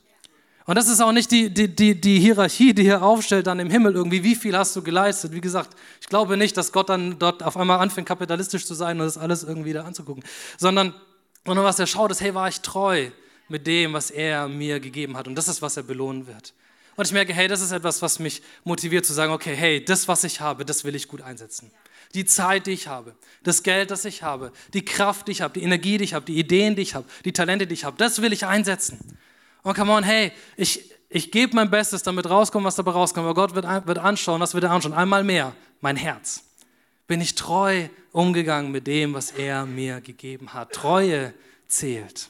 Und 0.67 0.75
das 0.75 0.89
ist 0.89 1.01
auch 1.01 1.13
nicht 1.13 1.31
die, 1.31 1.55
die, 1.55 1.73
die, 1.73 2.01
die 2.01 2.19
Hierarchie, 2.19 2.75
die 2.75 2.83
hier 2.83 3.01
aufstellt 3.01 3.47
dann 3.47 3.61
im 3.61 3.71
Himmel 3.71 3.95
irgendwie, 3.95 4.25
wie 4.25 4.35
viel 4.35 4.59
hast 4.59 4.75
du 4.75 4.83
geleistet. 4.83 5.31
Wie 5.31 5.41
gesagt, 5.41 5.77
ich 6.01 6.09
glaube 6.09 6.37
nicht, 6.37 6.57
dass 6.57 6.73
Gott 6.73 6.89
dann 6.89 7.17
dort 7.17 7.45
auf 7.45 7.57
einmal 7.57 7.79
anfängt, 7.79 8.09
kapitalistisch 8.09 8.67
zu 8.67 8.75
sein 8.75 8.99
und 8.99 9.07
das 9.07 9.19
alles 9.19 9.45
irgendwie 9.45 9.73
da 9.73 9.85
anzugucken. 9.85 10.25
Sondern, 10.59 10.95
sondern 11.47 11.65
was 11.65 11.79
er 11.79 11.87
schaut, 11.87 12.11
ist, 12.11 12.21
hey, 12.21 12.35
war 12.35 12.49
ich 12.49 12.61
treu 12.61 13.11
mit 13.49 13.69
dem, 13.69 13.93
was 13.93 14.11
er 14.11 14.49
mir 14.49 14.81
gegeben 14.81 15.17
hat. 15.17 15.29
Und 15.29 15.37
das 15.37 15.47
ist, 15.47 15.63
was 15.63 15.77
er 15.77 15.85
belohnen 15.85 16.27
wird. 16.27 16.53
Und 16.97 17.07
ich 17.07 17.13
merke, 17.13 17.33
hey, 17.33 17.49
das 17.49 17.61
ist 17.61 17.73
etwas, 17.73 18.03
was 18.03 18.19
mich 18.19 18.43
motiviert 18.65 19.07
zu 19.07 19.13
sagen, 19.13 19.33
okay, 19.33 19.55
hey, 19.55 19.85
das, 19.85 20.09
was 20.09 20.25
ich 20.25 20.41
habe, 20.41 20.65
das 20.65 20.85
will 20.85 20.95
ich 20.95 21.09
gut 21.09 21.23
einsetzen. 21.23 21.71
Die 22.15 22.27
Zeit, 22.27 22.67
die 22.67 22.73
ich 22.73 22.89
habe, 22.89 23.15
das 23.43 23.63
Geld, 23.63 23.91
das 23.91 24.05
ich 24.05 24.23
habe, 24.23 24.53
die 24.75 24.85
Kraft, 24.85 25.29
die 25.29 25.33
ich 25.33 25.41
habe, 25.41 25.59
die 25.59 25.65
Energie, 25.65 25.97
die 25.97 26.05
ich 26.05 26.15
habe, 26.15 26.27
die 26.27 26.39
Ideen, 26.39 26.77
die 26.77 26.83
ich 26.83 26.95
habe, 26.95 27.07
die 27.25 27.33
Talente, 27.33 27.67
die 27.67 27.75
ich 27.75 27.85
habe, 27.85 27.97
das 27.97 28.21
will 28.21 28.33
ich 28.33 28.45
einsetzen. 28.45 28.99
Und 29.63 29.75
come 29.75 29.93
on, 29.93 30.03
hey, 30.03 30.33
ich, 30.57 30.91
ich 31.09 31.31
gebe 31.31 31.55
mein 31.55 31.71
Bestes, 31.71 32.03
damit 32.03 32.29
rauskommt, 32.29 32.67
was 32.67 32.77
dabei 32.77 32.91
rauskommt. 32.91 33.25
Aber 33.25 33.35
Gott 33.35 33.55
wird, 33.55 33.65
wird 33.87 33.99
anschauen, 33.99 34.41
was 34.41 34.53
wird 34.53 34.65
er 34.65 34.73
anschauen? 34.73 34.93
Einmal 34.93 35.25
mehr, 35.25 35.55
mein 35.81 35.97
Herz. 35.97 36.43
Bin 37.07 37.21
ich 37.21 37.35
treu 37.35 37.89
umgegangen 38.13 38.73
mit 38.73 38.87
dem, 38.87 39.15
was 39.15 39.31
er 39.31 39.65
mir 39.65 40.01
gegeben 40.01 40.53
hat? 40.53 40.73
Treue 40.73 41.33
zählt. 41.67 42.29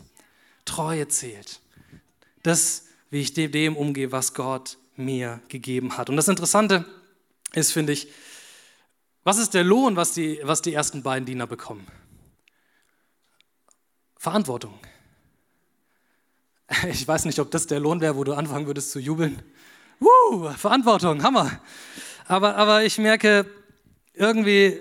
Treue 0.64 1.08
zählt. 1.08 1.60
Das 2.42 2.84
wie 3.12 3.20
ich 3.20 3.34
dem 3.34 3.76
umgehe, 3.76 4.10
was 4.10 4.32
Gott 4.32 4.78
mir 4.96 5.42
gegeben 5.48 5.98
hat. 5.98 6.08
Und 6.08 6.16
das 6.16 6.28
Interessante 6.28 6.86
ist, 7.52 7.70
finde 7.70 7.92
ich, 7.92 8.08
was 9.22 9.36
ist 9.36 9.52
der 9.52 9.64
Lohn, 9.64 9.96
was 9.96 10.14
die, 10.14 10.40
was 10.44 10.62
die 10.62 10.72
ersten 10.72 11.02
beiden 11.02 11.26
Diener 11.26 11.46
bekommen? 11.46 11.86
Verantwortung. 14.16 14.78
Ich 16.88 17.06
weiß 17.06 17.26
nicht, 17.26 17.38
ob 17.38 17.50
das 17.50 17.66
der 17.66 17.80
Lohn 17.80 18.00
wäre, 18.00 18.16
wo 18.16 18.24
du 18.24 18.32
anfangen 18.32 18.66
würdest 18.66 18.92
zu 18.92 18.98
jubeln. 18.98 19.42
Woo, 20.00 20.48
Verantwortung, 20.56 21.22
Hammer. 21.22 21.60
Aber, 22.26 22.56
aber 22.56 22.82
ich 22.82 22.96
merke 22.96 23.44
irgendwie, 24.14 24.78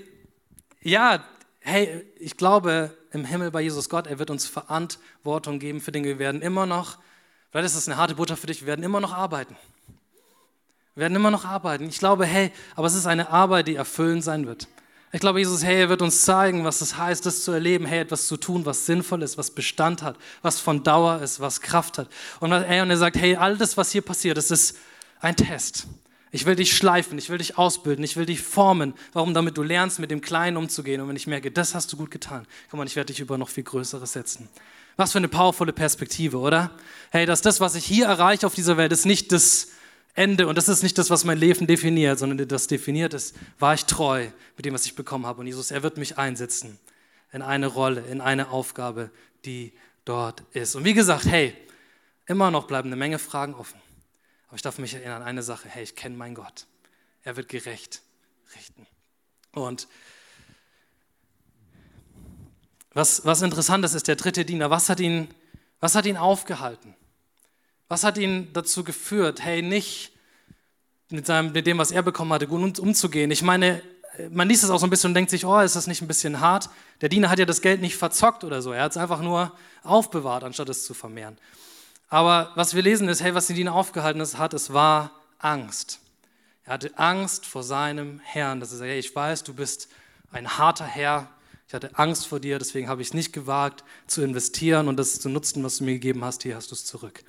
ja, 0.79 1.21
hey, 1.59 2.09
ich 2.17 2.37
glaube 2.37 2.95
im 3.11 3.25
Himmel 3.25 3.51
bei 3.51 3.59
Jesus 3.59 3.89
Gott, 3.89 4.07
er 4.07 4.19
wird 4.19 4.29
uns 4.29 4.47
Verantwortung 4.47 5.59
geben 5.59 5.81
für 5.81 5.91
Dinge. 5.91 6.07
Wir 6.07 6.19
werden 6.19 6.41
immer 6.41 6.65
noch 6.65 6.97
Vielleicht 7.51 7.65
ist 7.67 7.75
das 7.75 7.87
eine 7.87 7.97
harte 7.97 8.15
Botschaft 8.15 8.41
für 8.41 8.47
dich. 8.47 8.61
Wir 8.61 8.67
werden 8.67 8.83
immer 8.83 9.01
noch 9.01 9.13
arbeiten. 9.13 9.55
Wir 10.95 11.01
werden 11.01 11.15
immer 11.15 11.31
noch 11.31 11.45
arbeiten. 11.45 11.87
Ich 11.87 11.99
glaube, 11.99 12.25
hey, 12.25 12.51
aber 12.75 12.87
es 12.87 12.95
ist 12.95 13.05
eine 13.05 13.29
Arbeit, 13.29 13.67
die 13.67 13.75
erfüllend 13.75 14.23
sein 14.23 14.47
wird. 14.47 14.67
Ich 15.13 15.19
glaube, 15.19 15.39
Jesus, 15.39 15.63
hey, 15.63 15.81
er 15.81 15.89
wird 15.89 16.01
uns 16.01 16.21
zeigen, 16.21 16.63
was 16.63 16.79
es 16.79 16.97
heißt, 16.97 17.25
das 17.25 17.43
zu 17.43 17.51
erleben, 17.51 17.85
hey, 17.85 17.99
etwas 17.99 18.27
zu 18.27 18.37
tun, 18.37 18.65
was 18.65 18.85
sinnvoll 18.85 19.23
ist, 19.23 19.37
was 19.37 19.51
Bestand 19.51 20.01
hat, 20.01 20.15
was 20.41 20.61
von 20.61 20.83
Dauer 20.83 21.21
ist, 21.21 21.41
was 21.41 21.59
Kraft 21.59 21.97
hat. 21.97 22.07
Und, 22.39 22.53
er, 22.53 22.83
und 22.83 22.89
er 22.89 22.97
sagt, 22.97 23.17
hey, 23.17 23.35
all 23.35 23.57
das, 23.57 23.75
was 23.75 23.91
hier 23.91 24.01
passiert, 24.01 24.37
das 24.37 24.51
ist 24.51 24.77
ein 25.19 25.35
Test. 25.35 25.87
Ich 26.31 26.45
will 26.45 26.55
dich 26.55 26.75
schleifen, 26.75 27.17
ich 27.17 27.29
will 27.29 27.39
dich 27.39 27.57
ausbilden, 27.57 28.05
ich 28.05 28.15
will 28.15 28.25
dich 28.25 28.41
formen. 28.41 28.93
Warum? 29.11 29.33
Damit 29.33 29.57
du 29.57 29.63
lernst, 29.63 29.99
mit 29.99 30.11
dem 30.11 30.21
Kleinen 30.21 30.55
umzugehen. 30.55 31.01
Und 31.01 31.09
wenn 31.09 31.17
ich 31.17 31.27
merke, 31.27 31.51
das 31.51 31.75
hast 31.75 31.91
du 31.91 31.97
gut 31.97 32.09
getan, 32.09 32.47
komm 32.69 32.77
mal, 32.77 32.87
ich 32.87 32.95
werde 32.95 33.07
dich 33.07 33.19
über 33.19 33.37
noch 33.37 33.49
viel 33.49 33.65
Größeres 33.65 34.13
setzen. 34.13 34.47
Was 34.97 35.11
für 35.13 35.17
eine 35.17 35.27
powervolle 35.27 35.73
Perspektive, 35.73 36.37
oder? 36.37 36.71
Hey, 37.11 37.25
dass 37.25 37.41
das, 37.41 37.59
was 37.59 37.75
ich 37.75 37.85
hier 37.85 38.05
erreiche 38.05 38.45
auf 38.45 38.55
dieser 38.55 38.77
Welt, 38.77 38.91
ist 38.91 39.05
nicht 39.05 39.31
das 39.31 39.69
Ende 40.13 40.47
und 40.47 40.57
das 40.57 40.67
ist 40.67 40.83
nicht 40.83 40.97
das, 40.97 41.09
was 41.09 41.23
mein 41.23 41.37
Leben 41.37 41.67
definiert, 41.67 42.19
sondern 42.19 42.47
das 42.47 42.67
definiert 42.67 43.13
ist, 43.13 43.35
war 43.59 43.73
ich 43.73 43.85
treu 43.85 44.27
mit 44.57 44.65
dem, 44.65 44.73
was 44.73 44.85
ich 44.85 44.95
bekommen 44.95 45.25
habe. 45.25 45.39
Und 45.39 45.47
Jesus, 45.47 45.71
er 45.71 45.83
wird 45.83 45.97
mich 45.97 46.17
einsetzen 46.17 46.79
in 47.31 47.41
eine 47.41 47.67
Rolle, 47.67 48.01
in 48.01 48.19
eine 48.19 48.49
Aufgabe, 48.49 49.09
die 49.45 49.71
dort 50.03 50.43
ist. 50.51 50.75
Und 50.75 50.83
wie 50.83 50.93
gesagt, 50.93 51.25
hey, 51.25 51.55
immer 52.25 52.51
noch 52.51 52.67
bleiben 52.67 52.89
eine 52.89 52.97
Menge 52.97 53.19
Fragen 53.19 53.53
offen. 53.53 53.79
Aber 54.47 54.55
ich 54.57 54.61
darf 54.61 54.77
mich 54.79 54.93
erinnern 54.93 55.21
an 55.21 55.27
eine 55.27 55.43
Sache, 55.43 55.69
hey, 55.69 55.83
ich 55.83 55.95
kenne 55.95 56.17
meinen 56.17 56.35
Gott. 56.35 56.65
Er 57.23 57.37
wird 57.37 57.47
gerecht 57.47 58.01
richten. 58.55 58.85
Und 59.53 59.87
was, 62.93 63.25
was 63.25 63.41
interessant 63.41 63.85
ist, 63.85 63.93
ist 63.93 64.07
der 64.07 64.15
dritte 64.15 64.45
Diener. 64.45 64.69
Was 64.69 64.89
hat, 64.89 64.99
ihn, 64.99 65.29
was 65.79 65.95
hat 65.95 66.05
ihn 66.05 66.17
aufgehalten? 66.17 66.95
Was 67.87 68.03
hat 68.03 68.17
ihn 68.17 68.51
dazu 68.53 68.83
geführt, 68.83 69.43
hey, 69.43 69.61
nicht 69.61 70.11
mit, 71.09 71.25
seinem, 71.25 71.51
mit 71.51 71.67
dem, 71.67 71.77
was 71.77 71.91
er 71.91 72.03
bekommen 72.03 72.33
hatte, 72.33 72.47
gut 72.47 72.79
umzugehen? 72.79 73.31
Ich 73.31 73.43
meine, 73.43 73.81
man 74.29 74.47
liest 74.47 74.63
es 74.63 74.69
auch 74.69 74.79
so 74.79 74.85
ein 74.85 74.89
bisschen 74.89 75.11
und 75.11 75.15
denkt 75.15 75.31
sich, 75.31 75.45
oh, 75.45 75.59
ist 75.59 75.75
das 75.75 75.87
nicht 75.87 76.01
ein 76.01 76.07
bisschen 76.07 76.39
hart? 76.41 76.69
Der 76.99 77.09
Diener 77.09 77.29
hat 77.29 77.39
ja 77.39 77.45
das 77.45 77.61
Geld 77.61 77.81
nicht 77.81 77.95
verzockt 77.95 78.43
oder 78.43 78.61
so. 78.61 78.71
Er 78.71 78.83
hat 78.83 78.91
es 78.91 78.97
einfach 78.97 79.21
nur 79.21 79.51
aufbewahrt, 79.83 80.43
anstatt 80.43 80.69
es 80.69 80.85
zu 80.85 80.93
vermehren. 80.93 81.37
Aber 82.09 82.51
was 82.55 82.75
wir 82.75 82.81
lesen 82.81 83.07
ist, 83.07 83.23
hey, 83.23 83.33
was 83.33 83.47
den 83.47 83.55
Diener 83.55 83.73
aufgehalten 83.73 84.21
hat, 84.37 84.53
es 84.53 84.73
war 84.73 85.11
Angst. 85.39 85.99
Er 86.65 86.73
hatte 86.73 86.91
Angst 86.97 87.45
vor 87.45 87.63
seinem 87.63 88.19
Herrn, 88.19 88.59
dass 88.59 88.71
er 88.71 88.79
sagt, 88.79 88.89
hey, 88.89 88.99
ich 88.99 89.15
weiß, 89.15 89.43
du 89.43 89.53
bist 89.53 89.87
ein 90.31 90.57
harter 90.57 90.85
Herr, 90.85 91.29
ich 91.71 91.73
hatte 91.73 91.97
Angst 91.97 92.27
vor 92.27 92.41
dir, 92.41 92.59
deswegen 92.59 92.89
habe 92.89 93.01
ich 93.01 93.07
es 93.07 93.13
nicht 93.13 93.31
gewagt 93.31 93.85
zu 94.05 94.21
investieren 94.21 94.89
und 94.89 94.97
das 94.97 95.21
zu 95.21 95.29
nutzen, 95.29 95.63
was 95.63 95.77
du 95.77 95.85
mir 95.85 95.93
gegeben 95.93 96.21
hast. 96.21 96.43
Hier 96.43 96.57
hast 96.57 96.69
du 96.69 96.75
es 96.75 96.83
zurück. 96.83 97.23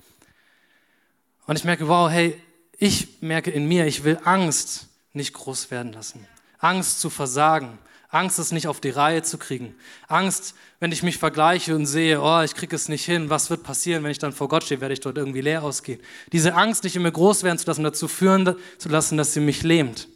Und 1.47 1.57
ich 1.57 1.63
merke, 1.63 1.87
wow, 1.87 2.11
hey, 2.11 2.37
ich 2.77 3.21
merke 3.21 3.51
in 3.51 3.69
mir, 3.69 3.87
ich 3.87 4.03
will 4.03 4.19
Angst 4.25 4.89
nicht 5.13 5.31
groß 5.31 5.71
werden 5.71 5.93
lassen. 5.93 6.27
Angst 6.59 6.99
zu 6.99 7.09
versagen. 7.09 7.79
Angst, 8.09 8.37
es 8.37 8.51
nicht 8.51 8.67
auf 8.67 8.81
die 8.81 8.89
Reihe 8.89 9.23
zu 9.23 9.37
kriegen. 9.37 9.75
Angst, 10.09 10.55
wenn 10.81 10.91
ich 10.91 11.03
mich 11.03 11.19
vergleiche 11.19 11.73
und 11.73 11.85
sehe, 11.85 12.21
oh, 12.21 12.41
ich 12.41 12.53
kriege 12.53 12.75
es 12.75 12.89
nicht 12.89 13.05
hin, 13.05 13.29
was 13.29 13.49
wird 13.49 13.63
passieren, 13.63 14.03
wenn 14.03 14.11
ich 14.11 14.19
dann 14.19 14.33
vor 14.33 14.49
Gott 14.49 14.65
stehe, 14.65 14.81
werde 14.81 14.93
ich 14.93 14.99
dort 14.99 15.17
irgendwie 15.17 15.39
leer 15.39 15.63
ausgehen. 15.63 16.01
Diese 16.33 16.55
Angst 16.55 16.83
nicht 16.83 16.97
in 16.97 17.03
mir 17.03 17.13
groß 17.13 17.43
werden 17.43 17.59
zu 17.59 17.67
lassen, 17.67 17.85
dazu 17.85 18.09
führen 18.09 18.57
zu 18.77 18.89
lassen, 18.89 19.17
dass 19.17 19.31
sie 19.31 19.39
mich 19.39 19.63
lähmt, 19.63 20.09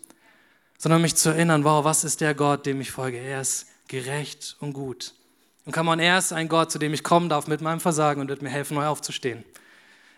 sondern 0.78 1.02
mich 1.02 1.16
zu 1.16 1.30
erinnern, 1.30 1.64
wow, 1.64 1.86
was 1.86 2.04
ist 2.04 2.20
der 2.20 2.36
Gott, 2.36 2.66
dem 2.66 2.82
ich 2.82 2.92
folge? 2.92 3.20
Er 3.20 3.40
ist 3.40 3.68
gerecht 3.88 4.56
und 4.60 4.74
gut. 4.74 5.14
Und 5.66 5.74
kann 5.74 5.86
man 5.86 6.00
erst 6.00 6.34
ein 6.34 6.48
Gott, 6.48 6.72
zu 6.72 6.80
dem 6.80 6.94
ich 6.94 7.04
kommen 7.04 7.30
darf 7.30 7.48
mit 7.48 7.62
meinem 7.62 7.80
Versagen 7.80 8.22
und 8.22 8.30
wird 8.30 8.42
mir 8.42 8.50
helfen, 8.50 8.76
neu 8.76 8.86
aufzustehen. 8.86 9.44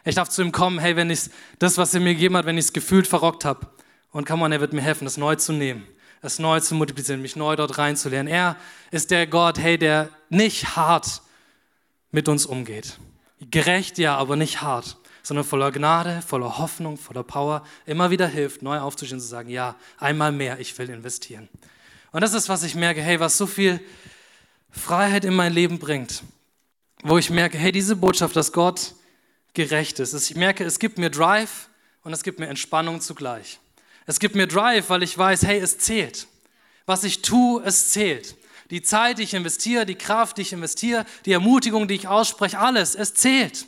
Ich 0.05 0.15
darf 0.15 0.29
zu 0.29 0.41
ihm 0.41 0.51
kommen, 0.51 0.79
hey, 0.79 0.95
wenn 0.95 1.09
ich 1.09 1.29
das, 1.57 1.77
was 1.77 1.93
er 1.93 1.99
mir 1.99 2.13
gegeben 2.13 2.37
hat, 2.37 2.45
wenn 2.45 2.57
ich 2.57 2.65
es 2.65 2.73
gefühlt 2.73 3.07
verrockt 3.07 3.45
habe, 3.45 3.67
und 4.11 4.25
kann 4.25 4.39
man, 4.39 4.51
er 4.51 4.59
wird 4.59 4.73
mir 4.73 4.81
helfen, 4.81 5.05
das 5.05 5.17
neu 5.17 5.35
zu 5.35 5.53
nehmen, 5.53 5.87
es 6.21 6.39
neu 6.39 6.59
zu 6.59 6.75
multiplizieren, 6.75 7.21
mich 7.21 7.35
neu 7.35 7.55
dort 7.55 7.77
reinzulernen. 7.77 8.31
Er 8.31 8.55
ist 8.91 9.11
der 9.11 9.27
Gott, 9.27 9.59
hey, 9.59 9.77
der 9.77 10.09
nicht 10.29 10.75
hart 10.75 11.21
mit 12.11 12.27
uns 12.27 12.45
umgeht. 12.45 12.99
Gerecht, 13.39 13.97
ja, 13.97 14.17
aber 14.17 14.35
nicht 14.35 14.61
hart, 14.61 14.97
sondern 15.23 15.45
voller 15.45 15.71
Gnade, 15.71 16.21
voller 16.25 16.57
Hoffnung, 16.57 16.97
voller 16.97 17.23
Power, 17.23 17.63
immer 17.85 18.09
wieder 18.09 18.27
hilft, 18.27 18.61
neu 18.61 18.79
aufzustehen 18.79 19.17
und 19.17 19.21
zu 19.21 19.29
sagen, 19.29 19.49
ja, 19.49 19.75
einmal 19.97 20.31
mehr, 20.31 20.59
ich 20.59 20.77
will 20.77 20.89
investieren. 20.89 21.47
Und 22.11 22.21
das 22.21 22.33
ist, 22.33 22.49
was 22.49 22.63
ich 22.63 22.75
merke, 22.75 23.01
hey, 23.01 23.19
was 23.19 23.37
so 23.37 23.45
viel 23.45 23.79
Freiheit 24.71 25.25
in 25.25 25.35
mein 25.35 25.53
Leben 25.53 25.79
bringt. 25.79 26.23
Wo 27.03 27.17
ich 27.17 27.29
merke, 27.29 27.57
hey, 27.57 27.71
diese 27.71 27.95
Botschaft, 27.95 28.35
dass 28.35 28.51
Gott 28.51 28.93
gerecht 29.53 29.99
ist. 29.99 30.13
Ich 30.13 30.35
merke, 30.35 30.63
es 30.63 30.79
gibt 30.79 30.97
mir 30.97 31.09
Drive 31.09 31.69
und 32.03 32.13
es 32.13 32.23
gibt 32.23 32.39
mir 32.39 32.47
Entspannung 32.47 33.01
zugleich. 33.01 33.59
Es 34.05 34.19
gibt 34.19 34.35
mir 34.35 34.47
Drive, 34.47 34.89
weil 34.89 35.03
ich 35.03 35.17
weiß, 35.17 35.43
hey, 35.43 35.59
es 35.59 35.77
zählt. 35.77 36.27
Was 36.85 37.03
ich 37.03 37.21
tue, 37.21 37.61
es 37.63 37.91
zählt. 37.91 38.35
Die 38.71 38.81
Zeit, 38.81 39.17
die 39.17 39.23
ich 39.23 39.33
investiere, 39.33 39.85
die 39.85 39.95
Kraft, 39.95 40.37
die 40.37 40.43
ich 40.43 40.53
investiere, 40.53 41.05
die 41.25 41.31
Ermutigung, 41.31 41.87
die 41.87 41.95
ich 41.95 42.07
ausspreche, 42.07 42.59
alles, 42.59 42.95
es 42.95 43.13
zählt. 43.13 43.65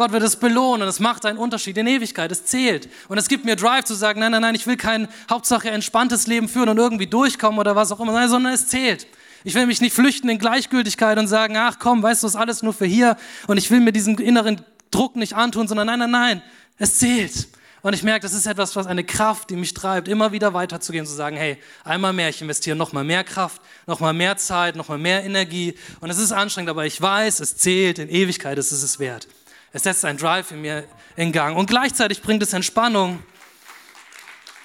Gott 0.00 0.12
wird 0.12 0.22
es 0.22 0.36
belohnen 0.36 0.80
und 0.80 0.88
es 0.88 0.98
macht 0.98 1.26
einen 1.26 1.36
Unterschied 1.36 1.76
in 1.76 1.86
Ewigkeit. 1.86 2.32
Es 2.32 2.46
zählt. 2.46 2.88
Und 3.08 3.18
es 3.18 3.28
gibt 3.28 3.44
mir 3.44 3.54
Drive 3.54 3.84
zu 3.84 3.92
sagen, 3.92 4.20
nein, 4.20 4.32
nein, 4.32 4.40
nein, 4.40 4.54
ich 4.54 4.66
will 4.66 4.78
kein 4.78 5.08
Hauptsache 5.28 5.68
entspanntes 5.68 6.26
Leben 6.26 6.48
führen 6.48 6.70
und 6.70 6.78
irgendwie 6.78 7.06
durchkommen 7.06 7.60
oder 7.60 7.76
was 7.76 7.92
auch 7.92 8.00
immer, 8.00 8.26
sondern 8.26 8.54
es 8.54 8.66
zählt. 8.66 9.06
Ich 9.44 9.54
will 9.54 9.66
mich 9.66 9.82
nicht 9.82 9.94
flüchten 9.94 10.30
in 10.30 10.38
Gleichgültigkeit 10.38 11.18
und 11.18 11.26
sagen, 11.26 11.54
ach 11.58 11.78
komm, 11.78 12.02
weißt 12.02 12.22
du, 12.22 12.28
ist 12.28 12.36
alles 12.36 12.62
nur 12.62 12.72
für 12.72 12.86
hier 12.86 13.18
und 13.46 13.58
ich 13.58 13.70
will 13.70 13.80
mir 13.80 13.92
diesen 13.92 14.16
inneren 14.16 14.62
Druck 14.90 15.16
nicht 15.16 15.34
antun, 15.34 15.68
sondern 15.68 15.88
nein, 15.88 15.98
nein, 15.98 16.10
nein, 16.10 16.42
es 16.78 16.96
zählt. 16.98 17.48
Und 17.82 17.92
ich 17.92 18.02
merke, 18.02 18.22
das 18.22 18.32
ist 18.32 18.46
etwas, 18.46 18.74
was 18.76 18.86
eine 18.86 19.04
Kraft, 19.04 19.50
die 19.50 19.56
mich 19.56 19.74
treibt, 19.74 20.08
immer 20.08 20.32
wieder 20.32 20.54
weiterzugehen, 20.54 21.04
zu 21.04 21.12
sagen, 21.12 21.36
hey, 21.36 21.58
einmal 21.84 22.14
mehr, 22.14 22.30
ich 22.30 22.40
investiere 22.40 22.74
nochmal 22.74 23.04
mehr 23.04 23.22
Kraft, 23.22 23.60
nochmal 23.86 24.14
mehr 24.14 24.38
Zeit, 24.38 24.76
nochmal 24.76 24.96
mehr 24.96 25.24
Energie. 25.24 25.74
Und 26.00 26.08
es 26.08 26.16
ist 26.16 26.32
anstrengend, 26.32 26.70
aber 26.70 26.86
ich 26.86 26.98
weiß, 26.98 27.40
es 27.40 27.58
zählt 27.58 27.98
in 27.98 28.08
Ewigkeit, 28.08 28.56
ist 28.56 28.72
es 28.72 28.98
wert. 28.98 29.28
Es 29.72 29.84
setzt 29.84 30.04
einen 30.04 30.18
Drive 30.18 30.50
in 30.50 30.62
mir 30.62 30.88
in 31.16 31.32
Gang. 31.32 31.56
Und 31.56 31.66
gleichzeitig 31.66 32.22
bringt 32.22 32.42
es 32.42 32.52
Entspannung. 32.52 33.22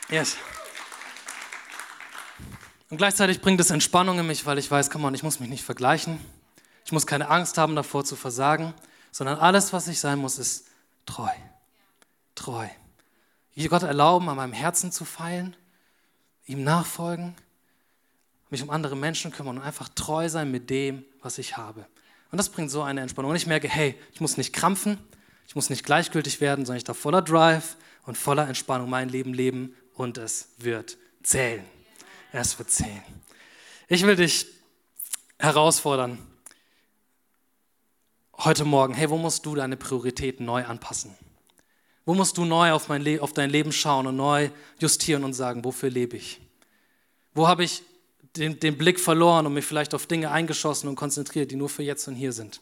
Yes. 0.09 0.37
Und 2.89 2.97
gleichzeitig 2.97 3.41
bringt 3.41 3.59
es 3.59 3.69
Entspannung 3.69 4.19
in 4.19 4.27
mich, 4.27 4.45
weil 4.45 4.57
ich 4.57 4.69
weiß, 4.69 4.89
komm 4.89 5.03
on, 5.05 5.13
ich 5.13 5.23
muss 5.23 5.39
mich 5.39 5.49
nicht 5.49 5.63
vergleichen. 5.63 6.19
Ich 6.85 6.91
muss 6.91 7.07
keine 7.07 7.29
Angst 7.29 7.57
haben, 7.57 7.75
davor 7.75 8.05
zu 8.05 8.15
versagen, 8.15 8.73
sondern 9.11 9.39
alles, 9.39 9.73
was 9.73 9.87
ich 9.87 9.99
sein 9.99 10.19
muss, 10.19 10.37
ist 10.37 10.67
treu. 11.05 11.31
Treu. 12.35 12.67
Gott 13.69 13.83
erlauben, 13.83 14.29
an 14.29 14.35
meinem 14.35 14.53
Herzen 14.53 14.91
zu 14.91 15.05
feilen, 15.05 15.55
ihm 16.45 16.63
nachfolgen, 16.63 17.35
mich 18.49 18.61
um 18.61 18.69
andere 18.69 18.95
Menschen 18.95 19.31
kümmern 19.31 19.57
und 19.57 19.63
einfach 19.63 19.89
treu 19.89 20.29
sein 20.29 20.51
mit 20.51 20.69
dem, 20.69 21.03
was 21.21 21.37
ich 21.37 21.57
habe. 21.57 21.87
Und 22.35 22.39
das 22.39 22.49
bringt 22.49 22.69
so 22.69 22.81
eine 22.81 22.99
Entspannung. 22.99 23.31
Und 23.31 23.37
ich 23.37 23.47
merke, 23.47 23.69
hey, 23.69 23.95
ich 24.11 24.19
muss 24.19 24.35
nicht 24.35 24.51
krampfen, 24.51 24.97
ich 25.47 25.55
muss 25.55 25.69
nicht 25.69 25.85
gleichgültig 25.85 26.41
werden, 26.41 26.65
sondern 26.65 26.79
ich 26.79 26.83
darf 26.83 26.97
voller 26.97 27.21
Drive 27.21 27.77
und 28.05 28.17
voller 28.17 28.45
Entspannung 28.45 28.89
mein 28.89 29.07
Leben 29.07 29.33
leben 29.33 29.73
und 29.93 30.17
es 30.17 30.49
wird 30.57 30.97
zählen. 31.23 31.63
Es 32.33 32.59
wird 32.59 32.69
zählen. 32.69 33.01
Ich 33.87 34.05
will 34.05 34.17
dich 34.17 34.47
herausfordern, 35.39 36.17
heute 38.39 38.65
Morgen, 38.65 38.95
hey, 38.95 39.09
wo 39.09 39.17
musst 39.17 39.45
du 39.45 39.55
deine 39.55 39.77
Prioritäten 39.77 40.45
neu 40.45 40.65
anpassen? 40.65 41.15
Wo 42.03 42.15
musst 42.15 42.37
du 42.37 42.43
neu 42.43 42.73
auf, 42.73 42.89
auf 42.89 43.31
dein 43.31 43.49
Leben 43.49 43.71
schauen 43.71 44.07
und 44.07 44.17
neu 44.17 44.49
justieren 44.79 45.23
und 45.23 45.31
sagen, 45.31 45.63
wofür 45.63 45.89
lebe 45.89 46.17
ich? 46.17 46.41
Wo 47.33 47.47
habe 47.47 47.63
ich 47.63 47.81
den, 48.37 48.59
den 48.59 48.77
Blick 48.77 48.99
verloren 48.99 49.45
und 49.45 49.53
mich 49.53 49.65
vielleicht 49.65 49.93
auf 49.93 50.07
Dinge 50.07 50.31
eingeschossen 50.31 50.87
und 50.89 50.95
konzentriert, 50.95 51.51
die 51.51 51.55
nur 51.55 51.69
für 51.69 51.83
jetzt 51.83 52.07
und 52.07 52.15
hier 52.15 52.33
sind, 52.33 52.61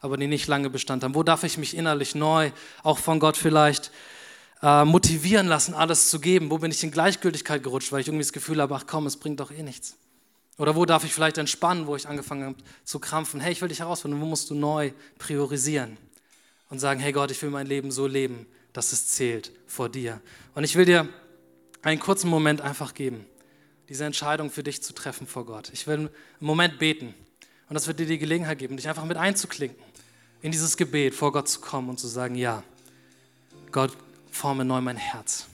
aber 0.00 0.16
die 0.16 0.26
nicht 0.26 0.46
lange 0.46 0.70
Bestand 0.70 1.04
haben? 1.04 1.14
Wo 1.14 1.22
darf 1.22 1.44
ich 1.44 1.58
mich 1.58 1.76
innerlich 1.76 2.14
neu, 2.14 2.50
auch 2.82 2.98
von 2.98 3.18
Gott 3.18 3.36
vielleicht, 3.36 3.90
äh, 4.62 4.84
motivieren 4.84 5.46
lassen, 5.46 5.74
alles 5.74 6.10
zu 6.10 6.20
geben? 6.20 6.50
Wo 6.50 6.58
bin 6.58 6.70
ich 6.70 6.82
in 6.82 6.90
Gleichgültigkeit 6.90 7.62
gerutscht, 7.62 7.92
weil 7.92 8.00
ich 8.00 8.08
irgendwie 8.08 8.24
das 8.24 8.32
Gefühl 8.32 8.60
habe, 8.60 8.74
ach 8.74 8.84
komm, 8.86 9.06
es 9.06 9.16
bringt 9.16 9.40
doch 9.40 9.50
eh 9.50 9.62
nichts? 9.62 9.96
Oder 10.58 10.74
wo 10.74 10.86
darf 10.86 11.04
ich 11.04 11.12
vielleicht 11.12 11.36
entspannen, 11.38 11.86
wo 11.86 11.96
ich 11.96 12.08
angefangen 12.08 12.44
habe 12.44 12.56
zu 12.84 12.98
krampfen? 12.98 13.40
Hey, 13.40 13.52
ich 13.52 13.60
will 13.60 13.68
dich 13.68 13.80
herausfinden, 13.80 14.20
wo 14.20 14.24
musst 14.24 14.48
du 14.48 14.54
neu 14.54 14.92
priorisieren? 15.18 15.98
Und 16.68 16.78
sagen, 16.78 16.98
hey 16.98 17.12
Gott, 17.12 17.30
ich 17.30 17.40
will 17.42 17.50
mein 17.50 17.66
Leben 17.66 17.90
so 17.90 18.06
leben, 18.06 18.46
dass 18.72 18.92
es 18.92 19.06
zählt 19.08 19.52
vor 19.66 19.88
dir. 19.88 20.20
Und 20.54 20.64
ich 20.64 20.74
will 20.74 20.84
dir 20.84 21.08
einen 21.82 22.00
kurzen 22.00 22.28
Moment 22.28 22.60
einfach 22.60 22.94
geben 22.94 23.26
diese 23.88 24.04
Entscheidung 24.04 24.50
für 24.50 24.62
dich 24.62 24.82
zu 24.82 24.92
treffen 24.92 25.26
vor 25.26 25.46
Gott. 25.46 25.70
Ich 25.72 25.86
will 25.86 25.94
einen 25.94 26.10
Moment 26.40 26.78
beten 26.78 27.14
und 27.68 27.74
das 27.74 27.86
wird 27.86 27.98
dir 27.98 28.06
die 28.06 28.18
Gelegenheit 28.18 28.58
geben, 28.58 28.76
dich 28.76 28.88
einfach 28.88 29.04
mit 29.04 29.16
einzuklinken, 29.16 29.82
in 30.42 30.52
dieses 30.52 30.76
Gebet 30.76 31.14
vor 31.14 31.32
Gott 31.32 31.48
zu 31.48 31.60
kommen 31.60 31.88
und 31.88 31.98
zu 31.98 32.06
sagen, 32.06 32.34
ja, 32.34 32.62
Gott, 33.72 33.96
forme 34.30 34.64
neu 34.64 34.80
mein 34.80 34.96
Herz. 34.96 35.46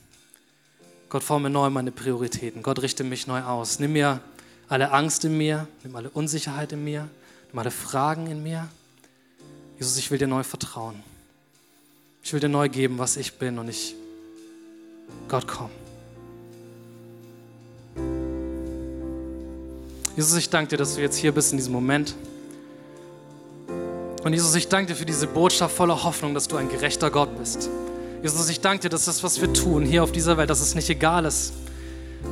Gott, 1.09 1.23
forme 1.23 1.51
neu 1.51 1.69
meine 1.71 1.93
Prioritäten. 1.93 2.63
Gott, 2.63 2.81
richte 2.81 3.05
mich 3.05 3.27
neu 3.27 3.43
aus. 3.43 3.79
Nimm 3.79 3.93
mir 3.93 4.21
alle 4.69 4.93
Angst 4.93 5.25
in 5.25 5.37
mir, 5.37 5.69
nimm 5.85 5.95
alle 5.95 6.09
Unsicherheit 6.09 6.73
in 6.73 6.85
mir, 6.85 7.09
nimm 7.49 7.59
alle 7.59 7.71
Fragen 7.71 8.29
in 8.29 8.43
mir. 8.43 8.69
Jesus, 9.79 9.97
ich 9.99 10.11
will 10.11 10.19
dir 10.19 10.27
neu 10.27 10.43
vertrauen. 10.43 11.03
Ich 12.23 12.33
will 12.33 12.41
dir 12.41 12.49
neu 12.49 12.69
geben, 12.69 12.99
was 12.99 13.17
ich 13.17 13.39
bin 13.39 13.59
und 13.59 13.69
ich, 13.69 13.95
Gott, 15.29 15.47
komm. 15.47 15.71
Jesus, 20.15 20.37
ich 20.37 20.51
danke 20.51 20.71
dir, 20.71 20.77
dass 20.77 20.95
du 20.95 21.01
jetzt 21.01 21.17
hier 21.17 21.33
bist 21.33 21.53
in 21.53 21.59
diesem 21.59 21.73
Moment. 21.73 22.15
Und 24.23 24.35
Jesus, 24.35 24.55
ich 24.55 24.69
danke 24.69 24.93
dir 24.93 24.95
für 24.95 25.07
diese 25.07 25.27
Botschaft 25.27 25.75
voller 25.75 26.05
Hoffnung, 26.05 26.35
dass 26.35 26.49
du 26.49 26.57
ein 26.57 26.69
gerechter 26.69 27.11
Gott 27.11 27.37
bist. 27.39 27.71
Jesus, 28.23 28.49
ich 28.51 28.61
danke 28.61 28.83
dir, 28.83 28.89
dass 28.91 29.07
das, 29.07 29.23
was 29.25 29.41
wir 29.41 29.53
tun 29.53 29.85
hier 29.85 30.05
auf 30.05 30.13
dieser 30.13 30.37
Welt, 30.37 30.51
dass 30.51 30.61
es 30.61 30.75
nicht 30.75 30.91
egal 30.91 31.25
ist, 31.25 31.55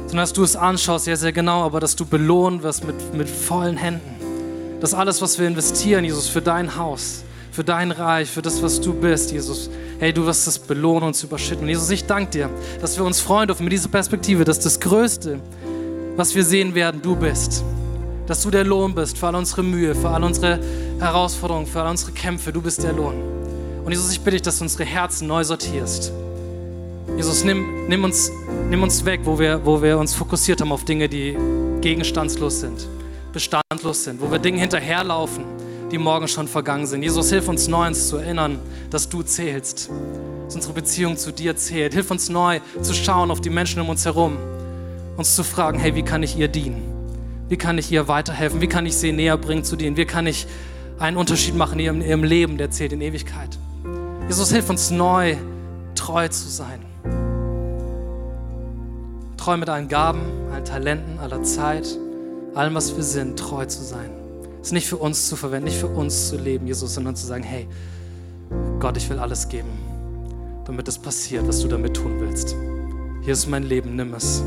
sondern 0.07 0.18
dass 0.18 0.33
du 0.35 0.45
es 0.45 0.57
anschaust, 0.57 1.07
sehr, 1.07 1.16
sehr 1.16 1.33
genau, 1.33 1.64
aber 1.64 1.81
dass 1.81 1.97
du 1.97 2.05
belohnt 2.05 2.62
wirst 2.62 2.85
mit, 2.85 3.14
mit 3.14 3.28
vollen 3.28 3.78
Händen. 3.78 4.78
Dass 4.81 4.93
alles, 4.93 5.22
was 5.22 5.39
wir 5.39 5.49
investieren, 5.49 6.05
Jesus, 6.05 6.28
für 6.28 6.43
dein 6.43 6.76
Haus, 6.76 7.24
für 7.51 7.64
dein 7.64 7.93
Reich, 7.93 8.31
für 8.31 8.43
das, 8.43 8.62
was 8.62 8.81
du 8.81 8.93
bist, 8.93 9.33
Jesus, 9.33 9.70
hey, 9.99 10.12
du 10.12 10.26
wirst 10.26 10.47
es 10.47 10.59
belohnen 10.59 11.05
und 11.05 11.22
überschütten. 11.22 11.64
Und 11.64 11.70
Jesus, 11.70 11.91
ich 11.91 12.05
danke 12.05 12.31
dir, 12.31 12.51
dass 12.81 12.99
wir 12.99 13.05
uns 13.05 13.20
freuen 13.20 13.49
dürfen 13.49 13.64
mit 13.64 13.72
dieser 13.72 13.89
Perspektive, 13.89 14.45
dass 14.45 14.61
das 14.61 14.81
Größte, 14.81 15.41
was 16.21 16.35
wir 16.35 16.45
sehen 16.45 16.75
werden, 16.75 17.01
du 17.01 17.16
bist. 17.16 17.64
Dass 18.27 18.43
du 18.43 18.51
der 18.51 18.62
Lohn 18.62 18.95
bist 18.95 19.16
für 19.16 19.29
all 19.29 19.37
unsere 19.37 19.62
Mühe, 19.62 19.95
für 19.95 20.11
all 20.11 20.23
unsere 20.23 20.61
Herausforderungen, 20.99 21.66
für 21.66 21.81
all 21.81 21.89
unsere 21.89 22.12
Kämpfe. 22.12 22.53
Du 22.53 22.61
bist 22.61 22.83
der 22.83 22.93
Lohn. 22.93 23.14
Und 23.83 23.91
Jesus, 23.91 24.12
ich 24.12 24.21
bitte 24.21 24.33
dich, 24.33 24.43
dass 24.43 24.59
du 24.59 24.64
unsere 24.64 24.85
Herzen 24.85 25.27
neu 25.27 25.43
sortierst. 25.43 26.12
Jesus, 27.16 27.43
nimm, 27.43 27.89
nimm, 27.89 28.05
uns, 28.05 28.31
nimm 28.68 28.83
uns 28.83 29.03
weg, 29.07 29.23
wo 29.25 29.39
wir, 29.39 29.64
wo 29.64 29.81
wir 29.81 29.97
uns 29.97 30.12
fokussiert 30.12 30.61
haben 30.61 30.73
auf 30.73 30.85
Dinge, 30.85 31.09
die 31.09 31.39
gegenstandslos 31.81 32.61
sind, 32.61 32.87
bestandlos 33.33 34.05
sind, 34.05 34.21
wo 34.21 34.31
wir 34.31 34.39
Dinge 34.39 34.61
hinterherlaufen, 34.61 35.47
die 35.91 35.97
morgen 35.97 36.29
schon 36.29 36.49
vergangen 36.49 36.85
sind. 36.87 37.03
Jesus, 37.03 37.31
hilf 37.31 37.49
uns 37.49 37.66
neu, 37.66 37.87
uns 37.87 38.09
zu 38.09 38.18
erinnern, 38.18 38.59
dass 38.91 39.09
du 39.09 39.23
zählst, 39.23 39.89
dass 40.45 40.55
unsere 40.55 40.75
Beziehung 40.75 41.16
zu 41.16 41.33
dir 41.33 41.57
zählt. 41.57 41.95
Hilf 41.95 42.11
uns 42.11 42.29
neu 42.29 42.61
zu 42.83 42.93
schauen 42.93 43.31
auf 43.31 43.41
die 43.41 43.49
Menschen 43.49 43.81
um 43.81 43.89
uns 43.89 44.05
herum 44.05 44.37
uns 45.21 45.37
zu 45.37 45.45
fragen, 45.45 45.79
hey, 45.79 45.95
wie 45.95 46.03
kann 46.03 46.23
ich 46.23 46.37
ihr 46.39 46.49
dienen? 46.49 46.83
Wie 47.51 47.59
kann 47.59 47.77
ich 47.77 47.93
ihr 47.93 48.09
weiterhelfen? 48.09 48.62
Wie 48.62 48.68
kann 48.68 48.87
ich 48.87 48.97
sie 48.97 49.12
näher 49.12 49.37
bringen 49.37 49.64
zu 49.64 49.77
dir? 49.77 49.95
Wie 49.95 50.07
kann 50.07 50.27
ich 50.27 50.47
einen 50.99 51.18
Unterschied 51.18 51.55
machen 51.55 51.79
in 51.79 51.85
ihrem, 51.85 52.01
ihrem 52.01 52.25
Leben, 52.25 52.57
der 52.57 52.71
zählt 52.71 52.93
in 52.93 53.03
Ewigkeit? 53.03 53.59
Jesus, 54.29 54.51
hilf 54.51 54.71
uns 54.71 54.91
neu, 54.91 55.37
treu 55.95 56.27
zu 56.29 56.49
sein. 56.49 56.81
Treu 59.37 59.59
mit 59.59 59.68
allen 59.68 59.89
Gaben, 59.89 60.23
allen 60.53 60.64
Talenten, 60.64 61.18
aller 61.18 61.43
Zeit, 61.43 61.87
allem, 62.55 62.75
was 62.75 62.97
wir 62.97 63.05
sind, 63.05 63.39
treu 63.39 63.66
zu 63.66 63.83
sein. 63.83 64.11
Es 64.62 64.68
ist 64.68 64.73
nicht 64.73 64.89
für 64.89 64.97
uns 64.97 65.29
zu 65.29 65.37
verwenden, 65.37 65.66
nicht 65.66 65.79
für 65.79 65.89
uns 65.89 66.29
zu 66.29 66.39
leben, 66.39 66.66
Jesus, 66.66 66.95
sondern 66.95 67.14
zu 67.14 67.27
sagen, 67.27 67.43
hey, 67.43 67.68
Gott, 68.79 68.97
ich 68.97 69.11
will 69.11 69.18
alles 69.18 69.49
geben, 69.49 69.68
damit 70.64 70.89
es 70.89 70.99
passiert, 70.99 71.47
was 71.47 71.61
du 71.61 71.68
damit 71.68 71.95
tun 71.95 72.21
willst. 72.21 72.57
Hier 73.23 73.35
ist 73.35 73.47
mein 73.49 73.64
Leben, 73.64 73.97
nimm 73.97 74.14
es. 74.14 74.43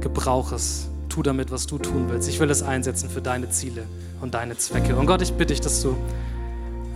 Gebrauch 0.00 0.52
es. 0.52 0.88
Tu 1.08 1.22
damit, 1.22 1.50
was 1.50 1.66
du 1.66 1.78
tun 1.78 2.06
willst. 2.08 2.28
Ich 2.28 2.38
will 2.38 2.50
es 2.50 2.62
einsetzen 2.62 3.10
für 3.10 3.20
deine 3.20 3.50
Ziele 3.50 3.84
und 4.20 4.34
deine 4.34 4.56
Zwecke. 4.56 4.94
Und 4.94 5.06
Gott, 5.06 5.22
ich 5.22 5.32
bitte 5.32 5.52
dich, 5.52 5.60
dass 5.60 5.82
du 5.82 5.96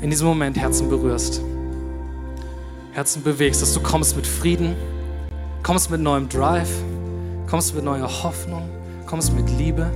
in 0.00 0.10
diesem 0.10 0.28
Moment 0.28 0.56
Herzen 0.56 0.88
berührst, 0.88 1.40
Herzen 2.92 3.22
bewegst, 3.22 3.60
dass 3.60 3.74
du 3.74 3.80
kommst 3.80 4.14
mit 4.14 4.26
Frieden, 4.26 4.76
kommst 5.62 5.90
mit 5.90 6.00
neuem 6.00 6.28
Drive, 6.28 6.70
kommst 7.48 7.74
mit 7.74 7.84
neuer 7.84 8.08
Hoffnung, 8.22 8.68
kommst 9.06 9.32
mit 9.32 9.50
Liebe. 9.58 9.90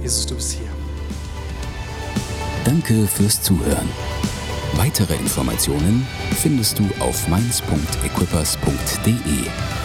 Jesus, 0.00 0.26
du 0.26 0.34
bist 0.34 0.52
hier. 0.52 0.68
Danke 2.64 3.06
fürs 3.06 3.42
Zuhören. 3.42 3.88
Weitere 4.76 5.14
Informationen 5.14 6.06
findest 6.42 6.78
du 6.78 6.84
auf 7.00 7.26
mainz.equippers.de. 7.28 9.83